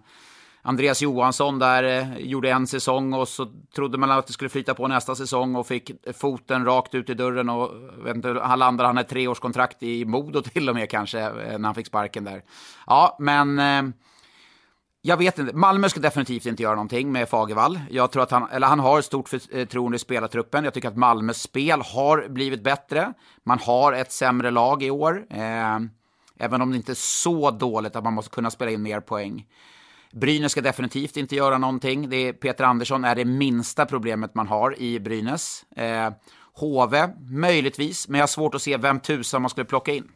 Andreas 0.63 1.01
Johansson 1.01 1.59
där 1.59 1.83
eh, 1.83 2.17
gjorde 2.17 2.51
en 2.51 2.67
säsong 2.67 3.13
och 3.13 3.27
så 3.27 3.47
trodde 3.75 3.97
man 3.97 4.11
att 4.11 4.27
det 4.27 4.33
skulle 4.33 4.49
flyta 4.49 4.73
på 4.73 4.87
nästa 4.87 5.15
säsong 5.15 5.55
och 5.55 5.67
fick 5.67 5.91
foten 6.13 6.65
rakt 6.65 6.95
ut 6.95 7.09
i 7.09 7.13
dörren 7.13 7.49
och 7.49 7.71
vet 8.05 8.15
inte, 8.15 8.39
han 8.43 8.59
landade, 8.59 8.87
han 8.89 8.97
ett 8.97 9.09
treårskontrakt 9.09 9.83
i 9.83 10.05
Modo 10.05 10.41
till 10.41 10.69
och 10.69 10.75
med 10.75 10.89
kanske 10.89 11.19
eh, 11.19 11.59
när 11.59 11.65
han 11.65 11.75
fick 11.75 11.87
sparken 11.87 12.23
där. 12.23 12.41
Ja, 12.87 13.17
men 13.19 13.59
eh, 13.59 13.93
jag 15.01 15.17
vet 15.17 15.39
inte. 15.39 15.55
Malmö 15.55 15.89
ska 15.89 15.99
definitivt 15.99 16.45
inte 16.45 16.63
göra 16.63 16.75
någonting 16.75 17.11
med 17.11 17.29
Fagervall. 17.29 17.79
Jag 17.89 18.11
tror 18.11 18.23
att 18.23 18.31
han, 18.31 18.49
eller 18.49 18.67
han 18.67 18.79
har 18.79 18.99
ett 18.99 19.05
stort 19.05 19.29
förtroende 19.29 19.95
eh, 19.95 19.97
i 19.97 19.99
spelartruppen. 19.99 20.63
Jag 20.63 20.73
tycker 20.73 20.87
att 20.87 20.97
Malmös 20.97 21.41
spel 21.41 21.81
har 21.81 22.27
blivit 22.29 22.63
bättre. 22.63 23.13
Man 23.43 23.59
har 23.59 23.93
ett 23.93 24.11
sämre 24.11 24.51
lag 24.51 24.83
i 24.83 24.91
år. 24.91 25.25
Eh, 25.29 25.79
även 26.39 26.61
om 26.61 26.71
det 26.71 26.77
inte 26.77 26.91
är 26.91 26.95
så 26.95 27.51
dåligt 27.51 27.95
att 27.95 28.03
man 28.03 28.13
måste 28.13 28.31
kunna 28.31 28.51
spela 28.51 28.71
in 28.71 28.81
mer 28.81 28.99
poäng. 28.99 29.45
Brynäs 30.11 30.51
ska 30.51 30.61
definitivt 30.61 31.17
inte 31.17 31.35
göra 31.35 31.57
någonting. 31.57 32.09
Det 32.09 32.27
är, 32.27 32.33
Peter 32.33 32.63
Andersson 32.63 33.05
är 33.05 33.15
det 33.15 33.25
minsta 33.25 33.85
problemet 33.85 34.35
man 34.35 34.47
har 34.47 34.79
i 34.79 34.99
Brynäs. 34.99 35.65
Eh, 35.75 36.09
HV, 36.53 37.07
möjligtvis, 37.29 38.07
men 38.07 38.19
jag 38.19 38.23
har 38.23 38.27
svårt 38.27 38.55
att 38.55 38.61
se 38.61 38.77
vem 38.77 38.99
tusan 38.99 39.41
man 39.41 39.49
skulle 39.49 39.65
plocka 39.65 39.91
in. 39.93 40.11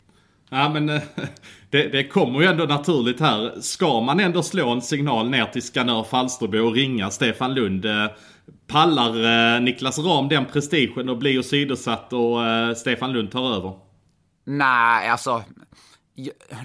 Ja 0.50 0.70
men 0.70 0.90
eh, 0.90 1.02
det, 1.70 1.88
det 1.88 2.08
kommer 2.08 2.42
ju 2.42 2.46
ändå 2.46 2.64
naturligt 2.66 3.20
här. 3.20 3.62
Ska 3.62 4.02
man 4.02 4.20
ändå 4.20 4.44
slå 4.44 4.70
en 4.70 4.82
signal 4.82 5.30
ner 5.30 5.46
till 5.46 5.62
Skanör 5.62 6.04
Falsterbo 6.04 6.58
och 6.58 6.74
ringa 6.74 7.12
Stefan 7.12 7.54
Lund. 7.54 7.86
Eh, 7.86 8.08
pallar 8.68 9.56
eh, 9.56 9.62
Niklas 9.62 10.00
Ram 10.00 10.28
den 10.28 10.46
prestigen 10.46 11.10
och 11.10 11.18
blir 11.18 11.40
åsidosatt 11.40 12.14
och 12.14 12.38
Stefan 12.78 13.14
Lund 13.14 13.32
tar 13.32 13.56
över? 13.56 13.74
Nej, 14.46 15.10
alltså. 15.10 15.44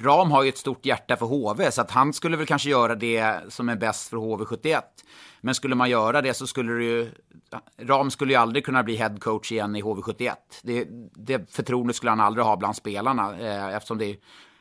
Ram 0.03 0.31
har 0.31 0.43
ju 0.43 0.49
ett 0.49 0.59
stort 0.59 0.87
hjärta 0.87 1.17
för 1.17 1.27
HV, 1.27 1.71
så 1.71 1.81
att 1.81 1.91
han 1.91 2.13
skulle 2.13 2.37
väl 2.37 2.47
kanske 2.47 2.71
göra 2.71 2.95
det 2.95 3.41
som 3.49 3.69
är 3.69 3.77
bäst 3.77 4.09
för 4.09 4.17
HV71. 4.17 4.81
Men 5.41 5.55
skulle 5.55 5.75
man 5.75 5.91
göra 5.91 6.23
det 6.23 6.35
så 6.35 6.47
skulle 6.47 6.73
det 6.73 6.85
ju... 6.85 7.11
Ram 7.79 8.11
skulle 8.11 8.33
ju 8.33 8.39
aldrig 8.39 8.65
kunna 8.65 8.83
bli 8.83 8.97
headcoach 8.97 9.53
igen 9.53 9.77
i 9.77 9.83
HV71. 9.83 10.35
Det, 10.63 10.89
det 11.15 11.51
förtroendet 11.51 11.97
skulle 11.97 12.11
han 12.11 12.21
aldrig 12.21 12.47
ha 12.47 12.57
bland 12.57 12.77
spelarna, 12.77 13.39
eh, 13.39 13.75
eftersom 13.75 13.99
det 13.99 14.05
är 14.05 14.17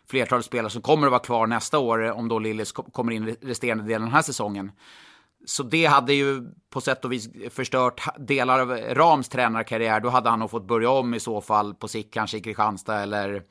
flertalet 0.10 0.46
spelare 0.46 0.70
som 0.70 0.82
kommer 0.82 1.08
att 1.08 1.12
vara 1.12 1.22
kvar 1.22 1.48
nästa 1.48 1.80
år, 1.80 2.06
eh, 2.06 2.12
om 2.12 2.28
då 2.28 2.40
Lillis 2.40 2.72
kommer 2.72 3.14
in 3.14 3.36
resterande 3.42 3.84
delen 3.84 4.02
den 4.02 4.12
här 4.12 4.22
säsongen. 4.22 4.72
Så 5.46 5.64
det 5.64 5.86
hade 5.86 6.14
ju 6.14 6.52
på 6.70 6.82
sätt 6.82 7.06
och 7.06 7.12
vis 7.12 7.30
förstört 7.50 8.02
delar 8.18 8.60
av 8.60 8.72
Rams 8.72 9.30
tränarkarriär. 9.30 10.00
Då 10.00 10.10
hade 10.10 10.30
han 10.30 10.40
nog 10.40 10.52
fått 10.52 10.68
börja 10.68 10.90
om 10.90 11.14
i 11.14 11.20
så 11.20 11.42
fall 11.42 11.74
på 11.74 11.88
sikt, 11.88 12.14
kanske 12.14 12.38
i 12.38 12.42
Kristianstad 12.42 13.00
eller 13.00 13.44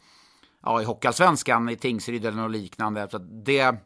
ja, 0.63 0.83
i 0.83 0.85
Hockeyallsvenskan, 0.85 1.69
i 1.69 1.77
Tingsryd 1.77 2.27
eller 2.27 2.43
något 2.43 2.51
liknande. 2.51 3.09
Så 3.11 3.19
det, 3.19 3.77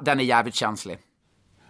den 0.00 0.20
är 0.20 0.24
jävligt 0.24 0.54
känslig. 0.54 0.98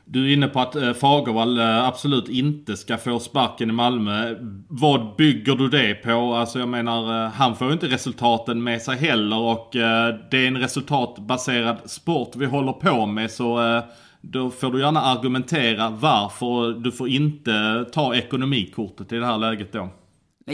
Du 0.08 0.28
är 0.28 0.32
inne 0.32 0.48
på 0.48 0.60
att 0.60 0.76
eh, 0.76 0.92
Fagervall 0.92 1.58
eh, 1.58 1.84
absolut 1.84 2.28
inte 2.28 2.76
ska 2.76 2.96
få 2.98 3.18
sparken 3.18 3.70
i 3.70 3.72
Malmö. 3.72 4.34
Vad 4.68 5.16
bygger 5.16 5.54
du 5.54 5.68
det 5.68 5.94
på? 5.94 6.34
Alltså 6.34 6.58
jag 6.58 6.68
menar, 6.68 7.24
eh, 7.24 7.30
han 7.30 7.56
får 7.56 7.66
ju 7.66 7.72
inte 7.72 7.86
resultaten 7.86 8.62
med 8.62 8.82
sig 8.82 8.96
heller 8.96 9.38
och 9.38 9.68
det 9.72 10.36
är 10.36 10.46
en 10.46 10.56
resultatbaserad 10.56 11.76
sport 11.84 12.36
vi 12.36 12.46
håller 12.46 12.72
på 12.72 13.06
med 13.06 13.30
så 13.30 13.82
då 14.20 14.50
får 14.50 14.72
du 14.72 14.80
gärna 14.80 15.00
argumentera 15.00 15.90
varför 15.90 16.80
du 16.80 16.92
får 16.92 17.08
inte 17.08 17.84
ta 17.92 18.14
ekonomikortet 18.14 19.12
i 19.12 19.16
det 19.16 19.26
här 19.26 19.38
läget 19.38 19.72
då. 19.72 19.88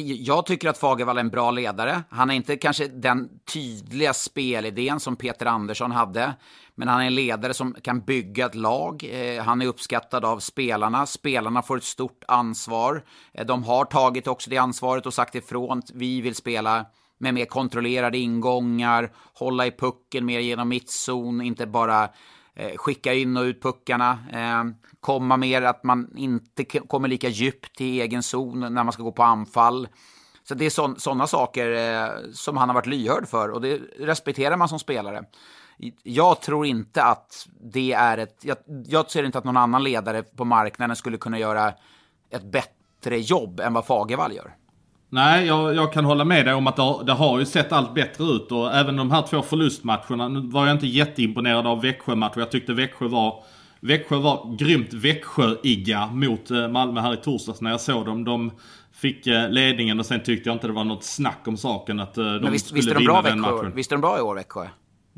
Jag 0.00 0.46
tycker 0.46 0.68
att 0.68 0.78
Fagervall 0.78 1.16
är 1.16 1.20
en 1.20 1.28
bra 1.28 1.50
ledare. 1.50 2.02
Han 2.10 2.30
är 2.30 2.34
inte 2.34 2.56
kanske 2.56 2.88
den 2.88 3.28
tydliga 3.52 4.14
spelidén 4.14 5.00
som 5.00 5.16
Peter 5.16 5.46
Andersson 5.46 5.90
hade. 5.90 6.34
Men 6.74 6.88
han 6.88 7.00
är 7.00 7.06
en 7.06 7.14
ledare 7.14 7.54
som 7.54 7.74
kan 7.74 8.00
bygga 8.00 8.46
ett 8.46 8.54
lag. 8.54 9.04
Eh, 9.10 9.42
han 9.44 9.62
är 9.62 9.66
uppskattad 9.66 10.24
av 10.24 10.38
spelarna. 10.38 11.06
Spelarna 11.06 11.62
får 11.62 11.76
ett 11.76 11.84
stort 11.84 12.24
ansvar. 12.28 13.04
Eh, 13.34 13.46
de 13.46 13.64
har 13.64 13.84
tagit 13.84 14.26
också 14.26 14.50
det 14.50 14.56
ansvaret 14.58 15.06
och 15.06 15.14
sagt 15.14 15.34
ifrån. 15.34 15.82
Vi 15.94 16.20
vill 16.20 16.34
spela 16.34 16.86
med 17.18 17.34
mer 17.34 17.44
kontrollerade 17.44 18.18
ingångar, 18.18 19.12
hålla 19.34 19.66
i 19.66 19.70
pucken 19.70 20.24
mer 20.24 20.40
genom 20.40 20.68
mittzon, 20.68 21.40
inte 21.40 21.66
bara 21.66 22.08
eh, 22.54 22.76
skicka 22.76 23.14
in 23.14 23.36
och 23.36 23.42
ut 23.42 23.62
puckarna. 23.62 24.18
Eh, 24.32 24.90
komma 25.00 25.36
mer 25.36 25.62
att 25.62 25.84
man 25.84 26.16
inte 26.16 26.64
kommer 26.64 27.08
lika 27.08 27.28
djupt 27.28 27.80
i 27.80 28.00
egen 28.00 28.22
zon 28.22 28.60
när 28.60 28.84
man 28.84 28.92
ska 28.92 29.02
gå 29.02 29.12
på 29.12 29.22
anfall. 29.22 29.88
Så 30.44 30.54
det 30.54 30.64
är 30.64 30.98
sådana 30.98 31.26
saker 31.26 31.72
eh, 31.72 32.10
som 32.32 32.56
han 32.56 32.68
har 32.68 32.74
varit 32.74 32.86
lyhörd 32.86 33.28
för 33.28 33.48
och 33.48 33.60
det 33.60 33.80
respekterar 33.98 34.56
man 34.56 34.68
som 34.68 34.78
spelare 34.78 35.24
jag 36.02 36.40
tror 36.40 36.66
inte 36.66 37.02
att 37.02 37.48
det 37.60 37.92
är 37.92 38.18
ett... 38.18 38.38
Jag, 38.42 38.56
jag 38.86 39.10
ser 39.10 39.24
inte 39.24 39.38
att 39.38 39.44
någon 39.44 39.56
annan 39.56 39.84
ledare 39.84 40.22
på 40.22 40.44
marknaden 40.44 40.96
skulle 40.96 41.16
kunna 41.16 41.38
göra 41.38 41.72
ett 42.30 42.52
bättre 42.52 43.18
jobb 43.18 43.60
än 43.60 43.72
vad 43.72 43.86
Fagervall 43.86 44.32
gör. 44.32 44.54
Nej, 45.14 45.46
jag, 45.46 45.74
jag, 45.74 45.92
kan 45.92 46.04
hålla 46.04 46.24
med 46.24 46.46
dig 46.46 46.54
om 46.54 46.66
att 46.66 46.76
det 46.76 46.82
har, 46.82 47.04
det 47.04 47.12
har, 47.12 47.38
ju 47.38 47.44
sett 47.44 47.72
allt 47.72 47.94
bättre 47.94 48.24
ut 48.24 48.52
och 48.52 48.74
även 48.74 48.96
de 48.96 49.10
här 49.10 49.22
två 49.22 49.42
förlustmatcherna. 49.42 50.28
Nu 50.28 50.40
var 50.40 50.66
jag 50.66 50.74
inte 50.74 50.86
jätteimponerad 50.86 51.66
av 51.66 51.82
Växjö-matchen. 51.82 52.40
Jag 52.40 52.50
tyckte 52.50 52.72
Växjö 52.72 53.08
var, 53.08 53.42
Växjö 53.80 54.16
var 54.16 54.56
grymt 54.58 54.92
Växjö-igga 54.92 56.06
mot 56.06 56.50
eh, 56.50 56.68
Malmö 56.68 57.00
här 57.00 57.14
i 57.14 57.16
torsdags 57.16 57.60
när 57.60 57.70
jag 57.70 57.80
såg 57.80 58.06
dem. 58.06 58.24
De 58.24 58.50
fick 58.92 59.26
eh, 59.26 59.50
ledningen 59.50 60.00
och 60.00 60.06
sen 60.06 60.22
tyckte 60.22 60.48
jag 60.48 60.56
inte 60.56 60.66
det 60.66 60.72
var 60.72 60.84
något 60.84 61.04
snack 61.04 61.40
om 61.46 61.56
saken 61.56 62.00
att 62.00 62.18
eh, 62.18 62.24
de 62.24 62.50
visst, 62.52 62.66
skulle 62.66 62.78
visst 62.78 62.88
vinna 62.88 63.12
bra 63.12 63.22
den 63.22 63.40
matchen. 63.40 63.72
Visst 63.74 63.92
är 63.92 63.96
de 63.96 64.00
bra 64.00 64.18
i 64.18 64.20
år, 64.20 64.34
Växjö? 64.34 64.66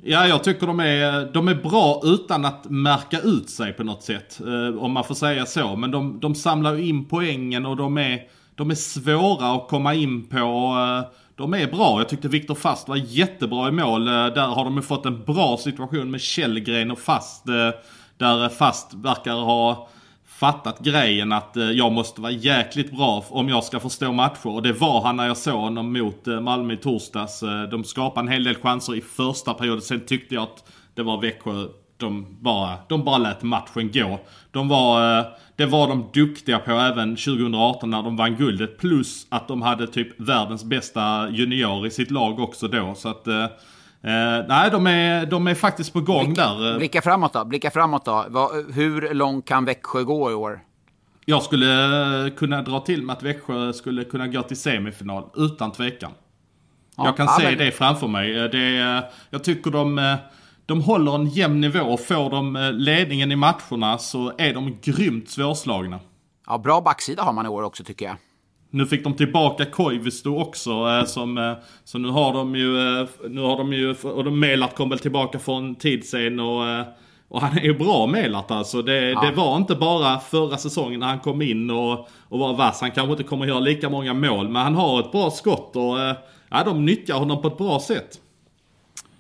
Ja, 0.03 0.27
jag 0.27 0.45
tycker 0.45 0.67
de 0.67 0.81
är, 0.81 1.33
de 1.33 1.49
är 1.49 1.55
bra 1.55 2.01
utan 2.05 2.45
att 2.45 2.71
märka 2.71 3.21
ut 3.21 3.51
sig 3.51 3.73
på 3.73 3.85
något 3.85 4.03
sätt. 4.03 4.41
Om 4.79 4.93
man 4.93 5.05
får 5.05 5.15
säga 5.15 5.47
så. 5.47 5.77
Men 5.77 5.91
de, 5.91 6.21
de 6.21 6.35
samlar 6.35 6.75
ju 6.75 6.87
in 6.87 7.05
poängen 7.05 7.67
och 7.67 7.77
de 7.77 7.99
är, 7.99 8.21
de 8.57 8.71
är 8.71 8.75
svåra 8.75 9.53
att 9.53 9.69
komma 9.69 9.95
in 9.95 10.27
på. 10.27 10.37
Eh, 10.37 11.17
de 11.37 11.55
är 11.55 11.67
bra. 11.67 12.01
Jag 12.01 12.09
tyckte 12.09 12.29
Viktor 12.29 12.55
Fast 12.55 12.89
var 12.89 12.97
jättebra 12.97 13.69
i 13.69 13.73
mål. 13.73 14.09
Eh, 14.09 14.13
där 14.13 14.47
har 14.47 14.65
de 14.65 14.77
ju 14.77 14.83
fått 14.83 15.07
en 15.07 15.25
bra 15.25 15.57
situation 15.57 16.11
med 16.11 16.21
Källgren 16.21 16.91
och 16.91 16.99
Fast. 16.99 17.49
Eh, 17.49 17.71
där 18.19 18.49
Fast 18.49 18.95
verkar 18.95 19.35
ha 19.35 19.89
fattat 20.27 20.79
grejen 20.81 21.33
att 21.33 21.57
jag 21.75 21.93
måste 21.93 22.21
vara 22.21 22.33
jäkligt 22.33 22.97
bra 22.97 23.25
om 23.29 23.49
jag 23.49 23.65
ska 23.65 23.81
förstå 23.81 24.13
matcher. 24.13 24.47
Och 24.47 24.63
det 24.63 24.73
var 24.73 25.03
han 25.03 25.17
när 25.17 25.27
jag 25.27 25.37
såg 25.37 25.61
honom 25.61 25.93
mot 25.93 26.27
Malmö 26.27 26.75
i 26.75 26.77
torsdags. 26.77 27.41
De 27.71 27.85
skapade 27.85 28.27
en 28.27 28.33
hel 28.33 28.45
del 28.45 28.55
chanser 28.55 28.95
i 28.95 29.01
första 29.01 29.55
perioden. 29.55 29.83
Sen 29.83 30.07
tyckte 30.07 30.35
jag 30.35 30.43
att 30.43 30.65
det 30.95 31.03
var 31.03 31.21
Växjö 31.21 31.67
de 32.05 32.37
bara, 32.41 32.77
de 32.89 33.05
bara 33.05 33.19
lät 33.19 33.43
matchen 33.43 33.91
gå. 33.93 34.21
De 34.51 34.69
var, 34.69 35.25
det 35.57 35.67
var 35.67 35.89
de 35.89 36.11
duktiga 36.15 36.59
på 36.59 36.71
även 36.71 37.17
2018 37.17 37.91
när 37.91 38.03
de 38.03 38.17
vann 38.17 38.37
guldet. 38.37 38.79
Plus 38.79 39.27
att 39.29 39.49
de 39.49 39.63
hade 39.63 39.87
typ 39.87 40.21
världens 40.21 40.65
bästa 40.65 41.29
junior 41.31 41.87
i 41.87 41.91
sitt 41.91 42.11
lag 42.11 42.41
också 42.41 42.69
då. 42.69 42.95
Så 42.95 43.09
att 43.09 43.29
Eh, 44.05 44.45
nej, 44.49 44.71
de 44.71 44.87
är, 44.87 45.27
de 45.27 45.47
är 45.47 45.55
faktiskt 45.55 45.93
på 45.93 46.01
gång 46.01 46.27
blicka, 46.27 46.55
där. 46.55 46.79
Blicka 46.79 47.03
framåt 47.03 47.33
då. 47.33 47.45
Blicka 47.45 47.71
framåt 47.71 48.05
då. 48.05 48.25
Va, 48.29 48.51
hur 48.75 49.15
långt 49.15 49.45
kan 49.45 49.65
Växjö 49.65 50.03
gå 50.03 50.31
i 50.31 50.35
år? 50.35 50.61
Jag 51.25 51.43
skulle 51.43 52.31
kunna 52.37 52.63
dra 52.63 52.81
till 52.81 53.03
med 53.03 53.13
att 53.13 53.23
Växjö 53.23 53.73
skulle 53.73 54.05
kunna 54.05 54.27
gå 54.27 54.43
till 54.43 54.57
semifinal 54.57 55.25
utan 55.37 55.73
tvekan. 55.73 56.11
Ja, 56.97 57.05
jag 57.07 57.17
kan 57.17 57.27
ja, 57.27 57.37
se 57.39 57.49
men... 57.49 57.59
det 57.59 57.71
framför 57.71 58.09
mig. 58.09 58.39
Eh, 58.39 58.51
det, 58.51 59.03
jag 59.31 59.45
tycker 59.45 59.71
de, 59.71 59.99
eh, 59.99 60.15
de 60.67 60.83
håller 60.83 61.15
en 61.15 61.27
jämn 61.27 61.61
nivå. 61.61 61.97
Får 61.97 62.31
de 62.31 62.57
eh, 62.57 62.73
ledningen 62.73 63.33
i 63.33 63.37
matcherna 63.37 63.99
så 63.99 64.33
är 64.39 64.55
de 64.55 64.79
grymt 64.83 65.29
svårslagna. 65.29 66.01
Ja, 66.47 66.59
bra 66.59 66.81
backsida 66.81 67.23
har 67.23 67.33
man 67.33 67.47
i 67.47 67.49
år 67.49 67.63
också 67.63 67.85
tycker 67.85 68.07
jag. 68.07 68.17
Nu 68.71 68.87
fick 68.87 69.05
de 69.05 69.15
tillbaka 69.15 69.65
Koivisto 69.65 70.41
också 70.41 70.71
eh, 70.71 71.05
som, 71.05 71.39
eh, 71.39 71.53
så 71.85 71.99
nu 71.99 72.09
har 72.09 72.33
de 72.33 72.57
ju, 72.57 72.73
nu 73.29 73.41
har 73.41 73.57
de 73.57 73.73
ju, 73.73 73.95
och 73.95 74.25
de 74.25 74.41
Melart 74.41 74.77
kom 74.77 74.89
väl 74.89 74.99
tillbaka 74.99 75.39
för 75.39 75.57
en 75.57 75.75
tid 75.75 76.05
sen 76.05 76.41
och 76.41 76.63
och 77.29 77.41
han 77.41 77.59
är 77.59 77.63
ju 77.63 77.79
bra 77.79 78.07
Melart 78.07 78.51
alltså. 78.51 78.83
Det, 78.83 79.11
ja. 79.11 79.21
det, 79.21 79.33
var 79.33 79.57
inte 79.57 79.75
bara 79.75 80.21
förra 80.21 80.57
säsongen 80.57 81.01
när 81.01 81.07
han 81.07 81.21
kom 81.21 81.43
in 81.43 81.71
och, 81.71 82.09
och 82.29 82.39
var 82.39 82.55
vass. 82.55 82.81
Han 82.81 82.91
kanske 82.91 83.11
inte 83.11 83.23
kommer 83.23 83.47
göra 83.47 83.61
lika 83.61 83.89
många 83.89 84.15
mål. 84.15 84.49
Men 84.49 84.63
han 84.63 84.75
har 84.75 85.01
ett 85.01 85.13
bra 85.13 85.31
skott 85.31 85.77
och 85.77 85.99
ja, 86.51 86.65
de 86.65 86.85
nyttjar 86.85 87.19
honom 87.19 87.43
på 87.43 87.49
ett 87.49 87.59
bra 87.59 87.81
sätt. 87.81 88.21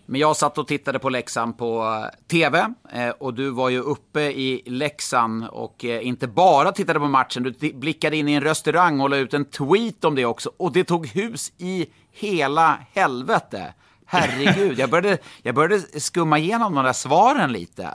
Men 0.06 0.20
jag 0.20 0.36
satt 0.36 0.58
och 0.58 0.66
tittade 0.66 0.98
på 0.98 1.08
Leksand 1.08 1.58
på 1.58 1.82
eh, 1.82 2.18
TV 2.28 2.66
eh, 2.92 3.08
och 3.08 3.34
du 3.34 3.50
var 3.50 3.68
ju 3.68 3.80
uppe 3.80 4.20
i 4.20 4.62
Leksand 4.66 5.46
och 5.48 5.84
eh, 5.84 6.06
inte 6.06 6.26
bara 6.26 6.72
tittade 6.72 6.98
på 6.98 7.08
matchen, 7.08 7.42
du 7.42 7.72
blickade 7.72 8.16
in 8.16 8.28
i 8.28 8.32
en 8.32 8.42
restaurang 8.42 9.00
och 9.00 9.10
la 9.10 9.16
ut 9.16 9.34
en 9.34 9.44
tweet 9.44 10.04
om 10.04 10.14
det 10.14 10.24
också. 10.24 10.50
Och 10.56 10.72
det 10.72 10.84
tog 10.84 11.06
hus 11.06 11.52
i 11.58 11.86
hela 12.12 12.78
helvete. 12.92 13.74
Herregud, 14.06 14.78
jag 14.78 14.90
började, 14.90 15.18
jag 15.42 15.54
började 15.54 16.00
skumma 16.00 16.38
igenom 16.38 16.74
de 16.74 16.84
där 16.84 16.92
svaren 16.92 17.52
lite. 17.52 17.88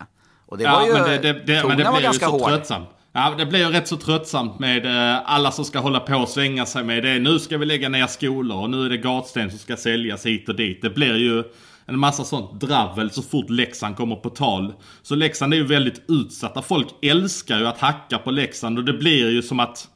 Och 0.46 0.58
det 0.58 0.64
ja, 0.64 0.80
var 0.80 0.86
ju, 0.86 0.94
men 0.94 1.04
det, 1.04 1.18
det, 1.18 1.34
det, 1.34 1.68
men 1.68 1.78
det 1.78 1.84
var 1.84 2.02
ganska 2.02 2.28
hård. 2.28 2.50
Tröttsamt. 2.50 2.90
Ja, 3.12 3.36
det 3.38 3.46
blir 3.46 3.60
ju 3.60 3.72
rätt 3.72 3.88
så 3.88 3.98
tröttsamt 3.98 4.60
med 4.60 4.86
alla 5.26 5.52
som 5.52 5.66
ska 5.66 5.80
hålla 5.80 6.00
på 6.00 6.16
och 6.16 6.30
svänga 6.30 6.66
sig 6.66 6.84
med 6.84 7.04
det. 7.04 7.20
Nu 7.20 7.40
ska 7.40 7.58
vi 7.58 7.66
lägga 7.66 7.90
ner 7.90 8.08
skolor 8.08 8.62
och 8.62 8.70
nu 8.70 8.86
är 8.86 8.90
det 8.90 8.98
gatsten 8.98 9.50
som 9.50 9.60
ska 9.60 9.78
säljas 9.78 10.26
hit 10.26 10.50
och 10.50 10.56
dit. 10.56 10.82
Det 10.82 10.90
blir 10.90 11.16
ju 11.16 11.44
en 11.90 12.00
massa 12.00 12.24
sånt 12.24 12.62
dravel 12.62 13.12
så 13.12 13.22
fort 13.22 13.50
Leksand 13.50 13.98
kommer 13.98 14.16
på 14.16 14.30
tal. 14.30 14.74
Så 15.02 15.16
Leksand 15.16 15.54
är 15.54 15.58
ju 15.58 15.66
väldigt 15.66 16.02
utsatta. 16.08 16.62
Folk 16.62 16.88
älskar 17.02 17.58
ju 17.58 17.68
att 17.68 17.80
hacka 17.80 18.18
på 18.18 18.32
Leksand 18.32 18.78
och 18.78 18.86
det 18.86 18.94
blir 18.94 19.30
ju 19.30 19.42
som 19.42 19.60
att 19.60 19.88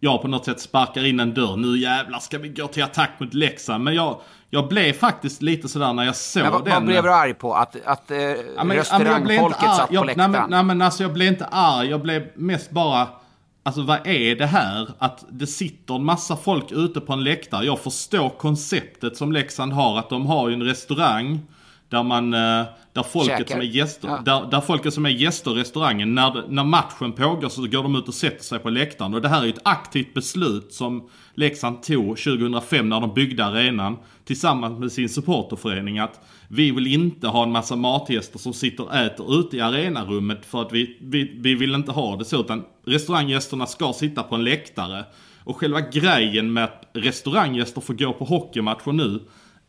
jag 0.00 0.22
på 0.22 0.28
något 0.28 0.44
sätt 0.44 0.60
sparkar 0.60 1.04
in 1.04 1.20
en 1.20 1.34
dörr. 1.34 1.56
Nu 1.56 1.78
jävlar 1.78 2.18
ska 2.18 2.38
vi 2.38 2.48
gå 2.48 2.66
till 2.66 2.82
attack 2.82 3.10
mot 3.18 3.34
Leksand. 3.34 3.84
Men 3.84 3.94
jag, 3.94 4.20
jag 4.50 4.68
blev 4.68 4.92
faktiskt 4.92 5.42
lite 5.42 5.68
sådär 5.68 5.92
när 5.92 6.04
jag 6.04 6.16
såg 6.16 6.42
men 6.42 6.52
vad, 6.52 6.64
den. 6.64 6.74
Vad 6.74 6.84
blev 6.84 7.02
du 7.02 7.12
arg 7.12 7.34
på? 7.34 7.54
Att, 7.54 7.76
att 7.84 8.10
eh, 8.10 8.18
ja, 8.18 8.64
men, 8.64 8.76
restaurangfolket 8.76 9.58
ja, 9.62 9.74
satt 9.74 9.88
på 9.88 10.04
läktaren? 10.04 10.30
Nej 10.32 10.40
men, 10.40 10.50
nej 10.50 10.62
men 10.62 10.82
alltså 10.82 11.02
jag 11.02 11.12
blev 11.12 11.28
inte 11.28 11.44
arg. 11.44 11.88
Jag 11.88 12.02
blev 12.02 12.28
mest 12.34 12.70
bara 12.70 13.08
Alltså 13.66 13.82
vad 13.82 14.06
är 14.06 14.36
det 14.36 14.46
här? 14.46 14.88
Att 14.98 15.24
det 15.30 15.46
sitter 15.46 15.94
en 15.94 16.04
massa 16.04 16.36
folk 16.36 16.72
ute 16.72 17.00
på 17.00 17.12
en 17.12 17.24
läktare. 17.24 17.66
Jag 17.66 17.80
förstår 17.80 18.28
konceptet 18.28 19.16
som 19.16 19.32
Leksand 19.32 19.72
har. 19.72 19.98
Att 19.98 20.10
de 20.10 20.26
har 20.26 20.48
ju 20.48 20.54
en 20.54 20.62
restaurang. 20.62 21.40
Där 21.88 22.02
man, 22.02 22.34
eh, 22.34 22.64
där 22.92 23.02
folket 23.02 23.38
Käkar. 23.38 23.54
som 23.54 23.60
är 23.60 23.64
gäster, 23.64 24.08
Ja. 24.08 24.22
där, 24.24 24.50
där 24.50 24.60
folket 24.60 24.94
som 24.94 25.06
är 25.06 25.10
gäster 25.10 25.50
i 25.58 25.60
restaurangen, 25.60 26.14
när, 26.14 26.44
när 26.48 26.64
matchen 26.64 27.12
pågår 27.12 27.48
så 27.48 27.62
går 27.66 27.82
de 27.82 27.96
ut 27.96 28.08
och 28.08 28.14
sätter 28.14 28.44
sig 28.44 28.58
på 28.58 28.70
läktaren. 28.70 29.14
Och 29.14 29.22
det 29.22 29.28
här 29.28 29.40
är 29.40 29.44
ju 29.44 29.50
ett 29.50 29.60
aktivt 29.62 30.14
beslut 30.14 30.72
som 30.72 31.08
Leksand 31.34 31.82
tog 31.82 32.18
2005 32.18 32.88
när 32.88 33.00
de 33.00 33.14
byggde 33.14 33.44
arenan 33.44 33.96
tillsammans 34.24 34.78
med 34.78 34.92
sin 34.92 35.08
supporterförening 35.08 35.98
att 35.98 36.20
vi 36.54 36.70
vill 36.70 36.86
inte 36.86 37.28
ha 37.28 37.42
en 37.42 37.52
massa 37.52 37.76
matgäster 37.76 38.38
som 38.38 38.52
sitter 38.52 38.84
och 38.84 38.94
äter 38.94 39.40
ute 39.40 39.56
i 39.56 39.60
arenarummet 39.60 40.46
för 40.46 40.62
att 40.62 40.72
vi, 40.72 40.98
vi, 41.00 41.40
vi 41.40 41.54
vill 41.54 41.74
inte 41.74 41.92
ha 41.92 42.16
det 42.16 42.24
så 42.24 42.40
utan 42.40 42.64
restauranggästerna 42.86 43.66
ska 43.66 43.92
sitta 43.92 44.22
på 44.22 44.34
en 44.34 44.44
läktare. 44.44 45.04
Och 45.44 45.56
själva 45.56 45.80
grejen 45.80 46.52
med 46.52 46.64
att 46.64 46.90
restauranggäster 46.92 47.80
får 47.80 47.94
gå 47.94 48.12
på 48.12 48.24
hockeymatcher 48.24 48.92
nu 48.92 49.20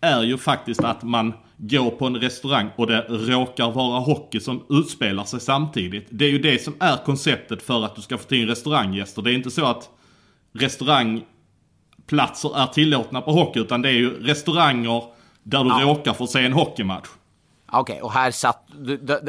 är 0.02 0.24
ju 0.24 0.38
faktiskt 0.38 0.84
att 0.84 1.04
man 1.04 1.34
går 1.58 1.90
på 1.90 2.06
en 2.06 2.16
restaurang 2.16 2.70
och 2.76 2.88
det 2.88 3.06
råkar 3.10 3.72
vara 3.72 4.00
hockey 4.00 4.40
som 4.40 4.64
utspelar 4.70 5.24
sig 5.24 5.40
samtidigt. 5.40 6.08
Det 6.10 6.26
är 6.26 6.30
ju 6.30 6.40
det 6.40 6.64
som 6.64 6.74
är 6.80 6.98
konceptet 7.06 7.64
för 7.64 7.86
att 7.86 7.96
du 7.96 8.02
ska 8.02 8.18
få 8.18 8.28
till 8.28 8.48
restauranggäster. 8.48 9.22
Det 9.22 9.32
är 9.32 9.36
inte 9.36 9.52
så 9.52 9.66
att 9.66 9.90
restaurangplatser 10.54 12.58
är 12.58 12.68
tillåtna 12.68 13.22
på 13.22 13.32
hockey 13.32 13.60
utan 13.60 13.82
det 13.82 13.90
är 13.90 13.94
ju 13.94 14.24
restauranger 14.24 15.04
där 15.46 15.64
du 15.64 15.70
Ja. 15.70 15.80
råkar 15.82 16.14
få 16.14 16.28
se 16.28 16.46
en 16.46 16.54
hockeymatch. 16.54 17.08
Okej, 17.72 18.02
och 18.02 18.12
här 18.12 18.32
satt... 18.32 18.68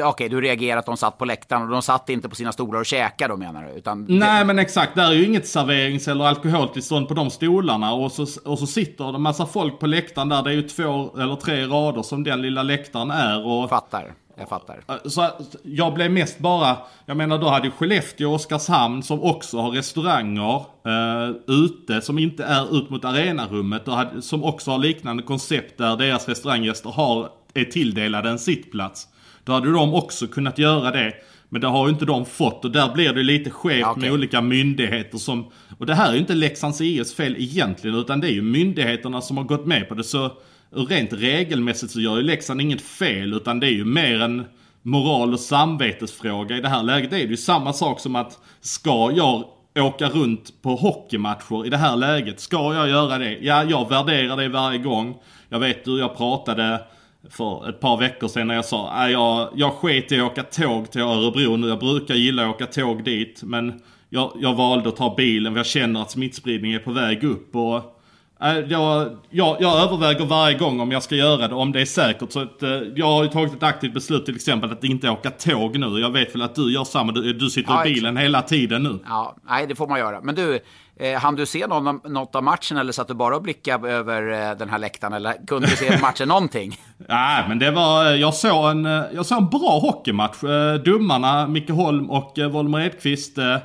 Okej, 0.03 0.29
du 0.29 0.41
reagerar 0.41 0.79
att 0.79 0.85
de 0.85 0.97
satt 0.97 1.17
på 1.17 1.25
läktaren 1.25 1.61
och 1.63 1.69
de 1.69 1.81
satt 1.81 2.09
inte 2.09 2.29
på 2.29 2.35
sina 2.35 2.51
stolar 2.51 2.79
och 2.79 2.85
käkade 2.85 3.33
då 3.33 3.37
menar 3.37 3.63
du? 3.63 3.69
Utan 3.69 4.05
Nej 4.09 4.45
men 4.45 4.59
exakt, 4.59 4.95
där 4.95 5.07
är 5.09 5.13
ju 5.13 5.25
inget 5.25 5.47
serverings 5.47 6.07
eller 6.07 6.25
alkoholtillstånd 6.25 7.07
på 7.07 7.13
de 7.13 7.29
stolarna 7.29 7.93
och 7.93 8.11
så, 8.11 8.25
och 8.45 8.59
så 8.59 8.67
sitter 8.67 9.03
det 9.05 9.15
en 9.15 9.21
massa 9.21 9.45
folk 9.45 9.79
på 9.79 9.87
läktaren 9.87 10.29
där. 10.29 10.43
Det 10.43 10.49
är 10.49 10.53
ju 10.53 10.61
två 10.61 11.09
eller 11.19 11.35
tre 11.35 11.65
rader 11.65 12.01
som 12.03 12.23
den 12.23 12.41
lilla 12.41 12.63
läktaren 12.63 13.11
är. 13.11 13.45
Och, 13.45 13.69
Fattar, 13.69 14.13
jag 14.39 14.49
fattar. 14.49 15.09
Så 15.09 15.21
att 15.21 15.55
jag 15.63 15.93
blev 15.93 16.11
mest 16.11 16.39
bara, 16.39 16.77
jag 17.05 17.17
menar 17.17 17.37
då 17.37 17.47
hade 17.47 17.67
ju 17.67 17.71
Skellefteå 17.71 18.29
och 18.29 18.35
Oskarshamn 18.35 19.03
som 19.03 19.23
också 19.23 19.57
har 19.57 19.71
restauranger 19.71 20.55
eh, 20.85 21.35
ute 21.47 22.01
som 22.01 22.19
inte 22.19 22.43
är 22.43 22.77
ut 22.77 22.89
mot 22.89 23.05
arenarummet 23.05 23.87
och 23.87 24.23
som 24.23 24.43
också 24.43 24.71
har 24.71 24.77
liknande 24.77 25.23
koncept 25.23 25.77
där 25.77 25.97
deras 25.97 26.27
restauranggäster 26.27 26.89
har, 26.89 27.29
är 27.53 27.63
tilldelade 27.63 28.29
en 28.29 28.39
sittplats. 28.39 29.07
Då 29.43 29.53
hade 29.53 29.71
de 29.71 29.93
också 29.93 30.27
kunnat 30.27 30.57
göra 30.57 30.91
det. 30.91 31.13
Men 31.49 31.61
det 31.61 31.67
har 31.67 31.87
ju 31.87 31.93
inte 31.93 32.05
de 32.05 32.25
fått 32.25 32.65
och 32.65 32.71
där 32.71 32.93
blir 32.93 33.13
det 33.13 33.23
lite 33.23 33.49
skevt 33.49 33.79
Ja, 33.79 33.91
okej. 33.91 34.01
med 34.01 34.11
olika 34.11 34.41
myndigheter 34.41 35.17
som... 35.17 35.51
Och 35.77 35.85
det 35.85 35.95
här 35.95 36.09
är 36.09 36.13
ju 36.13 36.19
inte 36.19 36.33
Leksands 36.35 36.81
IS 36.81 37.15
fel 37.15 37.35
egentligen 37.39 37.97
utan 37.97 38.19
det 38.19 38.27
är 38.27 38.31
ju 38.31 38.41
myndigheterna 38.41 39.21
som 39.21 39.37
har 39.37 39.43
gått 39.43 39.65
med 39.65 39.89
på 39.89 39.95
det. 39.95 40.03
Så 40.03 40.31
rent 40.71 41.13
regelmässigt 41.13 41.91
så 41.91 41.99
gör 42.01 42.17
ju 42.17 42.23
Leksand 42.23 42.61
inget 42.61 42.81
fel 42.81 43.33
utan 43.33 43.59
det 43.59 43.67
är 43.67 43.71
ju 43.71 43.85
mer 43.85 44.21
en 44.21 44.45
moral 44.81 45.33
och 45.33 45.39
samvetesfråga 45.39 46.57
i 46.57 46.61
det 46.61 46.69
här 46.69 46.83
läget. 46.83 47.11
Det 47.11 47.21
är 47.21 47.27
ju 47.27 47.37
samma 47.37 47.73
sak 47.73 47.99
som 47.99 48.15
att 48.15 48.39
ska 48.61 49.11
jag 49.15 49.43
åka 49.79 50.09
runt 50.09 50.61
på 50.61 50.75
hockeymatcher 50.75 51.65
i 51.65 51.69
det 51.69 51.77
här 51.77 51.95
läget? 51.95 52.39
Ska 52.39 52.73
jag 52.73 52.89
göra 52.89 53.17
det? 53.17 53.37
Ja, 53.41 53.63
jag 53.63 53.89
värderar 53.89 54.37
det 54.37 54.49
varje 54.49 54.79
gång. 54.79 55.17
Jag 55.49 55.59
vet 55.59 55.87
hur 55.87 55.99
jag 55.99 56.17
pratade 56.17 56.81
för 57.29 57.69
ett 57.69 57.79
par 57.79 57.97
veckor 57.97 58.27
sedan 58.27 58.47
när 58.47 58.55
jag 58.55 58.65
sa 58.65 58.89
att 58.89 59.11
jag, 59.11 59.49
jag 59.55 59.73
sket 59.73 60.11
i 60.11 60.19
att 60.19 60.31
åka 60.31 60.43
tåg 60.43 60.91
till 60.91 61.01
Örebro 61.01 61.55
nu. 61.55 61.67
Jag 61.67 61.79
brukar 61.79 62.15
gilla 62.15 62.43
att 62.43 62.55
åka 62.55 62.65
tåg 62.65 63.03
dit. 63.03 63.43
Men 63.43 63.81
jag, 64.09 64.31
jag 64.41 64.55
valde 64.55 64.89
att 64.89 64.95
ta 64.95 65.15
bilen 65.15 65.53
för 65.53 65.59
jag 65.59 65.65
känner 65.65 66.01
att 66.01 66.11
smittspridningen 66.11 66.79
är 66.79 66.83
på 66.83 66.91
väg 66.91 67.23
upp. 67.23 67.55
Och, 67.55 67.96
jag, 68.39 69.17
jag, 69.29 69.57
jag 69.59 69.79
överväger 69.83 70.25
varje 70.25 70.57
gång 70.57 70.79
om 70.79 70.91
jag 70.91 71.03
ska 71.03 71.15
göra 71.15 71.47
det, 71.47 71.55
om 71.55 71.71
det 71.71 71.81
är 71.81 71.85
säkert. 71.85 72.31
Så 72.31 72.39
att, 72.41 72.63
eh, 72.63 72.69
jag 72.95 73.05
har 73.05 73.23
ju 73.23 73.29
tagit 73.29 73.53
ett 73.53 73.63
aktivt 73.63 73.93
beslut 73.93 74.25
till 74.25 74.35
exempel 74.35 74.71
att 74.71 74.83
inte 74.83 75.09
åka 75.09 75.29
tåg 75.31 75.79
nu. 75.79 75.99
Jag 75.99 76.11
vet 76.11 76.35
väl 76.35 76.41
att 76.41 76.55
du 76.55 76.73
gör 76.73 76.83
samma. 76.83 77.11
Du, 77.11 77.33
du 77.33 77.49
sitter 77.49 77.73
Ja, 77.73 77.85
i 77.85 77.93
bilen 77.93 78.17
hela 78.17 78.41
tiden 78.41 78.83
nu. 78.83 78.99
Ja, 79.07 79.35
nej, 79.49 79.67
det 79.67 79.75
får 79.75 79.87
man 79.87 79.99
göra. 79.99 80.21
Men 80.21 80.35
du, 80.35 80.59
eh, 80.99 81.19
hann 81.19 81.35
du 81.35 81.45
se 81.45 81.67
någon, 81.67 81.99
något 82.05 82.35
av 82.35 82.43
matchen 82.43 82.77
eller 82.77 82.91
satt 82.91 83.07
du 83.07 83.13
bara 83.13 83.35
och 83.35 83.41
blickade 83.41 83.91
över 83.91 84.49
eh, 84.49 84.57
den 84.57 84.69
här 84.69 84.77
läktaren? 84.79 85.13
Eller 85.13 85.45
kunde 85.47 85.67
du 85.67 85.75
se 85.75 85.97
matchen 86.01 86.27
någonting? 86.27 86.79
Nej, 87.09 87.45
men 87.47 87.59
det 87.59 87.71
var, 87.71 88.05
jag 88.05 88.33
såg 88.33 88.69
en, 88.71 88.85
eh, 88.85 89.03
jag 89.13 89.25
såg 89.25 89.37
en 89.37 89.49
bra 89.49 89.79
hockeymatch. 89.79 90.43
Eh, 90.43 90.73
Domarna, 90.73 91.47
Micke 91.47 91.69
Holm 91.69 92.09
och 92.09 92.39
eh, 92.39 92.49
Volmer 92.49 92.85
Edqvist 92.85 93.37
eh, 93.37 93.57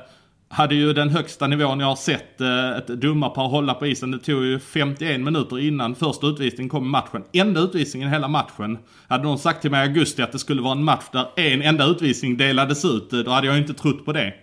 hade 0.53 0.75
ju 0.75 0.93
den 0.93 1.09
högsta 1.09 1.47
nivån 1.47 1.79
jag 1.79 1.87
har 1.87 1.95
sett 1.95 2.41
eh, 2.41 2.77
ett 2.77 2.87
domarpar 2.87 3.47
hålla 3.47 3.73
på 3.73 3.87
isen. 3.87 4.11
Det 4.11 4.19
tog 4.19 4.43
ju 4.43 4.59
51 4.59 5.21
minuter 5.21 5.59
innan 5.59 5.95
första 5.95 6.27
utvisningen 6.27 6.69
kom 6.69 6.85
i 6.85 6.89
matchen. 6.89 7.23
Enda 7.33 7.61
utvisningen 7.61 8.09
i 8.09 8.11
hela 8.11 8.27
matchen. 8.27 8.77
Hade 9.07 9.23
någon 9.23 9.39
sagt 9.39 9.61
till 9.61 9.71
mig 9.71 9.85
i 9.85 9.89
augusti 9.89 10.21
att 10.21 10.31
det 10.31 10.39
skulle 10.39 10.61
vara 10.61 10.71
en 10.71 10.83
match 10.83 11.05
där 11.11 11.27
en 11.35 11.61
enda 11.61 11.85
utvisning 11.85 12.37
delades 12.37 12.85
ut, 12.85 13.13
eh, 13.13 13.19
då 13.19 13.31
hade 13.31 13.47
jag 13.47 13.57
inte 13.57 13.73
trott 13.73 14.05
på 14.05 14.13
det. 14.13 14.33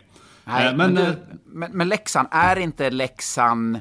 Nej, 0.44 0.66
Eh, 0.66 0.76
men, 0.76 0.94
men, 0.94 1.04
du, 1.04 1.16
men, 1.46 1.72
men 1.72 1.88
Leksand, 1.88 2.28
är 2.30 2.58
inte 2.58 2.90
Leksand... 2.90 3.80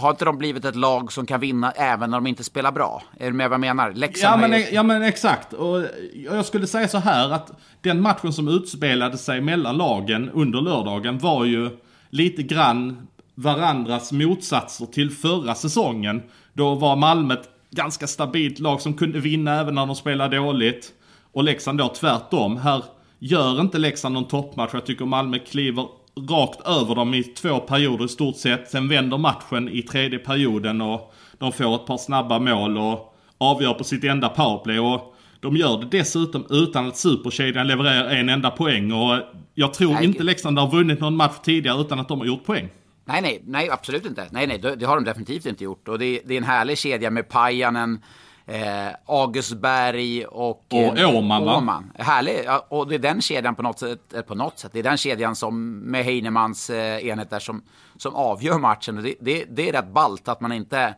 Har 0.00 0.10
inte 0.10 0.24
de 0.24 0.38
blivit 0.38 0.64
ett 0.64 0.76
lag 0.76 1.12
som 1.12 1.26
kan 1.26 1.40
vinna 1.40 1.70
även 1.70 2.10
när 2.10 2.16
de 2.16 2.26
inte 2.26 2.44
spelar 2.44 2.72
bra? 2.72 3.02
Är 3.16 3.26
du 3.26 3.32
med 3.32 3.50
vad 3.50 3.54
jag 3.54 3.60
menar? 3.60 3.92
Leksand 3.92 4.42
Ja 4.42 4.48
men, 4.48 4.58
ju- 4.60 4.66
ja 4.72 4.82
men 4.82 5.02
exakt. 5.02 5.52
Och 5.52 5.84
jag 6.14 6.44
skulle 6.46 6.66
säga 6.66 6.88
så 6.88 6.98
här 6.98 7.30
att 7.30 7.50
den 7.80 8.00
matchen 8.02 8.32
som 8.32 8.48
utspelade 8.48 9.18
sig 9.18 9.40
mellan 9.40 9.76
lagen 9.76 10.30
under 10.30 10.60
lördagen 10.60 11.18
var 11.18 11.44
ju 11.44 11.70
lite 12.10 12.42
grann 12.42 13.06
varandras 13.34 14.12
motsatser 14.12 14.86
till 14.86 15.10
förra 15.10 15.54
säsongen. 15.54 16.22
Då 16.52 16.74
var 16.74 16.96
Malmö 16.96 17.34
ett 17.34 17.48
ganska 17.70 18.06
stabilt 18.06 18.58
lag 18.58 18.80
som 18.80 18.94
kunde 18.94 19.20
vinna 19.20 19.60
även 19.60 19.74
när 19.74 19.86
de 19.86 19.96
spelade 19.96 20.36
dåligt. 20.36 20.92
Och 21.32 21.44
Leksand 21.44 21.78
då 21.78 21.88
tvärtom. 21.88 22.56
Här 22.56 22.84
gör 23.18 23.60
inte 23.60 23.78
Leksand 23.78 24.14
någon 24.14 24.24
toppmatch. 24.28 24.70
Jag 24.72 24.86
tycker 24.86 25.04
Malmö 25.04 25.38
kliver 25.38 25.86
rakt 26.26 26.66
över 26.66 26.94
dem 26.94 27.14
i 27.14 27.22
två 27.22 27.60
perioder 27.60 28.04
i 28.04 28.08
stort 28.08 28.36
sett. 28.36 28.70
Sen 28.70 28.88
vänder 28.88 29.18
matchen 29.18 29.68
i 29.68 29.82
tredje 29.82 30.18
perioden 30.18 30.80
och 30.80 31.14
de 31.38 31.52
får 31.52 31.74
ett 31.74 31.86
par 31.86 31.98
snabba 31.98 32.38
mål 32.38 32.78
och 32.78 33.14
avgör 33.38 33.74
på 33.74 33.84
sitt 33.84 34.04
enda 34.04 34.28
powerplay. 34.28 34.78
Och 34.78 35.14
de 35.40 35.56
gör 35.56 35.78
det 35.78 35.98
dessutom 35.98 36.46
utan 36.50 36.88
att 36.88 36.96
superkedjan 36.96 37.66
levererar 37.66 38.10
en 38.10 38.28
enda 38.28 38.50
poäng. 38.50 38.92
Och 38.92 39.18
jag 39.54 39.74
tror 39.74 39.92
Nej, 39.92 40.04
inte 40.04 40.22
Leksand 40.22 40.58
har 40.58 40.70
vunnit 40.70 41.00
någon 41.00 41.16
match 41.16 41.38
tidigare 41.42 41.80
utan 41.80 42.00
att 42.00 42.08
de 42.08 42.18
har 42.18 42.26
gjort 42.26 42.44
poäng. 42.44 42.68
Nej, 43.04 43.22
nej, 43.22 43.42
nej, 43.46 43.70
absolut 43.70 44.06
inte. 44.06 44.28
Nej, 44.30 44.46
nej, 44.46 44.58
det, 44.58 44.86
har 44.86 44.94
de 44.96 45.04
definitivt 45.04 45.46
inte 45.46 45.64
gjort. 45.64 45.88
Och 45.88 45.98
det, 45.98 46.20
det 46.24 46.34
är 46.34 46.38
en 46.38 46.44
härlig 46.44 46.78
kedja 46.78 47.10
med 47.10 47.28
Pajanen, 47.28 48.02
eh, 48.48 48.94
Augustberg 49.06 50.24
och... 50.26 50.64
Och 50.72 50.98
eh, 50.98 51.16
Åhman, 51.16 51.44
va? 51.44 51.56
Åhman. 51.56 51.92
Härlig. 51.94 52.42
Ja, 52.46 52.66
och 52.68 52.88
det 52.88 52.94
är 52.94 52.98
den 52.98 53.22
kedjan 53.22 53.54
på 53.54 53.62
något 53.62 53.78
sätt, 53.78 54.14
eh, 54.14 54.22
på 54.22 54.34
något 54.34 54.58
sätt, 54.58 54.72
det 54.72 54.78
är 54.78 54.82
den 54.82 54.96
kedjan 54.96 55.36
som 55.36 55.78
med 55.78 56.04
Heinemans 56.04 56.70
eh, 56.70 57.06
enhet 57.06 57.30
där 57.30 57.38
som, 57.38 57.62
som 57.96 58.14
avgör 58.14 58.58
matchen. 58.58 58.96
Och 58.96 59.02
det, 59.02 59.14
det, 59.20 59.44
det 59.44 59.68
är 59.68 59.72
rätt 59.72 59.92
ballt 59.92 60.28
att 60.28 60.40
man 60.40 60.52
inte 60.52 60.94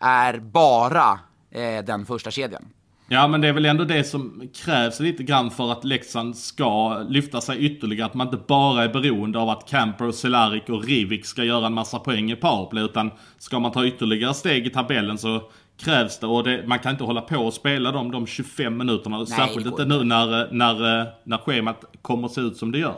är 0.00 0.38
bara 0.38 1.18
eh, 1.50 1.84
den 1.84 2.06
första 2.06 2.30
kedjan. 2.30 2.64
Ja 3.08 3.28
men 3.28 3.40
det 3.40 3.48
är 3.48 3.52
väl 3.52 3.66
ändå 3.66 3.84
det 3.84 4.04
som 4.04 4.48
krävs 4.54 5.00
lite 5.00 5.22
grann 5.22 5.50
för 5.50 5.72
att 5.72 5.84
Leksand 5.84 6.36
ska 6.36 6.98
lyfta 6.98 7.40
sig 7.40 7.58
ytterligare. 7.58 8.06
Att 8.06 8.14
man 8.14 8.26
inte 8.26 8.40
bara 8.48 8.84
är 8.84 8.88
beroende 8.88 9.38
av 9.38 9.48
att 9.48 9.68
Camper, 9.68 10.10
Cehlárik 10.10 10.68
och 10.68 10.84
Rivik 10.84 11.26
ska 11.26 11.44
göra 11.44 11.66
en 11.66 11.74
massa 11.74 11.98
poäng 11.98 12.30
i 12.30 12.36
powerplay. 12.36 12.84
Utan 12.84 13.10
ska 13.38 13.58
man 13.58 13.72
ta 13.72 13.86
ytterligare 13.86 14.34
steg 14.34 14.66
i 14.66 14.70
tabellen 14.70 15.18
så 15.18 15.42
krävs 15.76 16.18
det. 16.18 16.26
Och 16.26 16.44
det, 16.44 16.66
man 16.66 16.78
kan 16.78 16.92
inte 16.92 17.04
hålla 17.04 17.20
på 17.20 17.36
och 17.36 17.54
spela 17.54 17.92
dem 17.92 18.10
de 18.10 18.26
25 18.26 18.76
minuterna. 18.76 19.26
särskilt 19.26 19.64
det 19.64 19.70
går 19.70 19.80
inte 19.80 19.98
nu 19.98 20.04
när, 20.04 20.52
när, 20.52 21.06
när 21.24 21.38
schemat 21.38 21.84
kommer 22.02 22.26
att 22.26 22.32
se 22.32 22.40
ut 22.40 22.56
som 22.56 22.72
det 22.72 22.78
gör. 22.78 22.94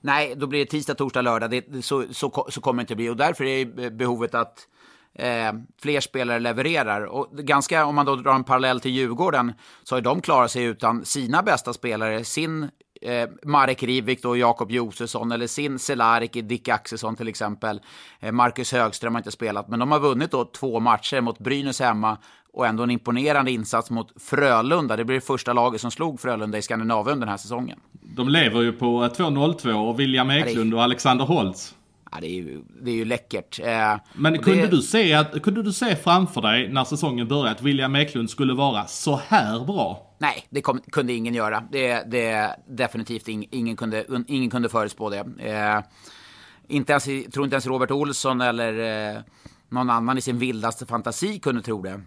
Nej, 0.00 0.34
då 0.36 0.46
blir 0.46 0.58
det 0.58 0.70
tisdag, 0.70 0.94
torsdag, 0.94 1.22
lördag. 1.22 1.50
Det, 1.50 1.84
så, 1.84 2.04
så, 2.10 2.46
så 2.50 2.60
kommer 2.60 2.80
det 2.80 2.82
inte 2.82 2.96
bli. 2.96 3.08
Och 3.08 3.16
därför 3.16 3.44
är 3.44 3.90
behovet 3.90 4.34
att 4.34 4.68
eh, 5.14 5.52
fler 5.82 6.00
spelare 6.00 6.40
levererar. 6.40 7.04
Och 7.04 7.30
ganska, 7.32 7.86
om 7.86 7.94
man 7.94 8.06
då 8.06 8.16
drar 8.16 8.34
en 8.34 8.44
parallell 8.44 8.80
till 8.80 8.90
Djurgården 8.90 9.52
så 9.82 9.96
har 9.96 10.00
de 10.00 10.20
klarat 10.20 10.50
sig 10.50 10.64
utan 10.64 11.04
sina 11.04 11.42
bästa 11.42 11.72
spelare. 11.72 12.24
Sin 12.24 12.68
eh, 13.02 13.28
Marek 13.42 13.82
Rivik 13.82 14.24
och 14.24 14.38
Jakob 14.38 14.70
Josefsson 14.70 15.32
eller 15.32 15.46
sin 15.46 15.78
Cehlárik 15.78 16.36
i 16.36 16.42
Dick 16.42 16.68
Axelsson 16.68 17.16
till 17.16 17.28
exempel. 17.28 17.80
Eh, 18.20 18.32
Marcus 18.32 18.72
Högström 18.72 19.14
har 19.14 19.20
inte 19.20 19.30
spelat, 19.30 19.68
men 19.68 19.78
de 19.78 19.92
har 19.92 20.00
vunnit 20.00 20.30
då 20.30 20.44
två 20.44 20.80
matcher 20.80 21.20
mot 21.20 21.38
Brynäs 21.38 21.80
hemma 21.80 22.18
och 22.52 22.66
ändå 22.66 22.82
en 22.82 22.90
imponerande 22.90 23.50
insats 23.50 23.90
mot 23.90 24.12
Frölunda. 24.22 24.96
Det 24.96 25.04
blir 25.04 25.14
det 25.14 25.20
första 25.26 25.52
laget 25.52 25.80
som 25.80 25.90
slog 25.90 26.20
Frölunda 26.20 26.58
i 26.58 26.62
Skandinavien 26.62 27.20
den 27.20 27.28
här 27.28 27.36
säsongen. 27.36 27.78
De 27.92 28.28
lever 28.28 28.60
ju 28.60 28.72
på 28.72 29.04
2-0-2 29.04 29.88
och 29.88 30.00
William 30.00 30.30
Eklund 30.30 30.74
och 30.74 30.82
Alexander 30.82 31.24
Holtz. 31.24 31.74
Ja, 32.12 32.18
det, 32.20 32.26
är 32.26 32.34
ju, 32.34 32.62
det 32.82 32.90
är 32.90 32.94
ju 32.94 33.04
läckert. 33.04 33.60
Eh, 33.60 33.96
Men 34.14 34.38
kunde, 34.38 34.62
det, 34.62 34.68
du 34.68 34.82
se 34.82 35.14
att, 35.14 35.42
kunde 35.42 35.62
du 35.62 35.72
se 35.72 35.96
framför 35.96 36.40
dig 36.40 36.68
när 36.68 36.84
säsongen 36.84 37.28
började 37.28 37.50
att 37.50 37.62
William 37.62 37.96
Eklund 37.96 38.30
skulle 38.30 38.54
vara 38.54 38.86
så 38.86 39.20
här 39.28 39.64
bra? 39.64 40.16
Nej, 40.18 40.46
det 40.50 40.60
kom, 40.60 40.80
kunde 40.92 41.12
ingen 41.12 41.34
göra. 41.34 41.64
Det, 41.72 42.10
det 42.10 42.56
definitivt 42.68 43.28
ing, 43.28 43.46
ingen, 43.50 43.76
kunde, 43.76 44.04
un, 44.08 44.24
ingen 44.28 44.50
kunde 44.50 44.68
förutspå 44.68 45.10
det. 45.10 45.18
Eh, 45.38 45.80
inte 46.68 46.92
ens, 46.92 47.04
tror 47.04 47.44
inte 47.44 47.54
ens 47.54 47.66
Robert 47.66 47.90
Olsson 47.90 48.40
eller 48.40 49.12
eh, 49.14 49.20
någon 49.68 49.90
annan 49.90 50.18
i 50.18 50.20
sin 50.20 50.38
vildaste 50.38 50.86
fantasi 50.86 51.38
kunde 51.38 51.62
tro 51.62 51.82
det. 51.82 52.00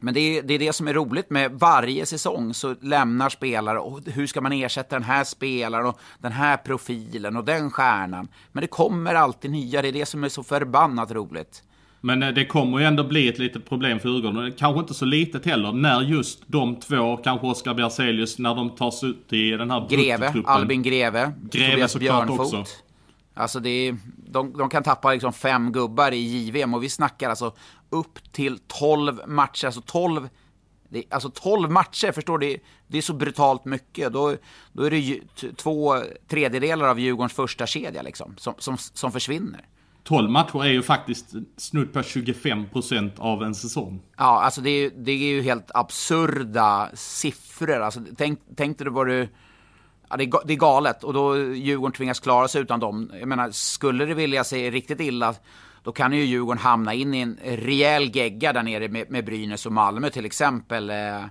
Men 0.00 0.14
det 0.14 0.20
är, 0.20 0.42
det 0.42 0.54
är 0.54 0.58
det 0.58 0.72
som 0.72 0.88
är 0.88 0.94
roligt 0.94 1.30
med 1.30 1.52
varje 1.52 2.06
säsong 2.06 2.54
så 2.54 2.74
lämnar 2.80 3.28
spelare 3.28 3.78
och 3.78 4.00
hur 4.06 4.26
ska 4.26 4.40
man 4.40 4.52
ersätta 4.52 4.96
den 4.96 5.02
här 5.02 5.24
spelaren 5.24 5.86
och 5.86 6.00
den 6.18 6.32
här 6.32 6.56
profilen 6.56 7.36
och 7.36 7.44
den 7.44 7.70
stjärnan. 7.70 8.28
Men 8.52 8.60
det 8.60 8.66
kommer 8.66 9.14
alltid 9.14 9.50
nya, 9.50 9.82
det 9.82 9.88
är 9.88 9.92
det 9.92 10.06
som 10.06 10.24
är 10.24 10.28
så 10.28 10.42
förbannat 10.42 11.10
roligt. 11.10 11.62
Men 12.00 12.22
eh, 12.22 12.28
det 12.28 12.46
kommer 12.46 12.78
ju 12.78 12.84
ändå 12.84 13.04
bli 13.04 13.28
ett 13.28 13.38
litet 13.38 13.68
problem 13.68 14.00
för 14.00 14.08
Djurgården. 14.08 14.52
Kanske 14.58 14.80
inte 14.80 14.94
så 14.94 15.04
litet 15.04 15.46
heller. 15.46 15.72
När 15.72 16.02
just 16.02 16.42
de 16.46 16.76
två, 16.80 17.16
kanske 17.16 17.46
Oskar 17.46 17.74
Berzelius, 17.74 18.38
när 18.38 18.54
de 18.54 18.70
tas 18.70 19.04
ut 19.04 19.32
i 19.32 19.50
den 19.50 19.70
här 19.70 19.88
Greve, 19.90 20.34
Albin 20.44 20.82
Greve, 20.82 21.32
Greve 21.52 21.70
Tobias 21.70 21.92
såklart 21.92 22.26
Björnfot. 22.26 22.54
också. 22.54 22.85
Alltså 23.36 23.60
det 23.60 23.70
är, 23.70 23.96
de, 24.16 24.52
de 24.52 24.68
kan 24.68 24.82
tappa 24.82 25.12
liksom 25.12 25.32
fem 25.32 25.72
gubbar 25.72 26.12
i 26.12 26.18
JVM 26.18 26.74
och 26.74 26.82
vi 26.82 26.88
snackar 26.88 27.30
alltså 27.30 27.54
upp 27.90 28.32
till 28.32 28.58
12 28.66 29.20
matcher. 29.26 29.66
Alltså 29.66 29.80
12, 29.80 30.28
det, 30.88 31.04
alltså 31.10 31.30
12 31.30 31.70
matcher, 31.70 32.12
förstår 32.12 32.38
du? 32.38 32.46
Det, 32.46 32.60
det 32.86 32.98
är 32.98 33.02
så 33.02 33.12
brutalt 33.12 33.64
mycket. 33.64 34.12
Då, 34.12 34.36
då 34.72 34.82
är 34.82 34.90
det 34.90 34.98
ju 34.98 35.22
två 35.56 36.02
tredjedelar 36.28 36.88
av 36.88 37.00
Djurgårdens 37.00 37.32
första 37.32 37.66
kedja 37.66 38.02
liksom, 38.02 38.34
som, 38.38 38.54
som, 38.58 38.76
som 38.78 39.12
försvinner. 39.12 39.68
12 40.06 40.30
matcher 40.30 40.64
är 40.64 40.72
ju 40.72 40.82
faktiskt 40.82 41.34
snudd 41.56 41.92
på 41.92 41.98
25% 41.98 43.10
av 43.18 43.42
en 43.42 43.54
säsong. 43.54 44.02
Ja, 44.16 44.42
alltså 44.42 44.60
det 44.60 44.70
är, 44.70 44.90
det 44.96 45.12
är 45.12 45.28
ju 45.28 45.42
helt 45.42 45.70
absurda 45.74 46.90
siffror. 46.94 47.80
Alltså, 47.80 48.00
tänk, 48.16 48.40
tänk 48.56 48.78
dig 48.78 48.84
du 48.84 48.90
vad 48.90 49.06
du... 49.06 49.28
Ja, 50.08 50.16
det, 50.16 50.24
är, 50.24 50.46
det 50.46 50.52
är 50.52 50.56
galet 50.56 51.04
och 51.04 51.12
då 51.12 51.38
Djurgården 51.38 51.92
tvingas 51.92 52.20
klara 52.20 52.48
sig 52.48 52.62
utan 52.62 52.80
dem. 52.80 53.12
Jag 53.20 53.28
menar, 53.28 53.50
skulle 53.50 54.04
det 54.04 54.14
vilja 54.14 54.44
sig 54.44 54.70
riktigt 54.70 55.00
illa, 55.00 55.34
då 55.82 55.92
kan 55.92 56.12
ju 56.12 56.24
Djurgården 56.24 56.58
hamna 56.58 56.94
in 56.94 57.14
i 57.14 57.20
en 57.20 57.38
rejäl 57.44 58.16
gegga 58.16 58.52
där 58.52 58.62
nere 58.62 58.88
med, 58.88 59.10
med 59.10 59.24
Brynäs 59.24 59.66
och 59.66 59.72
Malmö 59.72 60.10
till 60.10 60.24
exempel. 60.24 60.90
Eh, 60.90 61.24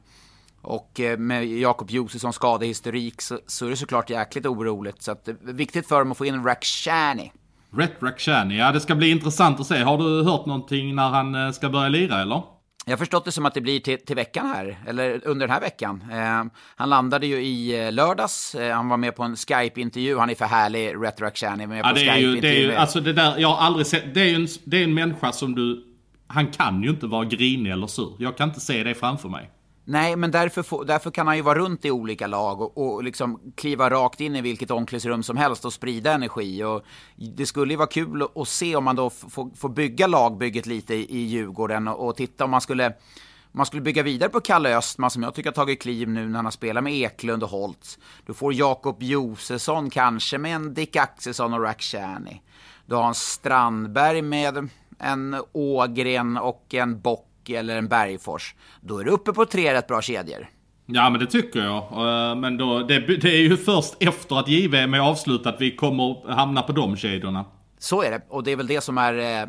och 0.62 1.00
eh, 1.00 1.18
med 1.18 1.46
Jakob 1.46 1.90
Josefssons 1.90 2.36
skadehistorik 2.36 3.22
så, 3.22 3.40
så 3.48 3.66
är 3.66 3.70
det 3.70 3.76
såklart 3.76 4.10
jäkligt 4.10 4.46
oroligt. 4.46 5.02
Så 5.02 5.12
att 5.12 5.26
det 5.26 5.32
är 5.32 5.54
viktigt 5.54 5.88
för 5.88 6.00
dem 6.00 6.12
att 6.12 6.18
få 6.18 6.26
in 6.26 6.44
Rakhshani. 6.44 7.32
Ret 7.78 8.04
Rakhshani, 8.04 8.58
ja 8.58 8.72
det 8.72 8.80
ska 8.80 8.96
bli 8.96 9.10
intressant 9.10 9.60
att 9.60 9.68
se. 9.68 9.84
Har 9.84 9.98
du 9.98 10.24
hört 10.24 10.46
någonting 10.46 10.96
när 10.96 11.10
han 11.10 11.54
ska 11.54 11.70
börja 11.70 11.90
lira 11.90 12.22
eller? 12.22 12.55
Jag 12.88 12.92
har 12.92 12.98
förstått 12.98 13.26
det 13.26 13.32
som 13.32 13.46
att 13.46 13.54
det 13.54 13.62
blir 13.62 13.80
till, 13.80 13.98
till 14.06 14.16
veckan 14.16 14.46
här, 14.46 14.80
eller 14.88 15.28
under 15.28 15.48
den 15.48 15.54
här 15.54 15.62
veckan. 15.62 16.04
Eh, 16.12 16.44
han 16.76 16.90
landade 16.90 17.28
ju 17.28 17.36
i 17.36 17.86
eh, 17.86 17.92
lördags, 17.92 18.56
eh, 18.56 18.76
han 18.76 18.90
var 18.90 18.98
med 18.98 19.16
på 19.16 19.24
en 19.24 19.36
Skype-intervju, 19.36 20.18
han 20.18 20.30
är 20.30 20.36
för 20.36 20.46
härlig, 20.46 20.96
Ret 21.04 21.22
Rakhshani, 21.22 21.58
men 21.58 21.70
med 21.70 21.80
Ja, 21.80 21.90
på 21.90 21.96
det 21.96 22.08
är 22.08 22.18
ju, 22.18 22.22
det 22.22 22.30
är 22.30 22.32
Skype-intervju. 22.32 22.72
ju, 22.72 22.76
alltså 22.76 23.00
det 23.00 23.14
där, 23.14 23.38
jag 23.38 23.48
har 23.48 23.66
aldrig 23.66 23.88
sett, 23.88 24.14
det 24.14 24.22
är 24.22 24.26
ju 24.26 24.36
en, 24.36 24.48
det 24.64 24.78
är 24.78 24.84
en 24.84 24.94
människa 24.94 25.32
som 25.32 25.56
du, 25.56 25.86
han 26.28 26.48
kan 26.48 26.84
ju 26.84 26.90
inte 26.90 27.08
vara 27.08 27.26
grinig 27.26 27.72
eller 27.72 27.88
sur. 27.88 28.16
Jag 28.20 28.38
kan 28.38 28.50
inte 28.50 28.60
se 28.60 28.84
det 28.84 28.94
framför 28.96 29.30
mig. 29.30 29.50
Nej, 29.88 30.16
men 30.16 30.32
därför, 30.32 30.64
få, 30.64 30.84
därför 30.84 31.12
kan 31.12 31.28
han 31.28 31.36
ju 31.36 31.42
vara 31.42 31.60
runt 31.60 31.86
i 31.86 31.92
olika 31.92 32.28
lag 32.28 32.62
och, 32.62 32.78
och 32.78 33.04
liksom 33.04 33.54
kliva 33.56 33.90
rakt 33.90 34.22
in 34.22 34.36
i 34.36 34.42
vilket 34.42 34.72
omklädningsrum 34.72 35.24
som 35.24 35.38
helst 35.38 35.66
och 35.66 35.74
sprida 35.74 36.14
energi. 36.14 36.64
Och 36.64 36.86
det 37.16 37.46
skulle 37.46 37.74
ju 37.74 37.78
vara 37.78 37.88
kul 37.88 38.22
att, 38.22 38.38
att 38.38 38.48
se 38.48 38.76
om 38.76 38.84
man 38.84 38.96
då 38.96 39.10
får, 39.10 39.70
bygga 39.70 40.08
lagbygget 40.08 40.66
lite 40.66 40.96
i, 40.96 41.18
i 41.18 41.20
Djurgården 41.20 41.88
och, 41.88 42.08
och 42.08 42.16
titta 42.16 42.44
om 42.44 42.52
man 42.52 42.62
skulle 42.62 42.88
om 42.88 43.58
man 43.58 43.66
skulle 43.66 43.82
bygga 43.82 44.04
vidare 44.04 44.30
på 44.30 44.42
Kalle 44.42 44.78
Östman 44.78 45.12
som 45.12 45.24
jag 45.24 45.34
tycker 45.34 45.50
har 45.50 45.56
tagit 45.56 45.82
kliv 45.82 46.10
nu 46.10 46.28
när 46.28 46.36
han 46.36 46.46
har 46.46 46.52
spelat 46.52 46.84
med 46.84 46.94
Eklund 46.94 47.44
och 47.44 47.50
Holtz. 47.50 48.00
Du 48.26 48.34
får 48.34 48.54
Jakob 48.54 49.04
Josefsson 49.04 49.90
kanske 49.90 50.38
med 50.38 50.56
en 50.56 50.74
Dick 50.74 50.96
Axelsson 50.96 51.54
och 51.54 51.62
Rakhshani. 51.62 52.42
Du 52.86 52.96
har 52.96 53.08
en 53.08 53.16
Strandberg 53.16 54.22
med 54.22 54.70
en 55.00 55.36
Ågren 55.52 56.38
och 56.38 56.74
en 56.74 57.02
Bock 57.02 57.28
eller 57.50 57.78
en 57.78 57.88
Bergfors. 57.88 58.56
Då 58.82 58.98
är 58.98 59.04
du 59.04 59.12
uppe 59.12 59.34
på 59.34 59.46
tre 59.46 59.74
rätt 59.74 59.88
bra 59.88 60.02
kedjor. 60.02 60.48
Ja 60.86 61.10
men 61.10 61.20
det 61.20 61.26
tycker 61.28 61.60
jag. 61.60 61.84
Eh, 61.84 62.36
Men 62.36 62.58
då, 62.58 62.80
det, 62.80 63.00
det 63.00 63.30
är 63.30 63.42
ju 63.42 63.58
först 63.58 63.96
efter 64.00 64.40
att 64.40 64.48
JVM 64.48 64.94
är 64.94 65.00
avslutat 65.00 65.56
vi 65.60 65.76
kommer 65.76 66.32
hamna 66.32 66.62
på 66.62 66.72
de 66.72 66.96
kedjorna. 66.98 67.46
Så 67.80 68.04
är 68.04 68.12
det, 68.12 68.22
och 68.30 68.44
det 68.44 68.52
är 68.52 68.56
väl 68.56 68.68
det 68.68 68.82
som 68.82 68.98
är 68.98 69.14
eh, 69.18 69.42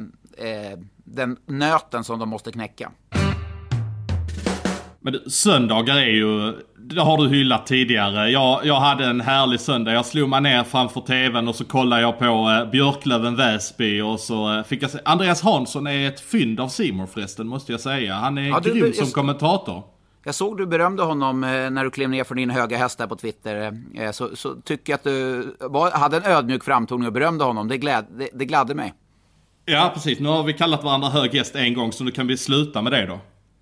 eh, 0.48 0.78
den 1.04 1.36
nöten 1.46 2.04
som 2.04 2.18
de 2.18 2.28
måste 2.28 2.52
knäcka. 2.52 2.90
Men 5.06 5.30
söndagar 5.30 5.96
är 5.96 6.06
ju, 6.06 6.52
det 6.78 7.00
har 7.00 7.18
du 7.18 7.28
hyllat 7.28 7.66
tidigare. 7.66 8.30
Jag, 8.30 8.66
jag 8.66 8.80
hade 8.80 9.04
en 9.06 9.20
härlig 9.20 9.60
söndag. 9.60 9.92
Jag 9.92 10.06
slog 10.06 10.28
mig 10.28 10.40
ner 10.40 10.64
framför 10.64 11.00
tvn 11.00 11.48
och 11.48 11.54
så 11.54 11.64
kollade 11.64 12.02
jag 12.02 12.18
på 12.18 12.24
eh, 12.24 12.70
Björklöven 12.70 13.36
Väsby 13.36 14.00
och 14.00 14.20
så 14.20 14.56
eh, 14.58 14.64
fick 14.64 14.82
jag 14.82 14.90
se. 14.90 14.98
Andreas 15.04 15.42
Hansson 15.42 15.86
är 15.86 16.08
ett 16.08 16.20
fynd 16.20 16.60
av 16.60 16.68
Simon 16.68 17.06
förresten 17.08 17.46
måste 17.48 17.72
jag 17.72 17.80
säga. 17.80 18.14
Han 18.14 18.38
är 18.38 18.42
Ja, 18.48 18.58
grym 18.58 18.74
du- 18.80 18.92
som 18.92 19.04
jag- 19.04 19.14
kommentator. 19.14 19.82
Jag 20.24 20.34
såg 20.34 20.58
du 20.58 20.66
berömde 20.66 21.02
honom 21.02 21.44
eh, 21.44 21.50
när 21.70 21.84
du 21.84 21.90
klev 21.90 22.10
ner 22.10 22.24
från 22.24 22.36
din 22.36 22.50
höga 22.50 22.76
häst 22.78 22.98
där 22.98 23.06
på 23.06 23.16
Twitter. 23.16 23.72
Eh, 23.94 24.10
så, 24.10 24.36
så 24.36 24.54
tycker 24.64 24.92
jag 24.92 24.98
att 24.98 25.04
du 25.04 25.44
var, 25.60 25.90
hade 25.90 26.16
en 26.16 26.24
ödmjuk 26.24 26.64
framtoning 26.64 27.06
och 27.06 27.12
berömde 27.12 27.44
honom. 27.44 27.68
Det, 27.68 27.78
gläd, 27.78 28.04
det, 28.18 28.28
det 28.34 28.44
gladde 28.44 28.74
mig. 28.74 28.94
Ja 29.64 29.90
precis, 29.94 30.20
nu 30.20 30.28
har 30.28 30.42
vi 30.42 30.52
kallat 30.52 30.84
varandra 30.84 31.08
hög 31.08 31.34
häst 31.34 31.56
en 31.56 31.74
gång 31.74 31.92
så 31.92 32.04
nu 32.04 32.10
kan 32.10 32.26
vi 32.26 32.36
sluta 32.36 32.82
med 32.82 32.92
det 32.92 33.06
då. 33.06 33.18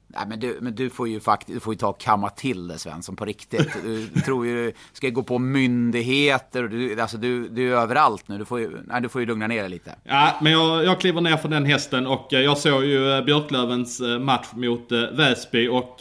Nej, 0.07 0.23
men 0.29 0.41
du, 0.41 0.59
men 0.61 0.75
du 0.75 0.91
får 0.91 1.09
ju 1.09 1.21
faktiskt 1.21 1.55
du 1.57 1.61
får 1.61 1.75
ju 1.75 1.79
ta 1.79 1.89
och 1.89 2.01
kamma 2.01 2.31
till 2.31 2.69
det 2.69 2.79
Svensson 2.79 3.17
på 3.17 3.25
riktigt. 3.25 3.73
Du 3.83 4.21
tror 4.21 4.47
ju, 4.47 4.73
ska 4.93 5.09
gå 5.09 5.23
på 5.23 5.39
myndigheter 5.39 6.63
och 6.63 6.71
du, 6.71 7.01
alltså 7.01 7.17
du, 7.17 7.49
du 7.49 7.73
är 7.73 7.77
överallt 7.77 8.29
nu. 8.29 8.39
Du 8.39 8.45
får 8.45 8.61
ju, 8.61 8.71
nej, 8.85 9.03
du 9.03 9.09
får 9.09 9.21
ju 9.21 9.27
lugna 9.27 9.47
ner 9.47 9.61
dig 9.61 9.71
lite. 9.71 9.95
Ja, 10.05 10.31
men 10.41 10.53
jag, 10.53 10.85
jag 10.85 11.01
kliver 11.01 11.21
ner 11.21 11.37
från 11.37 11.51
den 11.51 11.65
hästen 11.65 12.07
och 12.07 12.33
eh, 12.33 12.41
jag 12.41 12.59
såg 12.59 12.85
ju 12.85 13.13
eh, 13.13 13.25
Björklövens 13.25 14.01
eh, 14.01 14.19
match 14.19 14.47
mot 14.53 14.93
Väsby 15.13 15.69
och 15.69 15.97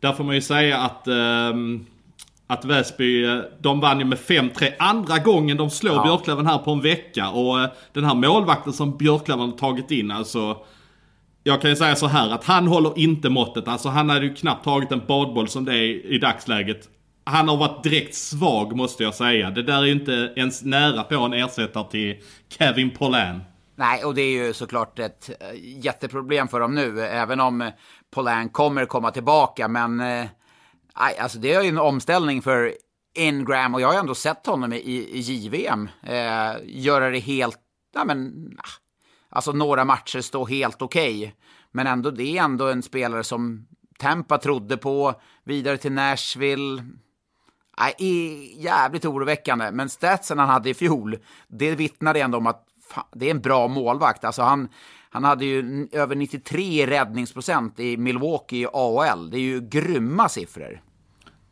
där 0.00 0.12
får 0.12 0.24
man 0.24 0.34
ju 0.34 0.40
säga 0.40 0.78
att 0.78 1.08
att 2.46 2.64
Väsby, 2.64 3.26
de 3.60 3.80
vann 3.80 3.98
ju 3.98 4.04
med 4.04 4.18
5-3 4.18 4.72
andra 4.78 5.18
gången 5.18 5.56
de 5.56 5.70
slår 5.70 5.94
Ja. 5.94 6.02
Björklöven 6.02 6.46
här 6.46 6.58
på 6.58 6.70
en 6.70 6.80
vecka. 6.80 7.28
Och 7.30 7.68
den 7.92 8.04
här 8.04 8.14
målvakten 8.14 8.72
som 8.72 8.96
Björklöven 8.96 9.50
har 9.50 9.56
tagit 9.58 9.90
in 9.90 10.10
alltså. 10.10 10.56
Jag 11.42 11.60
kan 11.60 11.70
ju 11.70 11.76
säga 11.76 11.96
så 11.96 12.06
här 12.06 12.30
att 12.30 12.44
han 12.44 12.66
håller 12.66 12.98
inte 12.98 13.28
måttet. 13.28 13.68
Alltså 13.68 13.88
han 13.88 14.10
hade 14.10 14.26
ju 14.26 14.34
knappt 14.34 14.64
tagit 14.64 14.92
en 14.92 15.02
badboll 15.08 15.48
som 15.48 15.64
det 15.64 15.74
är 15.74 16.12
i 16.12 16.18
dagsläget. 16.18 16.88
Han 17.24 17.48
har 17.48 17.56
varit 17.56 17.82
direkt 17.82 18.14
svag 18.14 18.76
måste 18.76 19.02
jag 19.02 19.14
säga. 19.14 19.50
Det 19.50 19.62
där 19.62 19.78
är 19.78 19.84
ju 19.84 19.92
inte 19.92 20.32
ens 20.36 20.62
nära 20.62 21.02
på 21.02 21.14
en 21.14 21.32
ersättare 21.32 21.90
till 21.90 22.16
Kevin 22.48 22.90
Polan. 22.90 23.42
Nej, 23.76 24.04
och 24.04 24.14
det 24.14 24.22
är 24.22 24.46
ju 24.46 24.52
såklart 24.52 24.98
ett 24.98 25.30
eh, 25.40 25.46
jätteproblem 25.84 26.48
för 26.48 26.60
dem 26.60 26.74
nu, 26.74 27.00
även 27.00 27.40
om 27.40 27.60
eh, 27.60 27.68
Polan 28.10 28.48
kommer 28.48 28.86
komma 28.86 29.10
tillbaka. 29.10 29.68
Men 29.68 30.00
eh, 30.00 30.26
nej, 31.00 31.18
alltså 31.18 31.38
det 31.38 31.52
är 31.52 31.62
ju 31.62 31.68
en 31.68 31.78
omställning 31.78 32.42
för 32.42 32.74
Ingram 33.14 33.74
och 33.74 33.80
jag 33.80 33.88
har 33.88 33.94
ju 33.94 34.00
ändå 34.00 34.14
sett 34.14 34.46
honom 34.46 34.72
i, 34.72 34.76
i 34.76 35.20
JVM 35.20 35.88
eh, 36.02 36.52
göra 36.64 37.10
det 37.10 37.18
helt, 37.18 37.58
ja 37.94 38.04
men, 38.04 38.32
ah, 38.58 38.68
alltså 39.30 39.52
några 39.52 39.84
matcher 39.84 40.20
stå 40.20 40.46
helt 40.46 40.82
okej. 40.82 41.34
Men 41.72 41.86
ändå, 41.86 42.10
det 42.10 42.38
är 42.38 42.42
ändå 42.42 42.68
en 42.68 42.82
spelare 42.82 43.24
som 43.24 43.66
Tampa 43.98 44.38
trodde 44.38 44.76
på, 44.76 45.14
vidare 45.44 45.76
till 45.76 45.92
Nashville. 45.92 46.82
Nej, 47.80 48.62
jävligt 48.62 49.04
oroväckande. 49.04 49.70
Men 49.72 49.88
statsen 49.88 50.38
han 50.38 50.48
hade 50.48 50.70
i 50.70 50.74
fjol, 50.74 51.16
det 51.48 51.74
vittnade 51.74 52.20
ändå 52.20 52.38
om 52.38 52.46
att 52.46 52.66
fan, 52.88 53.04
det 53.12 53.26
är 53.26 53.30
en 53.30 53.40
bra 53.40 53.68
målvakt. 53.68 54.24
Alltså 54.24 54.42
han, 54.42 54.68
han 55.10 55.24
hade 55.24 55.44
ju 55.44 55.88
över 55.92 56.16
93 56.16 56.62
i 56.62 56.86
räddningsprocent 56.86 57.80
i 57.80 57.96
Milwaukee 57.96 58.62
i 58.62 58.66
AHL. 58.72 59.30
Det 59.30 59.36
är 59.36 59.40
ju 59.40 59.60
grymma 59.60 60.28
siffror. 60.28 60.80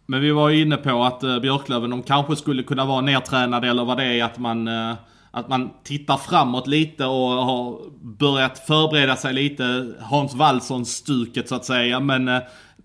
Men 0.06 0.20
vi 0.20 0.30
var 0.30 0.48
ju 0.48 0.62
inne 0.62 0.76
på 0.76 1.04
att 1.04 1.22
eh, 1.22 1.38
Björklöven, 1.38 1.90
de 1.90 2.02
kanske 2.02 2.36
skulle 2.36 2.62
kunna 2.62 2.84
vara 2.84 3.00
nedtränade 3.00 3.68
eller 3.68 3.84
vad 3.84 3.96
det 3.96 4.04
är 4.04 4.24
att 4.24 4.38
man, 4.38 4.68
eh, 4.68 4.96
att 5.30 5.48
man 5.48 5.70
tittar 5.84 6.16
framåt 6.16 6.66
lite 6.66 7.04
och 7.04 7.28
har 7.28 7.90
börjat 8.18 8.58
förbereda 8.58 9.16
sig 9.16 9.34
lite. 9.34 9.94
Hans 10.00 10.34
Wallson-stuket 10.34 11.48
så 11.48 11.54
att 11.54 11.64
säga. 11.64 12.00
Men 12.00 12.28
eh, 12.28 12.38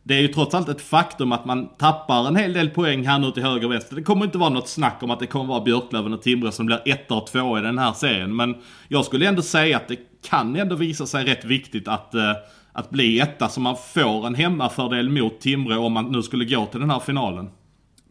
det 0.03 0.15
är 0.15 0.21
ju 0.21 0.27
trots 0.27 0.55
allt 0.55 0.69
ett 0.69 0.81
faktum 0.81 1.31
att 1.31 1.45
man 1.45 1.69
tappar 1.77 2.27
en 2.27 2.35
hel 2.35 2.53
del 2.53 2.69
poäng 2.69 3.07
här 3.07 3.19
nu 3.19 3.31
till 3.31 3.43
höger 3.43 3.65
och 3.65 3.71
vänster. 3.71 3.95
Det 3.95 4.03
kommer 4.03 4.25
inte 4.25 4.37
vara 4.37 4.49
något 4.49 4.69
snack 4.69 5.03
om 5.03 5.11
att 5.11 5.19
det 5.19 5.27
kommer 5.27 5.45
vara 5.45 5.63
Björklöven 5.63 6.13
och 6.13 6.21
Timrå 6.21 6.51
som 6.51 6.65
blir 6.65 6.81
etta 6.85 7.15
och 7.15 7.27
två 7.27 7.57
i 7.57 7.61
den 7.61 7.77
här 7.77 7.93
serien. 7.93 8.35
Men 8.35 8.55
jag 8.87 9.05
skulle 9.05 9.27
ändå 9.27 9.41
säga 9.41 9.77
att 9.77 9.87
det 9.87 9.99
kan 10.29 10.55
ändå 10.55 10.75
visa 10.75 11.05
sig 11.05 11.25
rätt 11.25 11.45
viktigt 11.45 11.87
att 11.87 12.15
eh, 12.15 12.31
att 12.73 12.89
bli 12.89 13.19
etta 13.19 13.49
så 13.49 13.59
man 13.59 13.75
får 13.93 14.27
en 14.27 14.35
hemmafördel 14.35 15.09
mot 15.09 15.41
Timrå 15.41 15.85
om 15.85 15.93
man 15.93 16.11
nu 16.11 16.21
skulle 16.21 16.45
gå 16.45 16.65
till 16.65 16.79
den 16.79 16.89
här 16.89 16.99
finalen. 16.99 17.49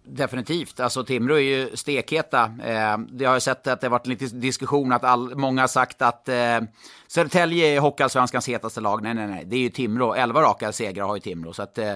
Definitivt. 0.04 0.80
Alltså 0.80 1.04
Timrå 1.04 1.34
är 1.34 1.40
ju 1.40 1.76
stekheta. 1.76 2.44
Eh, 2.64 2.98
jag 3.18 3.30
har 3.30 3.38
sett 3.38 3.66
att 3.66 3.80
det 3.80 3.86
har 3.86 3.90
varit 3.90 4.06
lite 4.06 4.26
diskussion 4.26 4.92
att 4.92 5.04
all, 5.04 5.34
många 5.36 5.60
har 5.60 5.68
sagt 5.68 6.02
att 6.02 6.28
eh, 6.28 6.60
Södertälje 7.06 7.66
är 7.66 7.80
Hockeyallsvenskans 7.80 8.48
hetaste 8.48 8.80
lag. 8.80 9.02
Nej, 9.02 9.14
nej, 9.14 9.26
nej. 9.26 9.44
Det 9.46 9.56
är 9.56 9.60
ju 9.60 9.68
Timrå. 9.68 10.14
Elva 10.14 10.42
raka 10.42 10.72
segrar 10.72 11.06
har 11.06 11.14
ju 11.14 11.20
Timrå. 11.20 11.52
Så 11.52 11.62
att, 11.62 11.78
eh, 11.78 11.92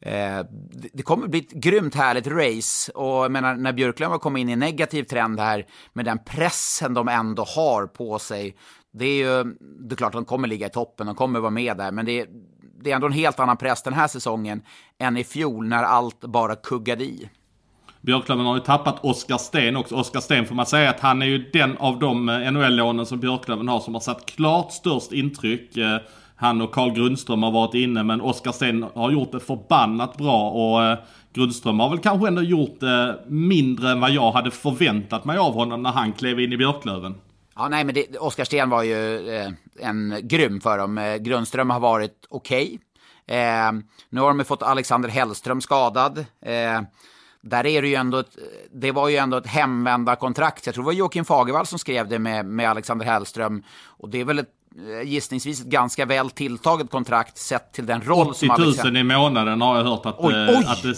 eh 0.00 0.44
det- 0.92 1.02
kommer 1.02 1.28
bli 1.28 1.38
ett 1.38 1.52
grymt 1.52 1.94
härligt 1.94 2.26
race. 2.26 2.92
Och 2.92 3.24
jag 3.24 3.32
menar, 3.32 3.54
när 3.54 3.72
Björklöven 3.72 4.12
har 4.12 4.18
kommit 4.18 4.40
in 4.40 4.48
i 4.48 4.52
en 4.52 4.58
negativ 4.58 5.04
trend 5.04 5.40
här 5.40 5.66
med 5.92 6.04
den 6.04 6.18
pressen 6.18 6.94
de 6.94 7.08
ändå 7.08 7.44
har 7.44 7.86
på 7.86 8.18
sig. 8.18 8.56
Det 8.92 9.04
är 9.04 9.14
ju 9.14 9.44
det 9.88 9.94
är 9.94 9.96
klart 9.96 10.08
att 10.08 10.12
de 10.12 10.24
kommer 10.24 10.48
ligga 10.48 10.66
i 10.66 10.70
toppen, 10.70 11.06
de 11.06 11.14
kommer 11.14 11.40
vara 11.40 11.50
med 11.50 11.76
där. 11.76 11.92
Men 11.92 12.06
det 12.06 12.20
är, 12.20 12.26
det 12.82 12.90
är 12.90 12.94
ändå 12.94 13.06
en 13.06 13.12
helt 13.12 13.40
annan 13.40 13.56
press 13.56 13.82
den 13.82 13.92
här 13.92 14.08
säsongen 14.08 14.62
än 14.98 15.16
i 15.16 15.24
fjol 15.24 15.68
när 15.68 15.82
allt 15.82 16.20
bara 16.20 16.56
kuggade 16.56 17.04
i. 17.04 17.30
Björklöven 18.00 18.46
har 18.46 18.54
ju 18.54 18.60
tappat 18.60 19.04
Oskar 19.04 19.38
Sten 19.38 19.76
också. 19.76 19.94
Oskar 19.94 20.20
Sten 20.20 20.46
får 20.46 20.54
man 20.54 20.66
säga 20.66 20.90
att 20.90 21.00
han 21.00 21.22
är 21.22 21.26
ju 21.26 21.50
den 21.52 21.76
av 21.76 21.98
de 21.98 22.28
eh, 22.28 22.52
NHL-lånen 22.52 23.06
som 23.06 23.20
Björklöven 23.20 23.68
har 23.68 23.80
som 23.80 23.94
har 23.94 24.00
satt 24.00 24.26
klart 24.26 24.72
störst 24.72 25.12
intryck. 25.12 25.76
Eh, 25.76 25.96
han 26.36 26.60
och 26.60 26.72
Carl 26.72 26.92
Grundström 26.92 27.42
har 27.42 27.50
varit 27.50 27.74
inne 27.74 28.02
men 28.02 28.20
Oskar 28.20 28.52
Sten 28.52 28.86
har 28.94 29.10
gjort 29.10 29.32
det 29.32 29.40
förbannat 29.40 30.16
bra 30.16 30.50
och 30.50 30.84
eh, 30.84 30.98
Grundström 31.32 31.80
har 31.80 31.90
väl 31.90 31.98
kanske 31.98 32.28
ändå 32.28 32.42
gjort 32.42 32.80
det 32.80 33.24
mindre 33.26 33.90
än 33.90 34.00
vad 34.00 34.10
jag 34.10 34.32
hade 34.32 34.50
förväntat 34.50 35.24
mig 35.24 35.38
av 35.38 35.54
honom 35.54 35.82
när 35.82 35.90
han 35.90 36.12
klev 36.12 36.40
in 36.40 36.52
i 36.52 36.56
Björklöven. 36.56 37.14
Ja, 37.56 37.68
nej, 37.68 37.84
men 37.84 37.94
det, 37.94 38.18
Oskar 38.18 38.44
Sten 38.44 38.70
var 38.70 38.82
ju 38.82 39.28
eh, 39.36 39.50
en 39.80 40.14
grym 40.22 40.60
för 40.60 40.78
dem. 40.78 40.98
Eh, 40.98 41.16
Grundström 41.16 41.70
har 41.70 41.80
varit 41.80 42.26
okej. 42.28 42.78
Okay. 43.26 43.38
Eh, 43.38 43.72
nu 44.08 44.20
har 44.20 44.34
de 44.34 44.44
fått 44.44 44.62
Alexander 44.62 45.08
Hellström 45.08 45.60
skadad. 45.60 46.18
Eh, 46.42 46.80
där 47.42 47.66
är 47.66 47.82
det 47.82 47.88
ju 47.88 47.94
ändå 47.94 48.18
ett, 48.18 48.38
det 48.72 48.92
var 48.92 49.08
ju 49.08 49.16
ändå 49.16 49.36
ett 49.36 49.46
hemvända 49.46 50.16
kontrakt. 50.16 50.66
Jag 50.66 50.74
tror 50.74 50.84
det 50.84 50.86
var 50.86 50.92
Joakim 50.92 51.24
Fagervall 51.24 51.66
som 51.66 51.78
skrev 51.78 52.08
det 52.08 52.18
med, 52.18 52.46
med 52.46 52.70
Alexander 52.70 53.06
Hellström. 53.06 53.62
Och 53.86 54.08
det 54.08 54.20
är 54.20 54.24
väl 54.24 54.38
ett, 54.38 54.50
eh, 55.02 55.08
gissningsvis 55.08 55.60
ett 55.60 55.66
ganska 55.66 56.06
väl 56.06 56.30
tilltaget 56.30 56.90
kontrakt 56.90 57.38
sett 57.38 57.72
till 57.72 57.86
den 57.86 58.02
roll 58.02 58.28
80 58.28 58.38
som 58.38 58.50
Alexander... 58.50 58.92
000 58.92 58.96
i 58.96 59.04
månaden 59.04 59.60
har 59.60 59.76
jag 59.76 59.84
hört 59.84 60.06
att, 60.06 60.16
oj, 60.18 60.34
oj. 60.34 60.64
att 60.66 60.82
det, 60.82 60.94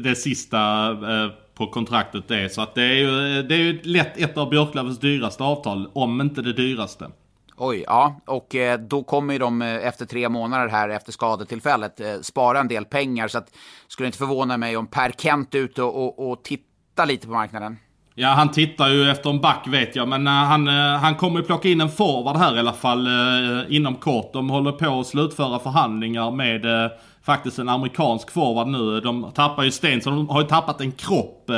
det 0.00 0.14
sista 0.16 0.90
eh, 0.90 1.30
på 1.54 1.66
kontraktet 1.66 2.30
är. 2.30 2.48
Så 2.48 2.60
att 2.60 2.74
det 2.74 2.82
är 2.82 2.94
ju, 2.94 3.42
det 3.42 3.54
är 3.54 3.58
ju 3.58 3.82
lätt 3.82 4.18
ett 4.18 4.38
av 4.38 4.50
Björklövens 4.50 4.98
dyraste 4.98 5.42
avtal, 5.42 5.90
om 5.92 6.20
inte 6.20 6.42
det 6.42 6.52
dyraste. 6.52 7.10
Oj, 7.58 7.84
ja. 7.86 8.20
Och 8.26 8.54
eh, 8.54 8.80
då 8.80 9.02
kommer 9.02 9.32
ju 9.32 9.38
de 9.38 9.62
eh, 9.62 9.86
efter 9.86 10.06
tre 10.06 10.28
månader 10.28 10.68
här 10.68 10.88
efter 10.88 11.12
skadetillfället 11.12 12.00
eh, 12.00 12.20
spara 12.22 12.60
en 12.60 12.68
del 12.68 12.84
pengar. 12.84 13.28
Så 13.28 13.38
att 13.38 13.54
skulle 13.88 14.06
inte 14.06 14.18
förvåna 14.18 14.56
mig 14.56 14.76
om 14.76 14.86
Per 14.86 15.10
Kent 15.18 15.54
är 15.54 15.58
ute 15.58 15.82
och, 15.82 16.04
och, 16.04 16.30
och 16.30 16.44
tittar 16.44 17.06
lite 17.06 17.26
på 17.26 17.32
marknaden. 17.32 17.76
Ja, 18.14 18.28
han 18.28 18.50
tittar 18.50 18.88
ju 18.88 19.10
efter 19.10 19.30
en 19.30 19.40
back 19.40 19.66
vet 19.68 19.96
jag. 19.96 20.08
Men 20.08 20.26
han, 20.26 20.66
han 20.66 21.14
kommer 21.14 21.40
ju 21.40 21.46
plocka 21.46 21.68
in 21.68 21.80
en 21.80 21.88
forward 21.88 22.36
här 22.36 22.56
i 22.56 22.58
alla 22.58 22.72
fall 22.72 23.08
inom 23.68 23.94
kort. 23.94 24.32
De 24.32 24.50
håller 24.50 24.72
på 24.72 25.00
att 25.00 25.06
slutföra 25.06 25.58
förhandlingar 25.58 26.30
med 26.30 26.90
faktiskt 27.22 27.58
en 27.58 27.68
amerikansk 27.68 28.30
forward 28.30 28.66
nu. 28.66 29.00
De 29.00 29.32
tappar 29.34 29.62
ju 29.62 29.70
Sten, 29.70 30.00
så 30.00 30.10
de 30.10 30.28
har 30.28 30.40
ju 30.40 30.46
tappat 30.46 30.80
en 30.80 30.92
kropp. 30.92 31.50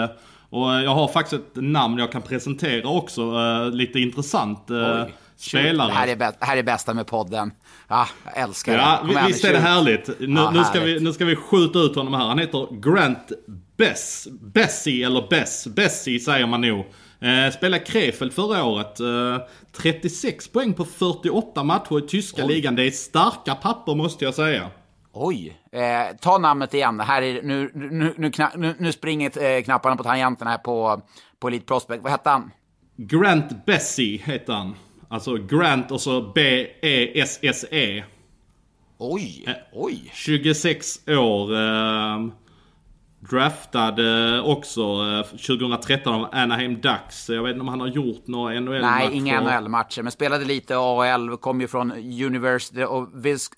Och 0.50 0.68
jag 0.68 0.94
har 0.94 1.08
faktiskt 1.08 1.42
ett 1.42 1.62
namn 1.62 1.98
jag 1.98 2.12
kan 2.12 2.22
presentera 2.22 2.88
också. 2.88 3.32
Lite 3.72 4.00
intressant. 4.00 4.70
Oj 4.70 5.12
spelare. 5.38 5.88
Det 5.88 5.94
här 5.94 6.08
är, 6.08 6.16
bä- 6.16 6.36
här 6.40 6.56
är 6.56 6.62
bästa 6.62 6.94
med 6.94 7.06
podden. 7.06 7.52
Ja, 7.88 8.08
jag 8.24 8.42
älskar 8.42 8.74
ja, 8.74 9.00
det. 9.14 9.26
visst 9.26 9.44
är 9.44 9.52
det 9.52 9.58
härligt. 9.58 10.08
Nu, 10.20 10.40
ja, 10.40 10.50
nu, 10.50 10.64
ska 10.64 10.80
vi, 10.80 11.00
nu 11.00 11.12
ska 11.12 11.24
vi 11.24 11.36
skjuta 11.36 11.78
ut 11.78 11.96
honom 11.96 12.14
här. 12.14 12.26
Han 12.26 12.38
heter 12.38 12.80
Grant 12.80 13.32
Bess. 13.76 14.28
Bessie 14.40 15.06
eller 15.06 15.28
Bess. 15.30 15.66
Bessie 15.66 16.20
säger 16.20 16.46
man 16.46 16.60
nog. 16.60 16.86
Eh, 17.20 17.52
spelade 17.52 17.84
Krefeld 17.84 18.32
förra 18.32 18.64
året. 18.64 19.00
Eh, 19.00 19.46
36 19.76 20.48
poäng 20.48 20.74
på 20.74 20.84
48 20.84 21.64
matcher 21.64 21.98
i 21.98 22.08
tyska 22.08 22.44
Oj. 22.44 22.54
ligan. 22.54 22.76
Det 22.76 22.82
är 22.86 22.90
starka 22.90 23.54
papper 23.54 23.94
måste 23.94 24.24
jag 24.24 24.34
säga. 24.34 24.70
Oj, 25.12 25.56
eh, 25.72 26.16
ta 26.20 26.38
namnet 26.38 26.74
igen. 26.74 27.00
Här 27.00 27.22
är, 27.22 27.42
nu, 27.42 27.70
nu, 27.74 28.14
nu, 28.16 28.30
nu, 28.56 28.74
nu 28.78 28.92
springer 28.92 29.42
eh, 29.42 29.62
knapparna 29.62 29.96
på 29.96 30.02
tangenterna 30.02 30.50
här 30.50 30.58
på, 30.58 31.02
på 31.40 31.48
Elite 31.48 31.66
Prospect. 31.66 32.02
Vad 32.02 32.12
hette 32.12 32.30
han? 32.30 32.50
Grant 32.96 33.66
Bessie 33.66 34.22
heter 34.24 34.52
han. 34.52 34.74
Alltså 35.08 35.36
Grant 35.36 35.90
och 35.90 36.00
så 36.00 36.32
B-E-S-S-E. 36.34 38.04
Oj, 38.98 39.44
eh, 39.46 39.54
oj. 39.72 40.10
26 40.14 41.08
år. 41.08 41.54
Eh, 41.54 42.28
draftad 43.20 43.98
eh, 43.98 44.44
också 44.44 44.82
eh, 44.82 45.22
2013 45.22 46.14
av 46.14 46.28
Anaheim 46.32 46.80
Ducks. 46.80 47.28
Jag 47.28 47.42
vet 47.42 47.52
inte 47.52 47.60
om 47.60 47.68
han 47.68 47.80
har 47.80 47.88
gjort 47.88 48.26
några 48.26 48.60
NHL-matcher. 48.60 49.08
Nej, 49.08 49.16
inga 49.16 49.40
NHL-matcher. 49.40 50.02
Men 50.02 50.12
spelade 50.12 50.44
lite 50.44 50.76
AHL. 50.76 51.36
Kom 51.36 51.60
ju 51.60 51.68
från 51.68 51.92
University 52.24 52.84
of 52.84 53.08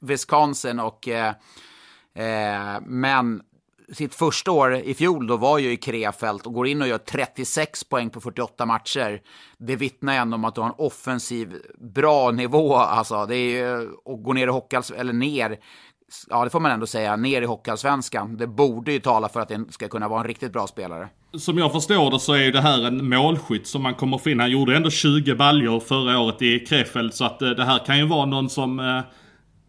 Wisconsin 0.01 0.80
och... 0.80 1.09
Eh, 1.09 1.34
eh, 2.14 2.80
men 2.86 3.42
sitt 3.93 4.14
första 4.14 4.51
år 4.51 4.74
i 4.74 4.95
fjol 4.95 5.26
då 5.26 5.36
var 5.36 5.59
ju 5.59 5.72
i 5.72 5.76
Krefeld 5.76 6.41
och 6.45 6.55
går 6.55 6.66
in 6.66 6.82
och 6.82 6.88
gör 6.88 6.99
36 6.99 7.84
poäng 7.84 8.11
på 8.11 8.20
48 8.20 8.66
matcher. 8.66 9.20
Det 9.59 9.76
vittnar 9.76 10.14
ändå 10.14 10.34
om 10.34 10.45
att 10.45 10.55
du 10.55 10.61
har 10.61 10.68
en 10.68 10.74
offensiv 10.78 11.55
bra 11.78 12.30
nivå. 12.30 12.76
Alltså, 12.76 13.26
det 13.26 13.36
är 13.36 13.51
ju 13.51 13.82
att 13.82 14.22
gå 14.22 14.32
ner 14.32 14.47
i 14.47 14.51
hockeyals 14.51 14.91
eller 14.91 15.12
ner. 15.12 15.59
Ja, 16.28 16.45
det 16.45 16.51
får 16.51 16.61
man 16.61 16.70
ändå 16.70 16.86
säga. 16.86 17.16
Ner 17.16 17.43
i 17.43 17.45
hockeyallsvenskan. 17.45 18.36
Det 18.36 18.47
borde 18.47 18.93
ju 18.93 19.01
tala 19.01 19.28
för 19.28 19.41
att 19.41 19.49
det 19.49 19.64
ska 19.70 19.88
kunna 19.88 20.09
vara 20.09 20.20
en 20.20 20.26
riktigt 20.26 20.53
bra 20.53 20.66
spelare. 20.66 21.09
Som 21.38 21.59
jag 21.59 21.72
förstår 21.72 22.11
det 22.11 22.20
så 22.20 22.32
är 22.32 22.38
ju 22.38 22.51
det 22.51 22.61
här 22.61 22.86
en 22.86 23.09
målskytt 23.09 23.66
som 23.66 23.82
man 23.82 23.95
kommer 23.95 24.18
få 24.18 24.30
in. 24.30 24.41
Han 24.41 24.51
gjorde 24.51 24.76
ändå 24.76 24.91
20 24.91 25.34
baljor 25.34 25.80
förra 25.80 26.18
året 26.18 26.43
i 26.43 26.59
Krefeld. 26.59 27.14
Så 27.14 27.24
att 27.24 27.43
eh, 27.43 27.51
det 27.51 27.64
här 27.64 27.86
kan 27.86 27.99
ju 27.99 28.07
vara 28.07 28.26
någon 28.26 28.51
som, 28.51 28.80
eh, 28.80 29.01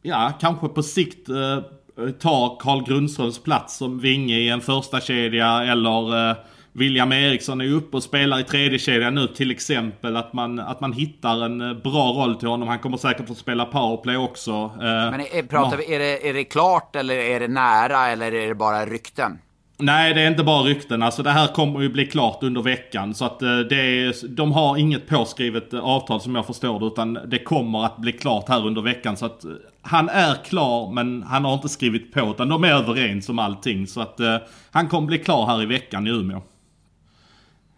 ja, 0.02 0.34
kanske 0.42 0.68
på 0.68 0.84
sikt 0.84 1.30
eh, 1.30 1.60
eh, 1.98 2.10
ta 2.10 2.58
Carl 2.60 2.84
Grundströms 2.84 3.40
plats 3.40 3.78
som 3.78 4.00
vinge 4.00 4.36
i 4.36 4.50
en 4.50 4.62
första 4.62 5.02
kedja 5.02 5.64
eller 5.64 6.30
eh, 6.30 6.36
William 6.74 7.12
Eriksson 7.12 7.62
är 7.62 7.74
uppe 7.74 7.98
och 7.98 8.04
spelar 8.04 8.40
i 8.40 8.44
tredje 8.44 8.80
kedjan 8.80 9.16
nu 9.16 9.28
till 9.28 9.52
exempel. 9.52 10.18
Att 10.18 10.34
man, 10.34 10.60
att 10.60 10.82
man 10.82 10.94
hittar 10.94 11.46
en 11.46 11.62
eh, 11.62 11.74
bra 11.74 12.12
roll 12.12 12.36
till 12.36 12.48
honom. 12.48 12.68
Han 12.68 12.80
kommer 12.80 12.98
säkert 12.98 13.28
få 13.28 13.36
spela 13.36 13.66
powerplay 13.66 14.18
också. 14.18 14.72
Men 14.78 15.20
är, 15.20 15.48
pratar 15.48 15.78
vi, 15.78 15.96
är, 15.96 16.00
det, 16.00 16.30
är 16.30 16.34
det 16.34 16.44
klart 16.44 16.96
eller 16.96 17.16
är 17.16 17.40
det 17.40 17.48
nära 17.48 18.08
eller 18.08 18.34
är 18.34 18.48
det 18.48 18.56
bara 18.56 18.86
rykten? 18.86 19.40
Nej, 19.82 20.14
det 20.14 20.22
är 20.22 20.28
inte 20.28 20.44
bara 20.44 20.64
rykten. 20.64 21.04
Alltså 21.04 21.24
det 21.24 21.30
här 21.30 21.48
kommer 21.48 21.82
ju 21.82 21.90
bli 21.90 22.06
klart 22.06 22.44
under 22.44 22.62
veckan. 22.62 23.14
Så 23.14 23.26
att 23.26 23.42
eh, 23.42 23.60
det 23.60 23.76
är, 23.76 24.28
de 24.28 24.52
har 24.52 24.78
inget 24.78 25.08
påskrivet 25.08 25.74
eh, 25.74 25.80
avtal 25.80 26.22
som 26.22 26.36
jag 26.36 26.46
förstår 26.46 26.80
det. 26.80 26.86
Utan 26.86 27.14
det 27.14 27.40
kommer 27.40 27.86
att 27.86 27.98
bli 27.98 28.12
klart 28.12 28.50
här 28.50 28.68
under 28.68 28.82
veckan. 28.82 29.18
Så 29.18 29.26
att 29.26 29.44
eh, 29.44 29.52
han 29.82 30.10
är 30.10 30.36
klar 30.46 30.92
men 30.92 31.24
han 31.24 31.46
har 31.46 31.54
inte 31.54 31.70
skrivit 31.70 32.14
på. 32.14 32.20
Utan 32.20 32.50
de 32.50 32.64
är 32.64 32.74
överens 32.74 33.30
om 33.30 33.40
allting. 33.40 33.88
Så 33.88 34.02
att 34.02 34.20
eh, 34.20 34.38
han 34.72 34.88
kommer 34.88 35.08
bli 35.08 35.18
klar 35.18 35.46
här 35.46 35.62
i 35.64 35.66
veckan 35.66 36.08
i 36.08 36.10
Umeå. 36.10 36.42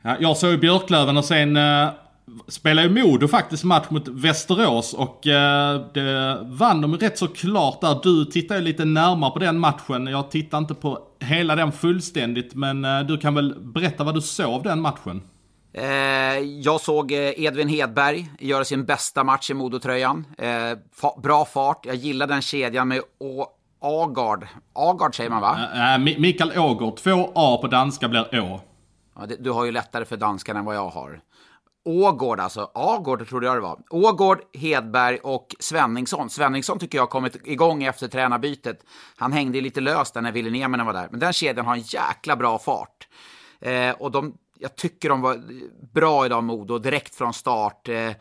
Ja, 0.02 0.16
jag 0.20 0.38
såg 0.38 0.52
ju 0.52 0.58
Björklöven 0.58 1.18
och 1.18 1.26
sen 1.26 1.58
eh, 1.58 1.90
spelade 2.48 2.88
ju 2.88 3.04
Modo 3.04 3.28
faktiskt 3.28 3.64
match 3.64 3.86
mot 3.90 4.08
Västerås 4.08 4.94
och 4.94 5.28
eh, 5.28 5.82
det 5.94 6.40
vann 6.44 6.82
de 6.82 6.98
rätt 6.98 7.18
så 7.18 7.28
klart 7.28 7.82
där. 7.82 8.00
Du 8.04 8.26
tittar 8.26 8.56
ju 8.56 8.62
lite 8.62 8.86
närmare 8.86 9.32
på 9.32 9.40
den 9.40 9.60
matchen. 9.60 10.08
Jag 10.08 10.32
tittar 10.32 10.58
inte 10.58 10.74
på 10.74 11.00
hela 11.20 11.56
den 11.56 11.72
fullständigt 11.72 12.56
men 12.56 12.86
eh, 12.86 13.00
du 13.00 13.18
kan 13.18 13.36
väl 13.36 13.56
berätta 13.60 14.04
vad 14.04 14.16
du 14.16 14.22
såg 14.22 14.54
av 14.54 14.64
den 14.64 14.82
matchen? 14.82 15.22
Eh, 15.74 15.86
jag 16.40 16.82
såg 16.82 17.12
Edvin 17.12 17.68
Hedberg 17.68 18.30
göra 18.40 18.66
sin 18.66 18.86
bästa 18.86 19.24
match 19.24 19.50
i 19.50 19.54
Modotröjan. 19.54 20.26
Bra 21.24 21.46
fart. 21.46 21.86
Jag 21.86 21.96
gillar 21.96 22.28
den 22.28 22.42
kedjan 22.42 22.88
med 22.88 23.02
Å 23.20 23.48
Agard. 23.82 24.48
Agard 24.74 25.16
säger 25.16 25.30
man 25.30 25.42
va? 25.42 25.58
Mikael 25.98 26.60
Ågård. 26.60 26.98
Två 26.98 27.32
A 27.36 27.58
på 27.62 27.68
danska 27.68 28.08
blir 28.08 28.40
Å. 28.40 28.62
Ja, 29.16 29.22
du 29.40 29.52
har 29.52 29.66
ju 29.66 29.72
lättare 29.72 30.06
för 30.06 30.18
danskarna 30.18 30.60
än 30.60 30.66
vad 30.66 30.76
jag 30.76 30.90
har. 30.90 31.22
Ågård 31.86 32.40
alltså, 32.40 32.72
Agård 32.74 33.30
trodde 33.30 33.46
jag 33.46 33.56
det 33.56 33.62
var. 33.62 33.80
Ågård, 33.90 34.42
Hedberg 34.54 35.18
och 35.18 35.56
Svenningsson. 35.60 36.30
Svenningsson 36.30 36.80
tycker 36.80 36.98
jag 36.98 37.04
har 37.04 37.08
kommit 37.08 37.48
igång 37.48 37.84
efter 37.84 38.08
tränarbytet. 38.08 38.86
Han 39.16 39.32
hängde 39.32 39.62
lite 39.62 39.82
löst 39.82 40.14
där 40.14 40.22
när 40.22 40.32
Ville 40.32 40.50
Nieminen 40.50 40.86
var 40.86 40.94
där. 40.94 41.08
Men 41.12 41.20
den 41.20 41.34
kedjan 41.34 41.66
har 41.66 41.74
en 41.74 41.82
jäkla 41.82 42.36
bra 42.36 42.60
fart. 42.60 43.08
Eh, 43.60 43.92
och 43.92 44.12
de 44.12 44.34
jag 44.64 44.76
tycker 44.76 45.10
de 45.10 45.22
var 45.22 45.42
bra 45.94 46.26
idag, 46.26 46.44
Modo, 46.44 46.78
direkt 46.78 47.16
från 47.16 47.34
start. 47.34 47.90
Eh, 47.90 48.12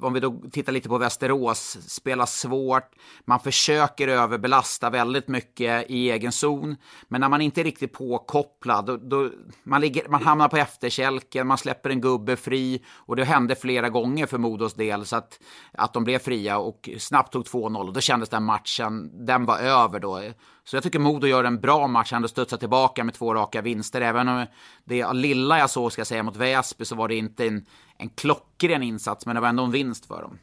om 0.00 0.12
vi 0.12 0.20
då 0.20 0.42
tittar 0.52 0.72
lite 0.72 0.88
på 0.88 0.98
Västerås, 0.98 1.78
spelar 1.88 2.26
svårt. 2.26 2.90
Man 3.24 3.40
försöker 3.40 4.08
överbelasta 4.08 4.90
väldigt 4.90 5.28
mycket 5.28 5.90
i 5.90 6.10
egen 6.10 6.32
zon. 6.32 6.76
Men 7.08 7.20
när 7.20 7.28
man 7.28 7.40
inte 7.40 7.60
är 7.60 7.64
riktigt 7.64 7.92
påkopplad, 7.92 8.86
då, 8.86 8.96
då, 8.96 9.30
man, 9.62 9.80
ligger, 9.80 10.08
man 10.08 10.22
hamnar 10.22 10.48
på 10.48 10.56
efterkälken, 10.56 11.46
man 11.46 11.58
släpper 11.58 11.90
en 11.90 12.00
gubbe 12.00 12.36
fri. 12.36 12.84
Och 12.94 13.16
det 13.16 13.24
hände 13.24 13.54
flera 13.54 13.88
gånger 13.88 14.26
för 14.26 14.38
Modos 14.38 14.74
del, 14.74 15.06
så 15.06 15.16
att, 15.16 15.40
att 15.72 15.92
de 15.92 16.04
blev 16.04 16.18
fria 16.18 16.58
och 16.58 16.90
snabbt 16.98 17.32
tog 17.32 17.44
2-0. 17.44 17.86
Och 17.86 17.92
då 17.92 18.00
kändes 18.00 18.28
den 18.28 18.44
matchen, 18.44 19.26
den 19.26 19.44
var 19.44 19.58
över 19.58 20.00
då. 20.00 20.20
Så 20.66 20.76
jag 20.76 20.82
tycker 20.82 20.98
Modo 20.98 21.26
gör 21.26 21.44
en 21.44 21.60
bra 21.60 21.86
match, 21.86 22.12
ändå 22.12 22.28
studsar 22.28 22.56
tillbaka 22.56 23.04
med 23.04 23.14
två 23.14 23.34
raka 23.34 23.62
vinster. 23.62 24.00
Även 24.00 24.28
om 24.28 24.46
det 24.84 25.12
lilla 25.12 25.58
jag 25.58 25.70
såg, 25.70 25.92
ska 25.92 26.00
jag 26.00 26.06
säga, 26.06 26.22
mot 26.22 26.36
Väsby 26.36 26.84
så 26.84 26.94
var 26.94 27.08
det 27.08 27.14
inte 27.14 27.46
en, 27.46 27.66
en 28.04 28.10
klockren 28.10 28.82
insats, 28.82 29.26
men 29.26 29.34
det 29.34 29.40
var 29.40 29.48
ändå 29.48 29.64
en 29.64 29.70
vinst 29.70 30.06
för 30.06 30.22
dem. 30.22 30.38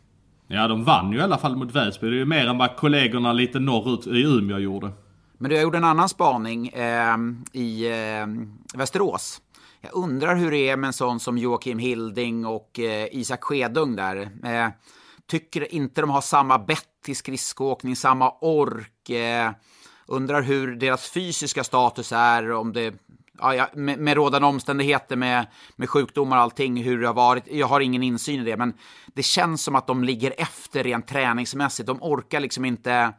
Ja, 0.47 0.68
de 0.68 0.84
vann 0.84 1.12
ju 1.12 1.18
i 1.18 1.22
alla 1.22 1.38
fall 1.38 1.55
mot 1.55 1.76
Väsby. 1.76 2.09
Det 2.09 2.16
är 2.16 2.18
ju 2.18 2.26
mer 2.26 2.47
än 2.47 2.57
vad 2.57 2.76
kollegorna 2.76 3.34
lite 3.34 3.59
norrut 3.59 4.07
i 4.07 4.24
Umeå 4.24 4.59
gjorde. 4.59 4.91
Men 5.38 5.49
du, 5.49 5.55
jag 5.55 5.64
gjorde 5.64 5.78
en 5.78 5.84
annan 5.84 6.09
spaning 6.09 6.68
eh, 6.68 7.18
i 7.51 7.88
eh, 7.88 8.28
Västerås. 8.78 9.41
Jag 9.82 9.95
undrar 9.95 10.36
hur 10.36 10.51
det 10.51 10.70
är 10.70 10.78
med 10.78 10.88
en 10.88 10.93
sån 10.93 11.20
som 11.20 11.38
Joakim 11.38 11.80
Hilding 11.80 12.45
och 12.45 12.80
eh, 12.80 13.07
Isak 13.12 13.43
Skedung 13.43 13.95
där. 13.95 14.18
Eh, 14.43 14.70
tycker 15.28 15.74
inte 15.74 16.01
de 16.01 16.09
har 16.09 16.22
samma 16.22 16.59
bett 16.59 16.88
till 17.05 17.16
skridskoåkning, 17.16 17.95
samma 17.95 18.32
ork. 18.41 19.09
Eh, 19.09 19.51
undrar 20.07 20.41
hur 20.41 20.76
deras 20.76 21.09
fysiska 21.09 21.64
status 21.64 22.12
är, 22.12 22.51
om 22.51 22.74
det 22.74 22.93
ja, 23.39 23.69
med, 23.73 23.99
med 23.99 24.15
rådande 24.15 24.47
omständigheter 24.47 25.15
med, 25.15 25.47
med 25.75 25.89
sjukdomar 25.89 26.38
och 26.38 26.43
allting, 26.43 26.84
hur 26.84 27.01
det 27.01 27.07
har 27.07 27.13
varit. 27.13 27.43
Jag 27.51 27.67
har 27.67 27.79
ingen 27.79 28.03
insyn 28.03 28.41
i 28.41 28.43
det, 28.43 28.57
men 28.57 28.73
det 29.13 29.23
känns 29.23 29.63
som 29.63 29.75
att 29.75 29.88
de 29.88 30.03
ligger 30.03 30.34
efter 30.38 30.84
rent 30.84 31.07
träningsmässigt. 31.07 31.88
De 31.88 32.03
orkar 32.03 32.39
liksom 32.39 32.65
inte 32.65 33.13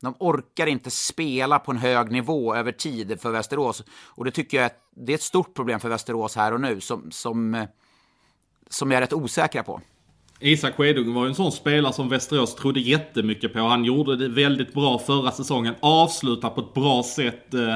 de 0.00 0.14
orkar 0.18 0.66
inte 0.66 0.90
spela 0.90 1.58
på 1.58 1.70
en 1.70 1.76
hög 1.76 2.12
nivå 2.12 2.54
över 2.54 2.72
tid 2.72 3.20
för 3.20 3.30
Västerås. 3.30 3.84
Och 4.04 4.24
det 4.24 4.30
tycker 4.30 4.56
jag 4.56 4.64
är, 4.64 4.72
det 5.06 5.12
är 5.12 5.14
ett 5.14 5.22
stort 5.22 5.54
problem 5.54 5.80
för 5.80 5.88
Västerås 5.88 6.36
här 6.36 6.52
och 6.52 6.60
nu 6.60 6.80
som, 6.80 7.10
som, 7.10 7.66
som 8.70 8.90
jag 8.90 8.96
är 8.96 9.02
rätt 9.02 9.12
osäkra 9.12 9.62
på. 9.62 9.80
Isak 10.40 10.74
Skedung 10.74 11.14
var 11.14 11.22
ju 11.22 11.28
en 11.28 11.34
sån 11.34 11.52
spelare 11.52 11.92
som 11.92 12.08
Västerås 12.08 12.54
trodde 12.54 12.80
jättemycket 12.80 13.52
på. 13.52 13.58
Han 13.58 13.84
gjorde 13.84 14.16
det 14.16 14.28
väldigt 14.28 14.74
bra 14.74 14.98
förra 14.98 15.30
säsongen. 15.30 15.74
Avslutade 15.80 16.54
på 16.54 16.60
ett 16.60 16.74
bra 16.74 17.02
sätt. 17.02 17.54
Eh, 17.54 17.74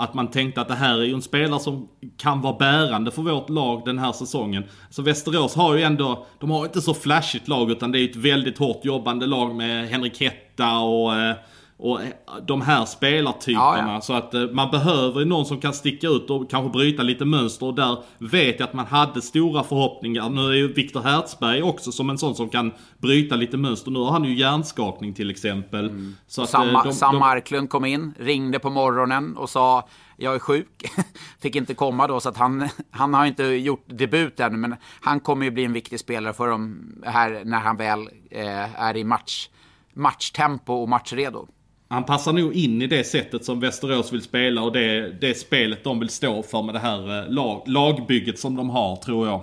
att 0.00 0.14
man 0.14 0.30
tänkte 0.30 0.60
att 0.60 0.68
det 0.68 0.74
här 0.74 0.98
är 0.98 1.04
ju 1.04 1.14
en 1.14 1.22
spelare 1.22 1.60
som 1.60 1.88
kan 2.16 2.40
vara 2.40 2.56
bärande 2.56 3.10
för 3.10 3.22
vårt 3.22 3.50
lag 3.50 3.82
den 3.84 3.98
här 3.98 4.12
säsongen. 4.12 4.64
Så 4.90 5.02
Västerås 5.02 5.54
har 5.54 5.74
ju 5.74 5.82
ändå, 5.82 6.26
de 6.38 6.50
har 6.50 6.64
inte 6.64 6.80
så 6.80 6.94
flashigt 6.94 7.48
lag 7.48 7.70
utan 7.70 7.92
det 7.92 8.00
är 8.00 8.04
ett 8.04 8.16
väldigt 8.16 8.58
hårt 8.58 8.84
jobbande 8.84 9.26
lag 9.26 9.54
med 9.54 9.88
Henrik 9.88 10.20
Hetta 10.20 10.78
och 10.78 11.14
eh, 11.14 11.34
och 11.80 12.00
de 12.42 12.60
här 12.60 12.84
spelartyperna. 12.84 13.78
Ja, 13.78 13.92
ja. 13.92 14.00
Så 14.00 14.12
att 14.12 14.34
eh, 14.34 14.42
man 14.52 14.70
behöver 14.70 15.24
någon 15.24 15.46
som 15.46 15.60
kan 15.60 15.74
sticka 15.74 16.08
ut 16.08 16.30
och 16.30 16.50
kanske 16.50 16.70
bryta 16.70 17.02
lite 17.02 17.24
mönster. 17.24 17.66
Och 17.66 17.74
där 17.74 17.98
vet 18.18 18.60
jag 18.60 18.68
att 18.68 18.74
man 18.74 18.86
hade 18.86 19.22
stora 19.22 19.62
förhoppningar. 19.62 20.28
Nu 20.28 20.40
är 20.40 20.54
ju 20.54 20.72
Viktor 20.72 21.00
Hertzberg 21.00 21.62
också 21.62 21.92
som 21.92 22.10
en 22.10 22.18
sån 22.18 22.34
som 22.34 22.48
kan 22.48 22.72
bryta 22.98 23.36
lite 23.36 23.56
mönster. 23.56 23.90
Nu 23.90 23.98
har 23.98 24.10
han 24.10 24.24
ju 24.24 24.34
hjärnskakning 24.34 25.14
till 25.14 25.30
exempel. 25.30 25.88
Mm. 25.88 26.16
Så 26.26 26.42
att, 26.42 26.50
Sam, 26.50 26.68
eh, 26.68 26.84
de, 26.84 26.92
Sam 26.92 27.14
de... 27.14 27.18
Marklund 27.18 27.70
kom 27.70 27.84
in, 27.84 28.14
ringde 28.18 28.58
på 28.58 28.70
morgonen 28.70 29.36
och 29.36 29.50
sa 29.50 29.88
jag 30.16 30.34
är 30.34 30.38
sjuk. 30.38 30.90
Fick 31.42 31.56
inte 31.56 31.74
komma 31.74 32.06
då 32.06 32.20
så 32.20 32.28
att 32.28 32.36
han, 32.36 32.68
han 32.90 33.14
har 33.14 33.26
inte 33.26 33.44
gjort 33.44 33.84
debut 33.86 34.40
än. 34.40 34.60
Men 34.60 34.76
han 35.00 35.20
kommer 35.20 35.44
ju 35.44 35.50
bli 35.50 35.64
en 35.64 35.72
viktig 35.72 36.00
spelare 36.00 36.32
för 36.32 36.48
dem 36.48 36.92
här 37.04 37.42
när 37.44 37.58
han 37.58 37.76
väl 37.76 38.08
eh, 38.30 38.82
är 38.82 38.96
i 38.96 39.04
match, 39.04 39.48
matchtempo 39.94 40.72
och 40.72 40.88
matchredo. 40.88 41.48
Han 41.92 42.04
passar 42.04 42.32
nog 42.32 42.52
in 42.52 42.82
i 42.82 42.86
det 42.86 43.04
sättet 43.04 43.44
som 43.44 43.60
Västerås 43.60 44.12
vill 44.12 44.22
spela 44.22 44.62
och 44.62 44.72
det, 44.72 45.12
det 45.20 45.34
spelet 45.34 45.84
de 45.84 45.98
vill 45.98 46.08
stå 46.08 46.42
för 46.42 46.62
med 46.62 46.74
det 46.74 46.78
här 46.78 47.18
eh, 47.18 47.30
lag, 47.30 47.62
lagbygget 47.66 48.38
som 48.38 48.56
de 48.56 48.70
har, 48.70 48.96
tror 48.96 49.26
jag. 49.26 49.42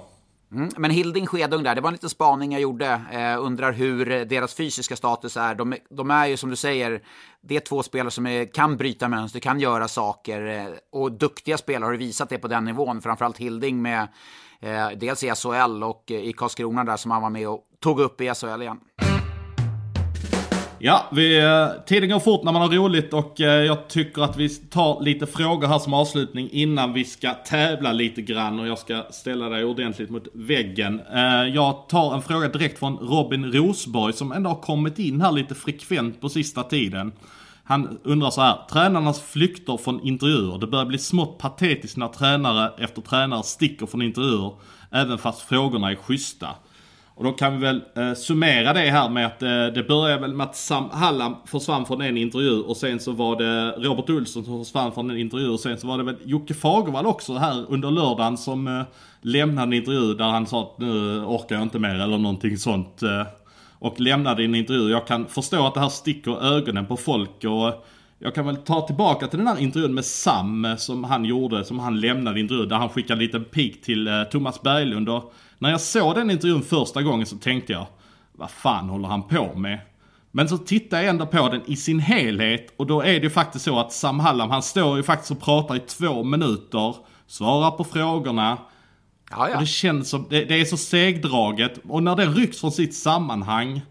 Mm, 0.51 0.69
men 0.77 0.91
Hilding 0.91 1.27
Skedung 1.27 1.63
där, 1.63 1.75
det 1.75 1.81
var 1.81 1.89
en 1.89 1.93
liten 1.93 2.09
spaning 2.09 2.51
jag 2.51 2.61
gjorde. 2.61 3.01
Eh, 3.11 3.45
undrar 3.45 3.71
hur 3.71 4.25
deras 4.25 4.53
fysiska 4.55 4.95
status 4.95 5.37
är. 5.37 5.55
De, 5.55 5.75
de, 5.89 6.11
är 6.11 6.25
ju 6.25 6.37
som 6.37 6.49
du 6.49 6.55
säger, 6.55 7.01
det 7.41 7.55
är 7.55 7.59
två 7.59 7.83
spelare 7.83 8.11
som 8.11 8.27
är, 8.27 8.53
kan 8.53 8.77
bryta 8.77 9.07
mönster, 9.07 9.39
kan 9.39 9.59
göra 9.59 9.87
saker. 9.87 10.47
Eh, 10.47 10.65
och 10.91 11.11
duktiga 11.11 11.57
spelare 11.57 11.87
har 11.87 11.93
visat 11.93 12.29
det 12.29 12.37
på 12.37 12.47
den 12.47 12.65
nivån. 12.65 13.01
Framförallt 13.01 13.37
Hilding 13.37 13.81
med 13.81 14.07
eh, 14.61 14.89
dels 14.97 15.23
i 15.23 15.31
SHL 15.35 15.83
och 15.83 16.11
eh, 16.11 16.17
i 16.17 16.33
Karlskrona 16.33 16.83
där 16.83 16.97
som 16.97 17.11
han 17.11 17.21
var 17.21 17.29
med 17.29 17.49
och 17.49 17.61
tog 17.79 17.99
upp 17.99 18.21
i 18.21 18.33
SHL 18.33 18.61
igen. 18.61 18.79
Ja, 20.79 21.05
vi, 21.11 21.39
eh, 21.39 21.67
tiden 21.85 22.09
går 22.09 22.19
fort 22.19 22.43
när 22.43 22.51
man 22.51 22.61
har 22.61 22.69
roligt 22.69 23.13
och 23.13 23.41
eh, 23.41 23.65
jag 23.65 23.87
tycker 23.87 24.21
att 24.21 24.37
vi 24.37 24.49
tar 24.49 25.01
lite 25.01 25.25
frågor 25.27 25.67
här 25.67 25.79
som 25.79 25.93
avslutning 25.93 26.49
innan 26.51 26.93
vi 26.93 27.05
ska 27.05 27.33
tävla 27.33 27.91
lite 27.93 28.21
grann 28.21 28.59
och 28.59 28.67
jag 28.67 28.79
ska 28.79 29.03
ställa 29.09 29.49
dig 29.49 29.63
ordentligt 29.63 30.09
mot 30.09 30.27
väggen. 30.33 31.01
Eh, 31.13 31.43
jag 31.55 31.89
tar 31.89 32.13
en 32.15 32.21
fråga 32.21 32.47
direkt 32.47 32.79
från 32.79 32.97
Robin 32.97 33.51
Rosborg 33.51 34.13
som 34.13 34.31
ändå 34.31 34.49
har 34.49 34.61
kommit 34.61 34.99
in 34.99 35.21
här 35.21 35.31
lite 35.31 35.55
frekvent 35.55 36.21
på 36.21 36.29
sista 36.29 36.63
tiden. 36.63 37.11
Han 37.63 37.99
undrar 38.03 38.29
så 38.29 38.41
här, 38.41 38.57
tränarnas 38.71 39.21
flykter 39.21 39.77
från 39.77 40.01
intervjuer. 40.01 40.57
Det 40.57 40.67
börjar 40.67 40.85
bli 40.85 40.97
smått 40.97 41.37
patetiskt 41.37 41.97
när 41.97 42.07
tränare 42.07 42.71
efter 42.77 43.01
tränare 43.01 43.43
sticker 43.43 43.85
från 43.85 44.01
intervjuer, 44.01 44.53
även 44.91 45.17
fast 45.17 45.41
frågorna 45.41 45.91
är 45.91 45.95
schyssta. 45.95 46.47
Och 47.17 47.23
då 47.23 47.31
kan 47.31 47.53
vi 47.53 47.65
väl 47.65 47.81
eh, 47.95 48.13
summera 48.13 48.73
det 48.73 48.79
här 48.79 49.09
med 49.09 49.25
att 49.25 49.43
eh, 49.43 49.49
det 49.49 49.87
började 49.87 50.21
väl 50.21 50.33
med 50.33 50.43
att 50.43 50.55
Sam 50.55 50.89
Hallam 50.91 51.35
försvann 51.45 51.85
från 51.85 52.01
en 52.01 52.17
intervju 52.17 52.61
och 52.61 52.77
sen 52.77 52.99
så 52.99 53.11
var 53.11 53.35
det 53.35 53.71
Robert 53.71 54.09
Olsson 54.09 54.45
som 54.45 54.65
försvann 54.65 54.91
från 54.91 55.09
en 55.09 55.17
intervju 55.17 55.49
och 55.49 55.59
sen 55.59 55.77
så 55.77 55.87
var 55.87 55.97
det 55.97 56.03
väl 56.03 56.15
Jocke 56.23 56.53
Fagervall 56.53 57.05
också 57.05 57.33
här 57.33 57.65
under 57.69 57.91
lördagen 57.91 58.37
som 58.37 58.67
eh, 58.67 58.81
lämnade 59.21 59.67
en 59.67 59.73
intervju 59.73 60.13
där 60.13 60.25
han 60.25 60.47
sa 60.47 60.61
att 60.61 60.79
nu 60.79 61.21
orkar 61.25 61.55
jag 61.55 61.63
inte 61.63 61.79
mer 61.79 61.95
eller 61.95 62.17
någonting 62.17 62.57
sånt. 62.57 63.03
Eh, 63.03 63.23
och 63.79 63.99
lämnade 63.99 64.43
en 64.43 64.55
intervju. 64.55 64.89
Jag 64.89 65.07
kan 65.07 65.25
förstå 65.25 65.67
att 65.67 65.73
det 65.73 65.79
här 65.79 65.89
sticker 65.89 66.43
ögonen 66.43 66.85
på 66.85 66.97
folk 66.97 67.43
och 67.43 67.85
jag 68.19 68.35
kan 68.35 68.45
väl 68.45 68.55
ta 68.57 68.81
tillbaka 68.81 69.27
till 69.27 69.39
den 69.39 69.47
här 69.47 69.59
intervjun 69.59 69.93
med 69.93 70.05
Sam 70.05 70.65
eh, 70.65 70.75
som 70.75 71.03
han 71.03 71.25
gjorde, 71.25 71.65
som 71.65 71.79
han 71.79 71.99
lämnade 71.99 72.39
intervjun 72.39 72.69
där 72.69 72.75
han 72.75 72.89
skickade 72.89 73.13
en 73.13 73.25
liten 73.25 73.43
pik 73.43 73.81
till 73.81 74.07
eh, 74.07 74.23
Thomas 74.23 74.61
Berglund 74.61 75.09
och 75.09 75.33
när 75.59 75.71
jag 75.71 75.81
såg 75.81 76.15
den 76.15 76.31
intervjun 76.31 76.61
första 76.61 77.03
gången 77.03 77.25
så 77.25 77.37
tänkte 77.37 77.73
jag, 77.73 77.85
vad 78.31 78.51
fan 78.51 78.89
håller 78.89 79.07
han 79.07 79.23
på 79.23 79.53
med? 79.55 79.79
Men 80.31 80.49
så 80.49 80.57
tittar 80.57 80.97
jag 80.97 81.07
ändå 81.07 81.25
på 81.25 81.49
den 81.49 81.61
i 81.65 81.75
sin 81.75 81.99
helhet 81.99 82.73
och 82.77 82.87
då 82.87 83.01
är 83.01 83.13
det 83.13 83.23
ju 83.23 83.29
faktiskt 83.29 83.65
så 83.65 83.79
att 83.79 83.93
Sam 83.93 84.19
Hallam, 84.19 84.49
han 84.49 84.63
står 84.63 84.97
ju 84.97 85.03
faktiskt 85.03 85.31
och 85.31 85.41
pratar 85.41 85.75
i 85.75 85.79
två 85.79 86.23
minuter, 86.23 86.95
svarar 87.27 87.71
på 87.71 87.83
frågorna. 87.83 88.57
Ja, 89.31 89.49
ja. 89.49 89.55
Och 89.55 89.61
det 89.61 89.67
känns 89.67 90.09
som, 90.09 90.25
det, 90.29 90.45
det 90.45 90.61
är 90.61 90.65
så 90.65 90.77
segdraget. 90.77 91.79
Och 91.89 92.03
när 92.03 92.15
det 92.15 92.25
rycks 92.25 92.59
från 92.59 92.71
sitt 92.71 92.95
sammanhang, 92.95 93.81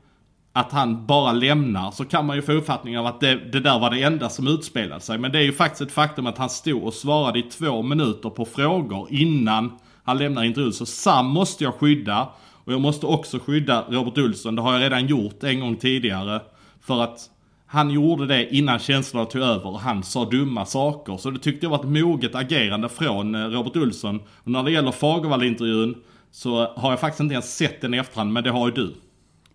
att 0.52 0.72
han 0.72 1.06
bara 1.06 1.32
lämnar, 1.32 1.90
så 1.90 2.04
kan 2.04 2.26
man 2.26 2.36
ju 2.36 2.42
få 2.42 2.52
uppfattningen 2.52 3.00
av 3.00 3.06
att 3.06 3.20
det, 3.20 3.34
det 3.52 3.60
där 3.60 3.78
var 3.78 3.90
det 3.90 4.02
enda 4.02 4.28
som 4.28 4.46
utspelade 4.46 5.00
sig. 5.00 5.18
Men 5.18 5.32
det 5.32 5.38
är 5.38 5.42
ju 5.42 5.52
faktiskt 5.52 5.80
ett 5.80 5.92
faktum 5.92 6.26
att 6.26 6.38
han 6.38 6.50
stod 6.50 6.82
och 6.82 6.94
svarade 6.94 7.38
i 7.38 7.42
två 7.42 7.82
minuter 7.82 8.30
på 8.30 8.44
frågor 8.44 9.08
innan 9.10 9.78
han 10.06 10.18
lämnar 10.18 10.44
intervjun. 10.44 10.72
Så 10.72 10.86
Sam 10.86 11.26
måste 11.26 11.64
jag 11.64 11.74
skydda. 11.74 12.28
Och 12.64 12.72
jag 12.72 12.80
måste 12.80 13.06
också 13.06 13.38
skydda 13.38 13.84
Robert 13.88 14.18
Olsson. 14.18 14.54
Det 14.56 14.62
har 14.62 14.72
jag 14.72 14.82
redan 14.82 15.06
gjort 15.06 15.42
en 15.42 15.60
gång 15.60 15.76
tidigare. 15.76 16.40
För 16.80 17.02
att 17.02 17.30
han 17.66 17.90
gjorde 17.90 18.26
det 18.26 18.54
innan 18.54 18.78
känslorna 18.78 19.26
tog 19.26 19.42
över 19.42 19.66
och 19.66 19.80
han 19.80 20.02
sa 20.02 20.24
dumma 20.24 20.66
saker. 20.66 21.16
Så 21.16 21.30
det 21.30 21.38
tyckte 21.38 21.66
jag 21.66 21.70
var 21.70 21.78
ett 21.78 22.02
moget 22.02 22.34
agerande 22.34 22.88
från 22.88 23.34
eh, 23.34 23.40
Robert 23.40 23.76
Olsson. 23.76 24.20
Och 24.44 24.50
när 24.50 24.62
det 24.62 24.70
gäller 24.70 24.92
Fagervall-intervjun 24.92 25.94
så 26.30 26.74
har 26.76 26.90
jag 26.90 27.00
faktiskt 27.00 27.20
inte 27.20 27.32
ens 27.32 27.56
sett 27.56 27.80
den 27.80 27.94
i 27.94 27.96
efterhand, 27.96 28.32
men 28.32 28.44
det 28.44 28.50
har 28.50 28.68
ju 28.68 28.74
du. 28.74 28.94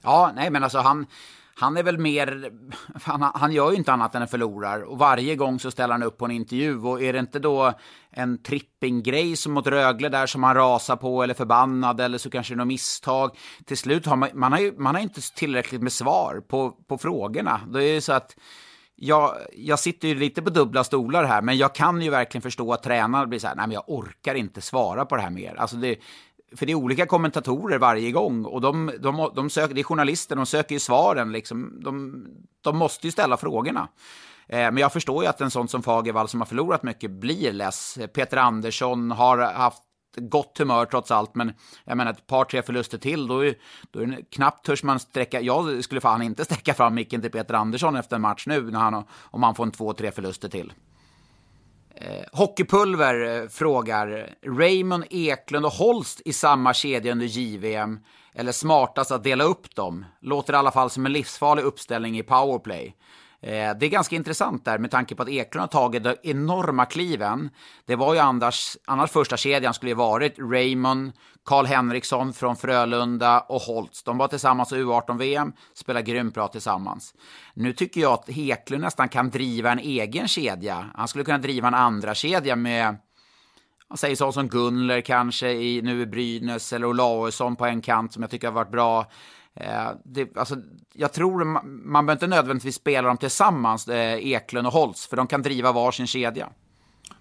Ja, 0.04 0.32
nej 0.36 0.50
men 0.50 0.64
alltså 0.64 0.80
han, 0.80 1.06
han 1.62 1.78
är 1.78 1.84
väl 1.84 1.98
mer, 1.98 2.52
han, 3.04 3.32
han 3.36 3.52
gör 3.52 3.72
ju 3.72 3.78
inte 3.78 3.94
annat 3.94 4.16
än 4.16 4.22
att 4.22 4.32
förlorar 4.32 4.82
och 4.82 4.98
varje 4.98 5.36
gång 5.36 5.60
så 5.60 5.72
ställer 5.72 5.94
han 5.94 6.04
upp 6.04 6.18
på 6.18 6.26
en 6.26 6.32
intervju 6.32 6.80
och 6.80 7.02
är 7.02 7.14
det 7.14 7.20
inte 7.20 7.40
då 7.40 7.74
en 8.10 8.44
trippinggrej 8.44 9.36
som 9.36 9.54
mot 9.54 9.68
Rögle 9.68 10.10
där 10.10 10.26
som 10.28 10.44
han 10.44 10.56
rasar 10.56 10.96
på 10.96 11.24
eller 11.24 11.34
förbannad 11.34 12.02
eller 12.02 12.18
så 12.18 12.30
kanske 12.30 12.54
det 12.54 12.56
är 12.56 12.58
något 12.58 12.68
misstag. 12.68 13.38
Till 13.66 13.78
slut 13.78 14.06
har 14.06 14.16
man, 14.16 14.30
man 14.34 14.52
har 14.52 14.60
ju 14.60 14.74
man 14.78 14.96
har 14.96 15.02
inte 15.02 15.22
tillräckligt 15.36 15.82
med 15.82 15.92
svar 15.92 16.42
på, 16.48 16.72
på 16.72 16.98
frågorna. 16.98 17.62
Det 17.74 17.84
är 17.84 17.94
ju 17.94 18.02
så 18.02 18.14
att 18.14 18.36
jag, 18.96 19.36
jag 19.54 19.80
sitter 19.80 20.08
ju 20.08 20.16
lite 20.16 20.42
på 20.42 20.50
dubbla 20.50 20.84
stolar 20.84 21.24
här, 21.24 21.42
men 21.42 21.58
jag 21.58 21.76
kan 21.76 22.02
ju 22.02 22.10
verkligen 22.10 22.42
förstå 22.42 22.74
att 22.74 22.84
tränaren 22.84 23.30
blir 23.30 23.40
så 23.40 23.48
här, 23.48 23.56
nej 23.56 23.68
men 23.68 23.74
jag 23.74 23.84
orkar 23.88 24.36
inte 24.36 24.62
svara 24.62 25.06
på 25.06 25.16
det 25.16 25.22
här 25.22 25.30
mer. 25.30 25.56
Alltså 25.56 25.76
det, 25.76 25.96
för 26.56 26.66
det 26.66 26.72
är 26.72 26.76
olika 26.76 27.06
kommentatorer 27.06 27.78
varje 27.78 28.12
gång 28.12 28.46
och 28.46 28.62
de, 28.62 28.92
de, 29.00 29.32
de 29.36 29.50
söker, 29.50 29.76
det 29.76 29.82
är 29.82 29.84
journalister, 29.84 30.36
de 30.36 30.46
söker 30.46 30.76
ju 30.76 30.80
svaren. 30.80 31.32
Liksom. 31.32 31.80
De, 31.84 32.26
de 32.62 32.78
måste 32.78 33.08
ju 33.08 33.12
ställa 33.12 33.38
frågorna. 33.38 33.88
Eh, 34.48 34.58
men 34.58 34.78
jag 34.78 34.94
förstår 34.94 35.24
ju 35.24 35.30
att 35.30 35.42
en 35.42 35.52
sån 35.52 35.68
som 35.68 35.84
Fagervall 35.84 36.28
som 36.28 36.42
har 36.42 36.46
förlorat 36.46 36.84
mycket 36.84 37.12
blir 37.12 37.54
less. 37.54 37.98
Peter 38.14 38.38
Andersson 38.38 39.12
har 39.12 39.38
haft 39.38 39.84
gott 40.16 40.58
humör 40.58 40.86
trots 40.86 41.12
allt, 41.12 41.36
men 41.36 41.54
jag 41.86 41.98
menar 41.98 42.12
ett 42.12 42.28
par, 42.28 42.46
tre 42.46 42.62
förluster 42.62 42.98
till, 42.98 43.28
då 43.28 43.46
är, 43.46 43.56
då 43.92 44.00
är 44.00 44.06
det 44.06 44.24
knappt 44.32 44.66
törs 44.66 44.84
man 44.84 45.00
sträcka, 45.00 45.42
jag 45.42 45.84
skulle 45.84 46.02
fan 46.02 46.22
inte 46.22 46.46
sträcka 46.46 46.74
fram 46.74 46.96
micken 46.96 47.22
till 47.22 47.32
Peter 47.32 47.54
Andersson 47.54 47.96
efter 47.96 48.16
en 48.16 48.22
match 48.22 48.48
nu, 48.48 48.72
när 48.72 48.80
han, 48.80 49.04
om 49.22 49.44
han 49.44 49.56
får 49.56 49.64
en 49.64 49.72
två, 49.72 49.94
tre 49.94 50.12
förluster 50.12 50.50
till. 50.50 50.74
Eh, 52.02 52.24
Hockeypulver 52.34 53.42
eh, 53.42 53.48
frågar, 53.48 54.36
Raymond, 54.46 55.06
Eklund 55.10 55.66
och 55.66 55.72
Holst 55.72 56.22
i 56.26 56.34
samma 56.34 56.74
kedja 56.74 57.12
under 57.12 57.26
JVM? 57.26 58.00
Eller 58.34 58.52
smartast 58.52 59.12
att 59.12 59.24
dela 59.24 59.44
upp 59.44 59.76
dem? 59.76 60.06
Låter 60.22 60.54
i 60.54 60.56
alla 60.56 60.72
fall 60.72 60.90
som 60.90 61.06
en 61.06 61.14
livsfarlig 61.14 61.64
uppställning 61.64 62.20
i 62.20 62.24
powerplay. 62.24 62.96
Eh, 63.44 63.78
det 63.80 63.86
är 63.86 63.90
ganska 63.90 64.16
intressant 64.16 64.66
där 64.66 64.78
med 64.78 64.92
tanke 64.92 65.16
på 65.16 65.24
att 65.24 65.30
Eklund 65.30 65.62
har 65.62 65.68
tagit 65.68 66.04
de 66.04 66.16
enorma 66.24 66.86
kliven. 66.86 67.50
Det 67.86 67.96
var 67.96 68.14
ju 68.14 68.20
annars, 68.20 68.78
annars 68.86 69.12
första 69.12 69.38
kedjan 69.38 69.74
skulle 69.74 69.92
ju 69.92 69.96
varit 69.96 70.40
Raymond, 70.40 71.12
Karl 71.46 71.66
Henriksson 71.66 72.34
från 72.34 72.56
Frölunda 72.56 73.40
och 73.40 73.62
Holtz. 73.62 74.04
De 74.04 74.18
var 74.18 74.28
tillsammans 74.28 74.72
i 74.72 74.76
U18-VM, 74.76 75.54
spelade 75.74 76.12
grymt 76.12 76.34
bra 76.34 76.48
tillsammans. 76.48 77.14
Nu 77.54 77.74
tycker 77.74 78.02
jag 78.02 78.14
att 78.14 78.30
Eklund 78.30 78.82
nästan 78.82 79.10
kan 79.10 79.30
driva 79.30 79.72
en 79.72 79.80
egen 79.80 80.28
kedja. 80.28 80.86
Han 80.96 81.08
skulle 81.08 81.24
kunna 81.24 81.38
driva 81.38 81.68
en 81.68 81.74
andra 81.74 82.16
kedja 82.16 82.56
med 82.56 82.98
man 83.90 83.98
säger 83.98 84.16
sånt 84.16 84.34
som 84.34 84.48
Gunler 84.48 85.02
kanske 85.02 85.52
i, 85.52 85.82
nu 85.82 86.02
i 86.02 86.06
Brynäs 86.06 86.74
eller 86.74 86.88
Olausson 86.88 87.56
på 87.56 87.66
en 87.66 87.82
kant 87.82 88.14
som 88.14 88.24
jag 88.24 88.30
tycker 88.30 88.48
har 88.48 88.54
varit 88.54 88.72
bra. 88.72 89.06
Eh, 89.56 89.90
det, 90.06 90.38
alltså, 90.38 90.56
jag 90.94 91.14
tror 91.14 91.44
man, 91.44 91.82
man 91.86 92.06
behöver 92.06 92.26
inte 92.26 92.36
nödvändigtvis 92.36 92.76
spela 92.76 93.08
dem 93.08 93.18
tillsammans, 93.18 93.88
eh, 93.88 94.28
Eklund 94.28 94.68
och 94.68 94.74
Holtz, 94.74 95.08
för 95.08 95.18
de 95.18 95.28
kan 95.28 95.42
driva 95.42 95.72
varsin 95.72 96.08
kedja. 96.08 96.50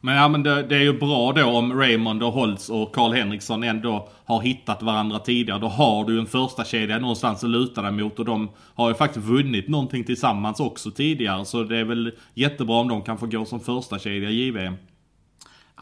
Men, 0.03 0.15
ja, 0.15 0.29
men 0.29 0.43
det, 0.43 0.63
det, 0.63 0.77
är 0.77 0.83
ju 0.83 0.99
bra 0.99 1.33
då 1.33 1.45
om 1.45 1.73
Raymond 1.73 2.23
och 2.23 2.33
Holtz 2.33 2.71
och 2.71 2.95
Karl 2.95 3.13
Henriksson 3.13 3.63
ändå 3.63 4.09
har 4.25 4.41
hittat 4.41 4.83
varandra 4.83 5.19
tidigare. 5.19 5.59
Då 5.59 5.69
har 5.69 6.05
du 6.05 6.21
en 6.21 6.27
första 6.27 6.65
kedja 6.65 6.99
någonstans 6.99 7.45
att 7.45 7.51
luta 7.51 7.83
dig 7.83 7.93
mot 7.93 8.19
och 8.19 8.25
de 8.25 8.51
har 8.75 8.89
ju 8.89 8.95
faktiskt 8.95 9.27
vunnit 9.27 9.69
någonting 9.69 10.05
tillsammans 10.05 10.61
också 10.61 10.91
tidigare. 10.91 11.45
Så 11.45 11.63
det 11.63 11.79
är 11.79 11.85
väl 11.85 12.13
jättebra 12.35 12.77
om 12.77 12.89
de 12.89 13.03
kan 13.03 13.19
få 13.19 13.27
gå 13.27 13.45
som 13.45 13.61
första 13.61 13.99
kedja 13.99 14.31
i 14.31 14.47
JVM. 14.47 14.75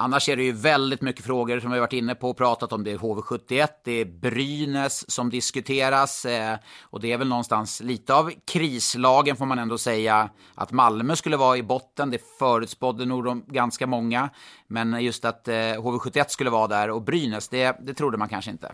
Annars 0.01 0.29
är 0.29 0.37
det 0.37 0.43
ju 0.43 0.53
väldigt 0.53 1.01
mycket 1.01 1.25
frågor 1.25 1.61
som 1.61 1.71
vi 1.71 1.79
varit 1.79 1.93
inne 1.93 2.15
på 2.15 2.31
och 2.31 2.37
pratat 2.37 2.73
om. 2.73 2.85
Det 2.85 2.93
är 2.93 2.99
HV71, 2.99 3.69
det 3.85 3.93
är 3.93 4.05
Brynäs 4.05 5.11
som 5.11 5.31
diskuteras 5.31 6.25
eh, 6.25 6.57
och 6.83 7.01
det 7.01 7.13
är 7.13 7.19
väl 7.19 7.29
någonstans 7.29 7.81
lite 7.81 8.15
av 8.15 8.33
krislagen 8.53 9.37
får 9.37 9.47
man 9.47 9.59
ändå 9.59 9.79
säga. 9.79 10.31
Att 10.55 10.73
Malmö 10.73 11.17
skulle 11.17 11.37
vara 11.37 11.57
i 11.57 11.63
botten, 11.63 12.11
det 12.11 12.19
förutspådde 12.39 13.05
nog 13.05 13.25
de 13.25 13.45
ganska 13.49 13.87
många. 13.87 14.31
Men 14.69 15.05
just 15.05 15.25
att 15.25 15.49
eh, 15.49 15.55
HV71 15.55 16.25
skulle 16.29 16.51
vara 16.51 16.67
där 16.67 16.91
och 16.91 17.03
Brynäs, 17.03 17.49
det, 17.49 17.77
det 17.81 17.95
trodde 17.95 18.19
man 18.19 18.29
kanske 18.29 18.51
inte. 18.51 18.73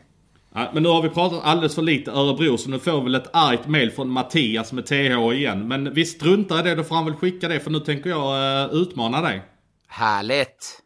Ja, 0.54 0.70
men 0.74 0.82
nu 0.82 0.88
har 0.88 1.02
vi 1.02 1.08
pratat 1.08 1.40
alldeles 1.44 1.74
för 1.74 1.82
lite 1.82 2.10
Örebro 2.10 2.58
så 2.58 2.70
nu 2.70 2.78
får 2.78 2.98
vi 2.98 3.04
väl 3.04 3.14
ett 3.14 3.30
argt 3.32 3.66
mail 3.66 3.90
från 3.90 4.10
Mattias 4.10 4.72
med 4.72 4.86
TH 4.86 5.32
igen. 5.32 5.68
Men 5.68 5.94
vi 5.94 6.04
struntar 6.04 6.58
i 6.58 6.62
det, 6.62 6.74
då 6.74 6.84
får 6.84 6.94
han 6.94 7.04
väl 7.04 7.14
skicka 7.14 7.48
det 7.48 7.60
för 7.60 7.70
nu 7.70 7.80
tänker 7.80 8.10
jag 8.10 8.68
uh, 8.70 8.74
utmana 8.74 9.20
dig. 9.20 9.42
Härligt! 9.88 10.83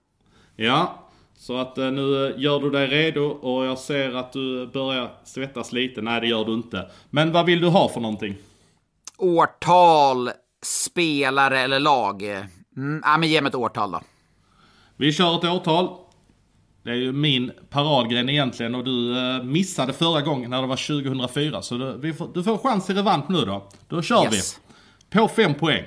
Ja, 0.61 1.09
så 1.37 1.57
att 1.57 1.79
eh, 1.79 1.91
nu 1.91 2.35
gör 2.39 2.61
du 2.61 2.71
dig 2.71 2.87
redo 2.87 3.25
och 3.25 3.65
jag 3.65 3.79
ser 3.79 4.15
att 4.15 4.33
du 4.33 4.67
börjar 4.67 5.11
svettas 5.25 5.73
lite. 5.73 6.03
Nej, 6.03 6.21
det 6.21 6.27
gör 6.27 6.45
du 6.45 6.55
inte. 6.55 6.91
Men 7.11 7.33
vad 7.33 7.47
vill 7.47 7.61
du 7.61 7.69
ha 7.69 7.89
för 7.89 8.01
någonting? 8.01 8.37
Årtal, 9.19 10.31
spelare 10.63 11.61
eller 11.61 11.81
lag? 11.81 12.23
Mm, 12.23 13.03
ja, 13.05 13.19
men 13.19 13.29
ge 13.29 13.41
mig 13.41 13.49
ett 13.49 13.55
årtal 13.55 13.91
då. 13.91 14.01
Vi 14.97 15.13
kör 15.13 15.39
ett 15.39 15.45
årtal. 15.45 15.89
Det 16.83 16.91
är 16.91 16.95
ju 16.95 17.13
min 17.13 17.53
paradgren 17.71 18.29
egentligen 18.29 18.75
och 18.75 18.85
du 18.85 19.19
eh, 19.19 19.43
missade 19.43 19.93
förra 19.93 20.21
gången 20.21 20.51
när 20.51 20.63
det 20.63 20.69
var 20.69 21.03
2004. 21.03 21.63
Så 21.63 21.75
du, 21.75 22.15
får, 22.15 22.31
du 22.35 22.43
får 22.43 22.59
chans 22.59 22.87
till 22.87 22.97
revansch 22.97 23.31
nu 23.31 23.41
då. 23.41 23.69
Då 23.89 24.03
kör 24.03 24.25
yes. 24.25 24.61
vi. 25.11 25.19
På 25.19 25.29
fem 25.29 25.55
poäng. 25.55 25.85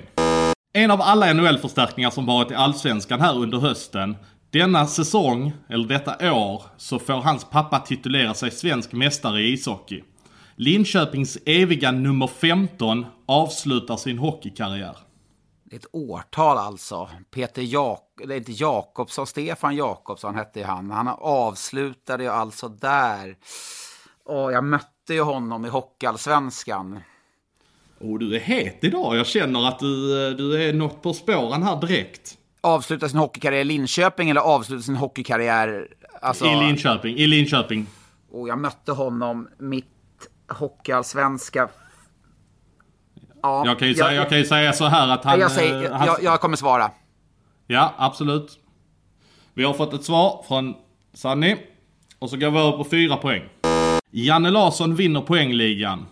En 0.74 0.90
av 0.90 1.00
alla 1.00 1.32
NHL-förstärkningar 1.32 2.10
som 2.10 2.26
varit 2.26 2.50
i 2.50 2.54
Allsvenskan 2.54 3.20
här 3.20 3.38
under 3.38 3.58
hösten 3.58 4.16
denna 4.52 4.86
säsong, 4.86 5.52
eller 5.68 5.88
detta 5.88 6.32
år, 6.34 6.62
så 6.76 6.98
får 6.98 7.14
hans 7.14 7.44
pappa 7.44 7.78
titulera 7.78 8.34
sig 8.34 8.50
svensk 8.50 8.92
mästare 8.92 9.40
i 9.40 9.52
ishockey. 9.52 10.02
Linköpings 10.56 11.38
eviga 11.46 11.92
nummer 11.92 12.26
15 12.26 13.06
avslutar 13.26 13.96
sin 13.96 14.18
hockeykarriär. 14.18 14.96
Det 15.64 15.76
är 15.76 15.78
ett 15.78 15.86
årtal 15.92 16.58
alltså. 16.58 17.08
Peter 17.30 17.62
Jak 17.62 18.20
är 18.22 18.32
inte 18.32 18.52
Jakobsson, 18.52 19.26
Stefan 19.26 19.76
Jakobsson 19.76 20.34
hette 20.34 20.64
han. 20.64 20.90
Han 20.90 21.08
avslutade 21.08 22.24
ju 22.24 22.30
alltså 22.30 22.68
där. 22.68 23.36
Och 24.24 24.52
jag 24.52 24.64
mötte 24.64 25.14
ju 25.14 25.22
honom 25.22 25.64
i 25.64 25.68
Hockeyallsvenskan. 25.68 27.00
Och 27.98 28.18
du 28.18 28.36
är 28.36 28.40
het 28.40 28.78
idag. 28.80 29.16
Jag 29.16 29.26
känner 29.26 29.68
att 29.68 29.78
du, 29.78 30.34
du 30.34 30.68
är 30.68 30.72
något 30.72 31.02
på 31.02 31.14
spåren 31.14 31.62
här 31.62 31.80
direkt 31.80 32.38
avsluta 32.62 33.08
sin 33.08 33.18
hockeykarriär 33.18 33.60
i 33.60 33.64
Linköping 33.64 34.30
eller 34.30 34.40
avsluta 34.40 34.82
sin 34.82 34.96
hockeykarriär... 34.96 35.88
Alltså, 36.20 36.46
I 36.46 36.56
Linköping. 36.56 37.16
I 37.16 37.26
Linköping. 37.26 37.86
Och 38.32 38.48
jag 38.48 38.58
mötte 38.58 38.92
honom 38.92 39.48
mitt 39.58 39.86
hockeyallsvenska... 40.48 41.68
Ja, 43.42 43.66
jag, 43.66 43.78
kan 43.78 43.88
ju 43.88 43.94
jag, 43.94 44.06
säga, 44.06 44.20
jag 44.20 44.28
kan 44.28 44.38
ju 44.38 44.44
säga 44.44 44.72
så 44.72 44.84
här 44.84 45.08
att 45.08 45.24
han... 45.24 45.40
Jag, 45.40 45.50
säger, 45.50 45.90
han, 45.90 46.06
jag, 46.06 46.22
jag 46.22 46.40
kommer 46.40 46.56
svara. 46.56 46.90
Ja, 47.66 47.94
absolut. 47.98 48.58
Vi 49.54 49.64
har 49.64 49.74
fått 49.74 49.94
ett 49.94 50.04
svar 50.04 50.44
från 50.48 50.74
Sanni. 51.14 51.56
Och 52.18 52.30
så 52.30 52.36
går 52.36 52.50
vi 52.50 52.58
över 52.58 52.72
på 52.72 52.84
fyra 52.84 53.16
poäng. 53.16 53.42
Janne 54.10 54.50
Larsson 54.50 54.94
vinner 54.94 55.20
poängligan. 55.20 56.06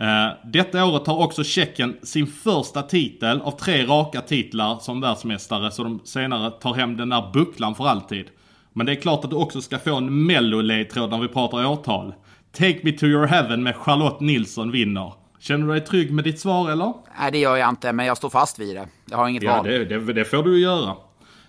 Uh, 0.00 0.50
detta 0.52 0.84
året 0.84 1.06
har 1.06 1.18
också 1.18 1.44
Tjeckien 1.44 1.96
sin 2.02 2.26
första 2.26 2.82
titel 2.82 3.40
av 3.40 3.50
tre 3.50 3.86
raka 3.86 4.20
titlar 4.20 4.78
som 4.78 5.00
världsmästare 5.00 5.70
så 5.70 5.84
de 5.84 6.00
senare 6.04 6.50
tar 6.50 6.74
hem 6.74 6.96
den 6.96 7.08
där 7.08 7.30
bucklan 7.32 7.74
för 7.74 7.86
alltid. 7.86 8.26
Men 8.72 8.86
det 8.86 8.92
är 8.92 8.96
klart 8.96 9.24
att 9.24 9.30
du 9.30 9.36
också 9.36 9.60
ska 9.60 9.78
få 9.78 9.96
en 9.96 10.26
mello-ledtråd 10.26 11.10
när 11.10 11.18
vi 11.18 11.28
pratar 11.28 11.66
årtal. 11.66 12.14
Take 12.52 12.78
Me 12.82 12.92
To 12.92 13.06
Your 13.06 13.26
Heaven 13.26 13.62
med 13.62 13.76
Charlotte 13.76 14.20
Nilsson 14.20 14.70
vinner. 14.70 15.12
Känner 15.38 15.66
du 15.66 15.72
dig 15.72 15.80
trygg 15.80 16.12
med 16.12 16.24
ditt 16.24 16.40
svar 16.40 16.70
eller? 16.70 16.92
Nej 17.18 17.32
det 17.32 17.38
gör 17.38 17.56
jag 17.56 17.68
inte, 17.68 17.92
men 17.92 18.06
jag 18.06 18.16
står 18.16 18.30
fast 18.30 18.58
vid 18.58 18.76
det. 18.76 18.88
Jag 19.10 19.18
har 19.18 19.28
inget 19.28 19.42
ja, 19.42 19.56
val. 19.56 19.64
Det, 19.64 19.84
det, 19.84 20.12
det 20.12 20.24
får 20.24 20.42
du 20.42 20.60
göra. 20.60 20.96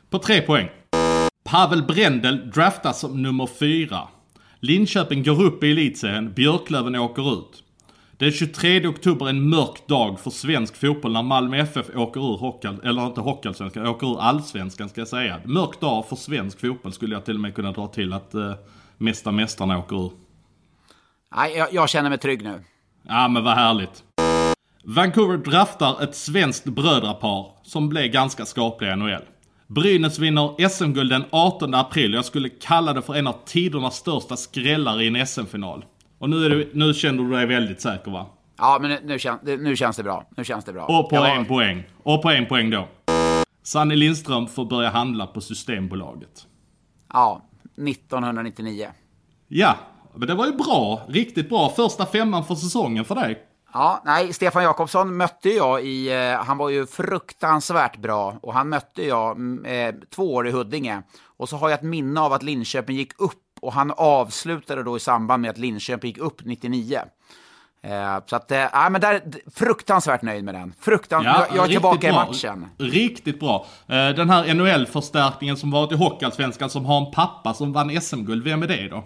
På 0.10 0.20
tre 0.20 0.42
poäng. 0.42 0.70
Pavel 1.44 1.84
Brendel 1.84 2.52
draftas 2.52 3.00
som 3.00 3.22
nummer 3.22 3.48
fyra. 3.60 4.00
Linköping 4.60 5.24
går 5.24 5.44
upp 5.44 5.64
i 5.64 5.72
elitserien, 5.72 6.34
Björklöven 6.34 6.96
åker 6.96 7.34
ut. 7.34 7.64
Det 8.18 8.26
är 8.26 8.32
23 8.32 8.88
oktober 8.88 9.30
en 9.30 9.50
mörk 9.50 9.88
dag 9.88 10.20
för 10.20 10.30
svensk 10.30 10.76
fotboll 10.76 11.14
när 11.14 11.24
Malmö 11.24 11.58
FF 11.58 11.90
åker 11.96 12.22
ur 12.22 12.38
hockey, 12.38 12.68
eller 12.84 13.06
inte 13.06 13.22
hockeyallsvenskan, 13.22 13.88
åker 13.88 14.08
ur 14.08 14.22
allsvenskan 14.22 14.90
ska 14.90 15.02
jag 15.02 15.08
säga. 15.08 15.40
Mörk 15.46 15.80
dag 15.80 16.08
för 16.10 16.16
svensk 16.16 16.60
fotboll 16.60 16.94
skulle 16.94 17.16
jag 17.16 17.26
till 17.26 17.36
och 17.36 17.40
med 17.40 17.56
kunna 17.56 17.72
dra 17.72 17.88
till 17.88 18.14
att 18.14 18.36
uh, 18.36 18.54
Mästa 18.98 19.32
Mästarna 19.32 19.78
åker 19.80 20.06
ur. 20.06 20.12
Nej, 21.36 21.58
jag, 21.58 21.74
jag 21.74 21.90
känner 21.90 22.10
mig 22.10 22.18
trygg 22.18 22.44
nu. 22.44 22.64
Ja 23.08 23.28
men 23.28 23.44
vad 23.44 23.54
härligt. 23.54 24.04
Vancouver 24.84 25.38
draftar 25.38 26.04
ett 26.04 26.16
svenskt 26.16 26.66
brödrapar 26.66 27.46
som 27.64 27.90
blev 27.90 28.12
ganska 28.12 28.46
skapliga 28.46 28.94
i 28.94 28.96
NHL. 28.96 29.24
Brynäs 29.68 30.20
vinner 30.20 30.70
SM-guld 30.70 31.10
den 31.10 31.24
18 31.30 31.74
april 31.74 32.14
och 32.14 32.18
jag 32.18 32.26
skulle 32.26 32.50
kalla 32.50 32.94
det 32.94 33.02
för 33.02 33.16
en 33.16 33.28
av 33.28 33.36
tidernas 33.46 33.96
största 33.96 34.38
skrällar 34.38 35.02
i 35.02 35.08
en 35.08 35.28
SM-final. 35.28 35.86
Och 36.24 36.30
nu, 36.30 36.46
är 36.46 36.50
du, 36.50 36.72
nu 36.74 36.94
känner 36.94 37.24
du 37.24 37.30
dig 37.30 37.46
väldigt 37.46 37.82
säker 37.82 38.12
va? 38.12 38.26
Ja, 38.58 38.78
men 38.82 38.90
nu, 38.90 39.00
nu, 39.04 39.20
kän, 39.20 39.40
nu 39.44 39.76
känns 39.76 39.98
det 39.98 40.04
bra. 40.04 40.26
Nu 40.38 40.44
känns 40.44 40.66
det 40.66 40.74
bra. 40.74 40.86
Och 40.86 41.10
på 41.10 41.16
var... 41.16 41.28
en 41.28 41.46
poäng. 41.46 41.84
Och 42.04 42.22
på 42.22 42.30
en 42.30 42.46
poäng 42.46 42.70
då. 42.70 42.88
Sanny 43.64 43.96
Lindström 43.96 44.48
får 44.48 44.66
börja 44.66 44.90
handla 44.90 45.28
på 45.28 45.42
Systembolaget. 45.42 46.48
Ja, 47.14 47.42
1999. 47.88 48.88
Ja, 49.48 49.76
men 50.16 50.28
det 50.28 50.36
var 50.36 50.46
ju 50.46 50.52
bra. 50.52 51.02
Riktigt 51.08 51.50
bra. 51.50 51.70
Första 51.70 52.06
femman 52.06 52.46
för 52.46 52.56
säsongen 52.56 53.06
för 53.06 53.16
dig. 53.16 53.44
Ja, 53.74 54.02
nej, 54.06 54.34
Stefan 54.34 54.64
Jakobsson 54.64 55.18
mötte 55.18 55.50
jag 55.50 55.86
i, 55.86 56.14
eh, 56.14 56.44
han 56.44 56.58
var 56.58 56.70
ju 56.70 56.86
fruktansvärt 56.86 57.98
bra 57.98 58.38
och 58.42 58.54
han 58.54 58.70
mötte 58.70 59.06
jag 59.06 59.32
mm, 59.32 59.66
eh, 59.66 59.96
två 60.16 60.34
år 60.34 60.48
i 60.48 60.52
Huddinge. 60.52 61.02
Och 61.38 61.50
så 61.50 61.58
har 61.58 61.70
jag 61.70 61.80
ett 61.80 61.86
minne 61.86 62.22
av 62.22 62.34
att 62.34 62.44
Linköping 62.44 62.96
gick 62.96 63.22
upp 63.22 63.43
och 63.64 63.74
han 63.74 63.94
avslutade 63.98 64.84
då 64.84 64.98
i 64.98 65.00
samband 65.00 65.42
med 65.42 65.52
att 65.52 65.58
Linköping 65.58 66.08
gick 66.08 66.18
upp 66.18 66.46
99. 66.46 67.00
Eh, 67.84 68.20
så 68.26 68.36
att, 68.36 68.52
eh, 68.52 68.90
men 68.92 69.02
där, 69.02 69.22
fruktansvärt 69.56 70.22
nöjd 70.22 70.44
med 70.44 70.56
den. 70.56 70.74
Fruktan 70.80 71.24
ja, 71.24 71.46
jag, 71.50 71.58
jag 71.58 71.66
är 71.66 71.70
tillbaka 71.70 71.98
bra. 71.98 72.10
i 72.10 72.14
matchen. 72.14 72.68
Riktigt 72.78 73.40
bra. 73.40 73.66
Eh, 73.88 74.10
den 74.10 74.30
här 74.30 74.54
NHL-förstärkningen 74.54 75.58
som 75.58 75.72
varit 75.72 75.92
i 75.92 75.96
Hockeyallsvenskan 75.96 76.70
som 76.70 76.86
har 76.86 77.06
en 77.06 77.12
pappa 77.12 77.54
som 77.54 77.74
vann 77.74 78.02
SM-guld, 78.02 78.44
vem 78.44 78.64
är 78.64 78.68
det 78.68 78.88
då? 78.88 79.04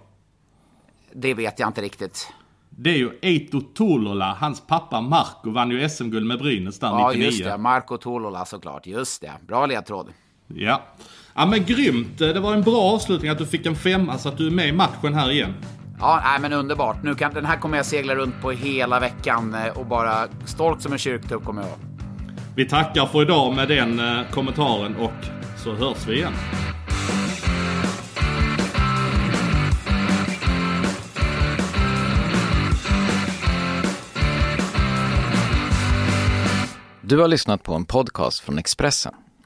Det 1.14 1.34
vet 1.34 1.60
jag 1.60 1.70
inte 1.70 1.82
riktigt. 1.82 2.28
Det 2.70 2.90
är 2.90 2.98
ju 2.98 3.20
Eito 3.22 3.62
Tolola, 3.62 4.38
hans 4.40 4.68
pappa 4.68 5.02
Marco 5.02 5.52
vann 5.52 5.72
ju 5.72 5.90
SM-guld 5.90 6.26
med 6.26 6.40
Brynäs 6.40 6.80
där 6.80 6.88
ja, 6.88 7.08
99. 7.08 7.24
Ja, 7.24 7.32
just 7.32 7.44
det. 7.44 7.58
Marco 7.58 7.98
Tolola 7.98 8.46
såklart. 8.46 8.88
Just 8.88 9.22
det. 9.22 9.32
Bra 9.42 9.66
ledtråd. 9.66 10.08
Ja. 10.48 10.82
Ja 11.40 11.46
men 11.46 11.66
grymt. 11.66 12.18
Det 12.18 12.40
var 12.40 12.54
en 12.54 12.62
bra 12.62 12.82
avslutning 12.82 13.32
att 13.32 13.38
du 13.38 13.46
fick 13.46 13.66
en 13.66 13.76
femma 13.76 14.18
så 14.18 14.30
att 14.30 14.38
du 14.38 14.48
är 14.48 14.52
med 14.52 14.68
i 14.68 14.72
matchen 14.72 15.14
här 15.14 15.32
igen. 15.32 15.54
Ja, 16.00 16.22
nej, 16.24 16.40
men 16.42 16.54
underbart. 16.54 17.04
Nu 17.04 17.16
kan, 17.16 17.34
den 17.34 17.46
här 17.46 17.58
kommer 17.58 17.78
jag 17.78 17.86
segla 17.86 18.16
runt 18.16 18.42
på 18.42 18.52
hela 18.52 19.00
veckan 19.00 19.56
eh, 19.56 19.78
och 19.78 19.86
bara 19.86 20.28
stolt 20.46 20.82
som 20.82 20.94
en 20.94 20.98
kyrktupp 20.98 21.46
kommer 21.46 21.62
jag 21.62 21.72
Vi 22.56 22.66
tackar 22.66 23.06
för 23.06 23.22
idag 23.22 23.56
med 23.56 23.68
den 23.68 24.00
eh, 24.00 24.32
kommentaren 24.32 24.96
och 24.96 25.12
så 25.58 25.74
hörs 25.74 26.08
vi 26.08 26.16
igen. 26.16 26.34
Du 37.02 37.18
har 37.18 37.28
lyssnat 37.28 37.64
på 37.64 37.74
en 37.74 37.86
podcast 37.86 38.40
från 38.40 38.58
Expressen. 38.58 39.14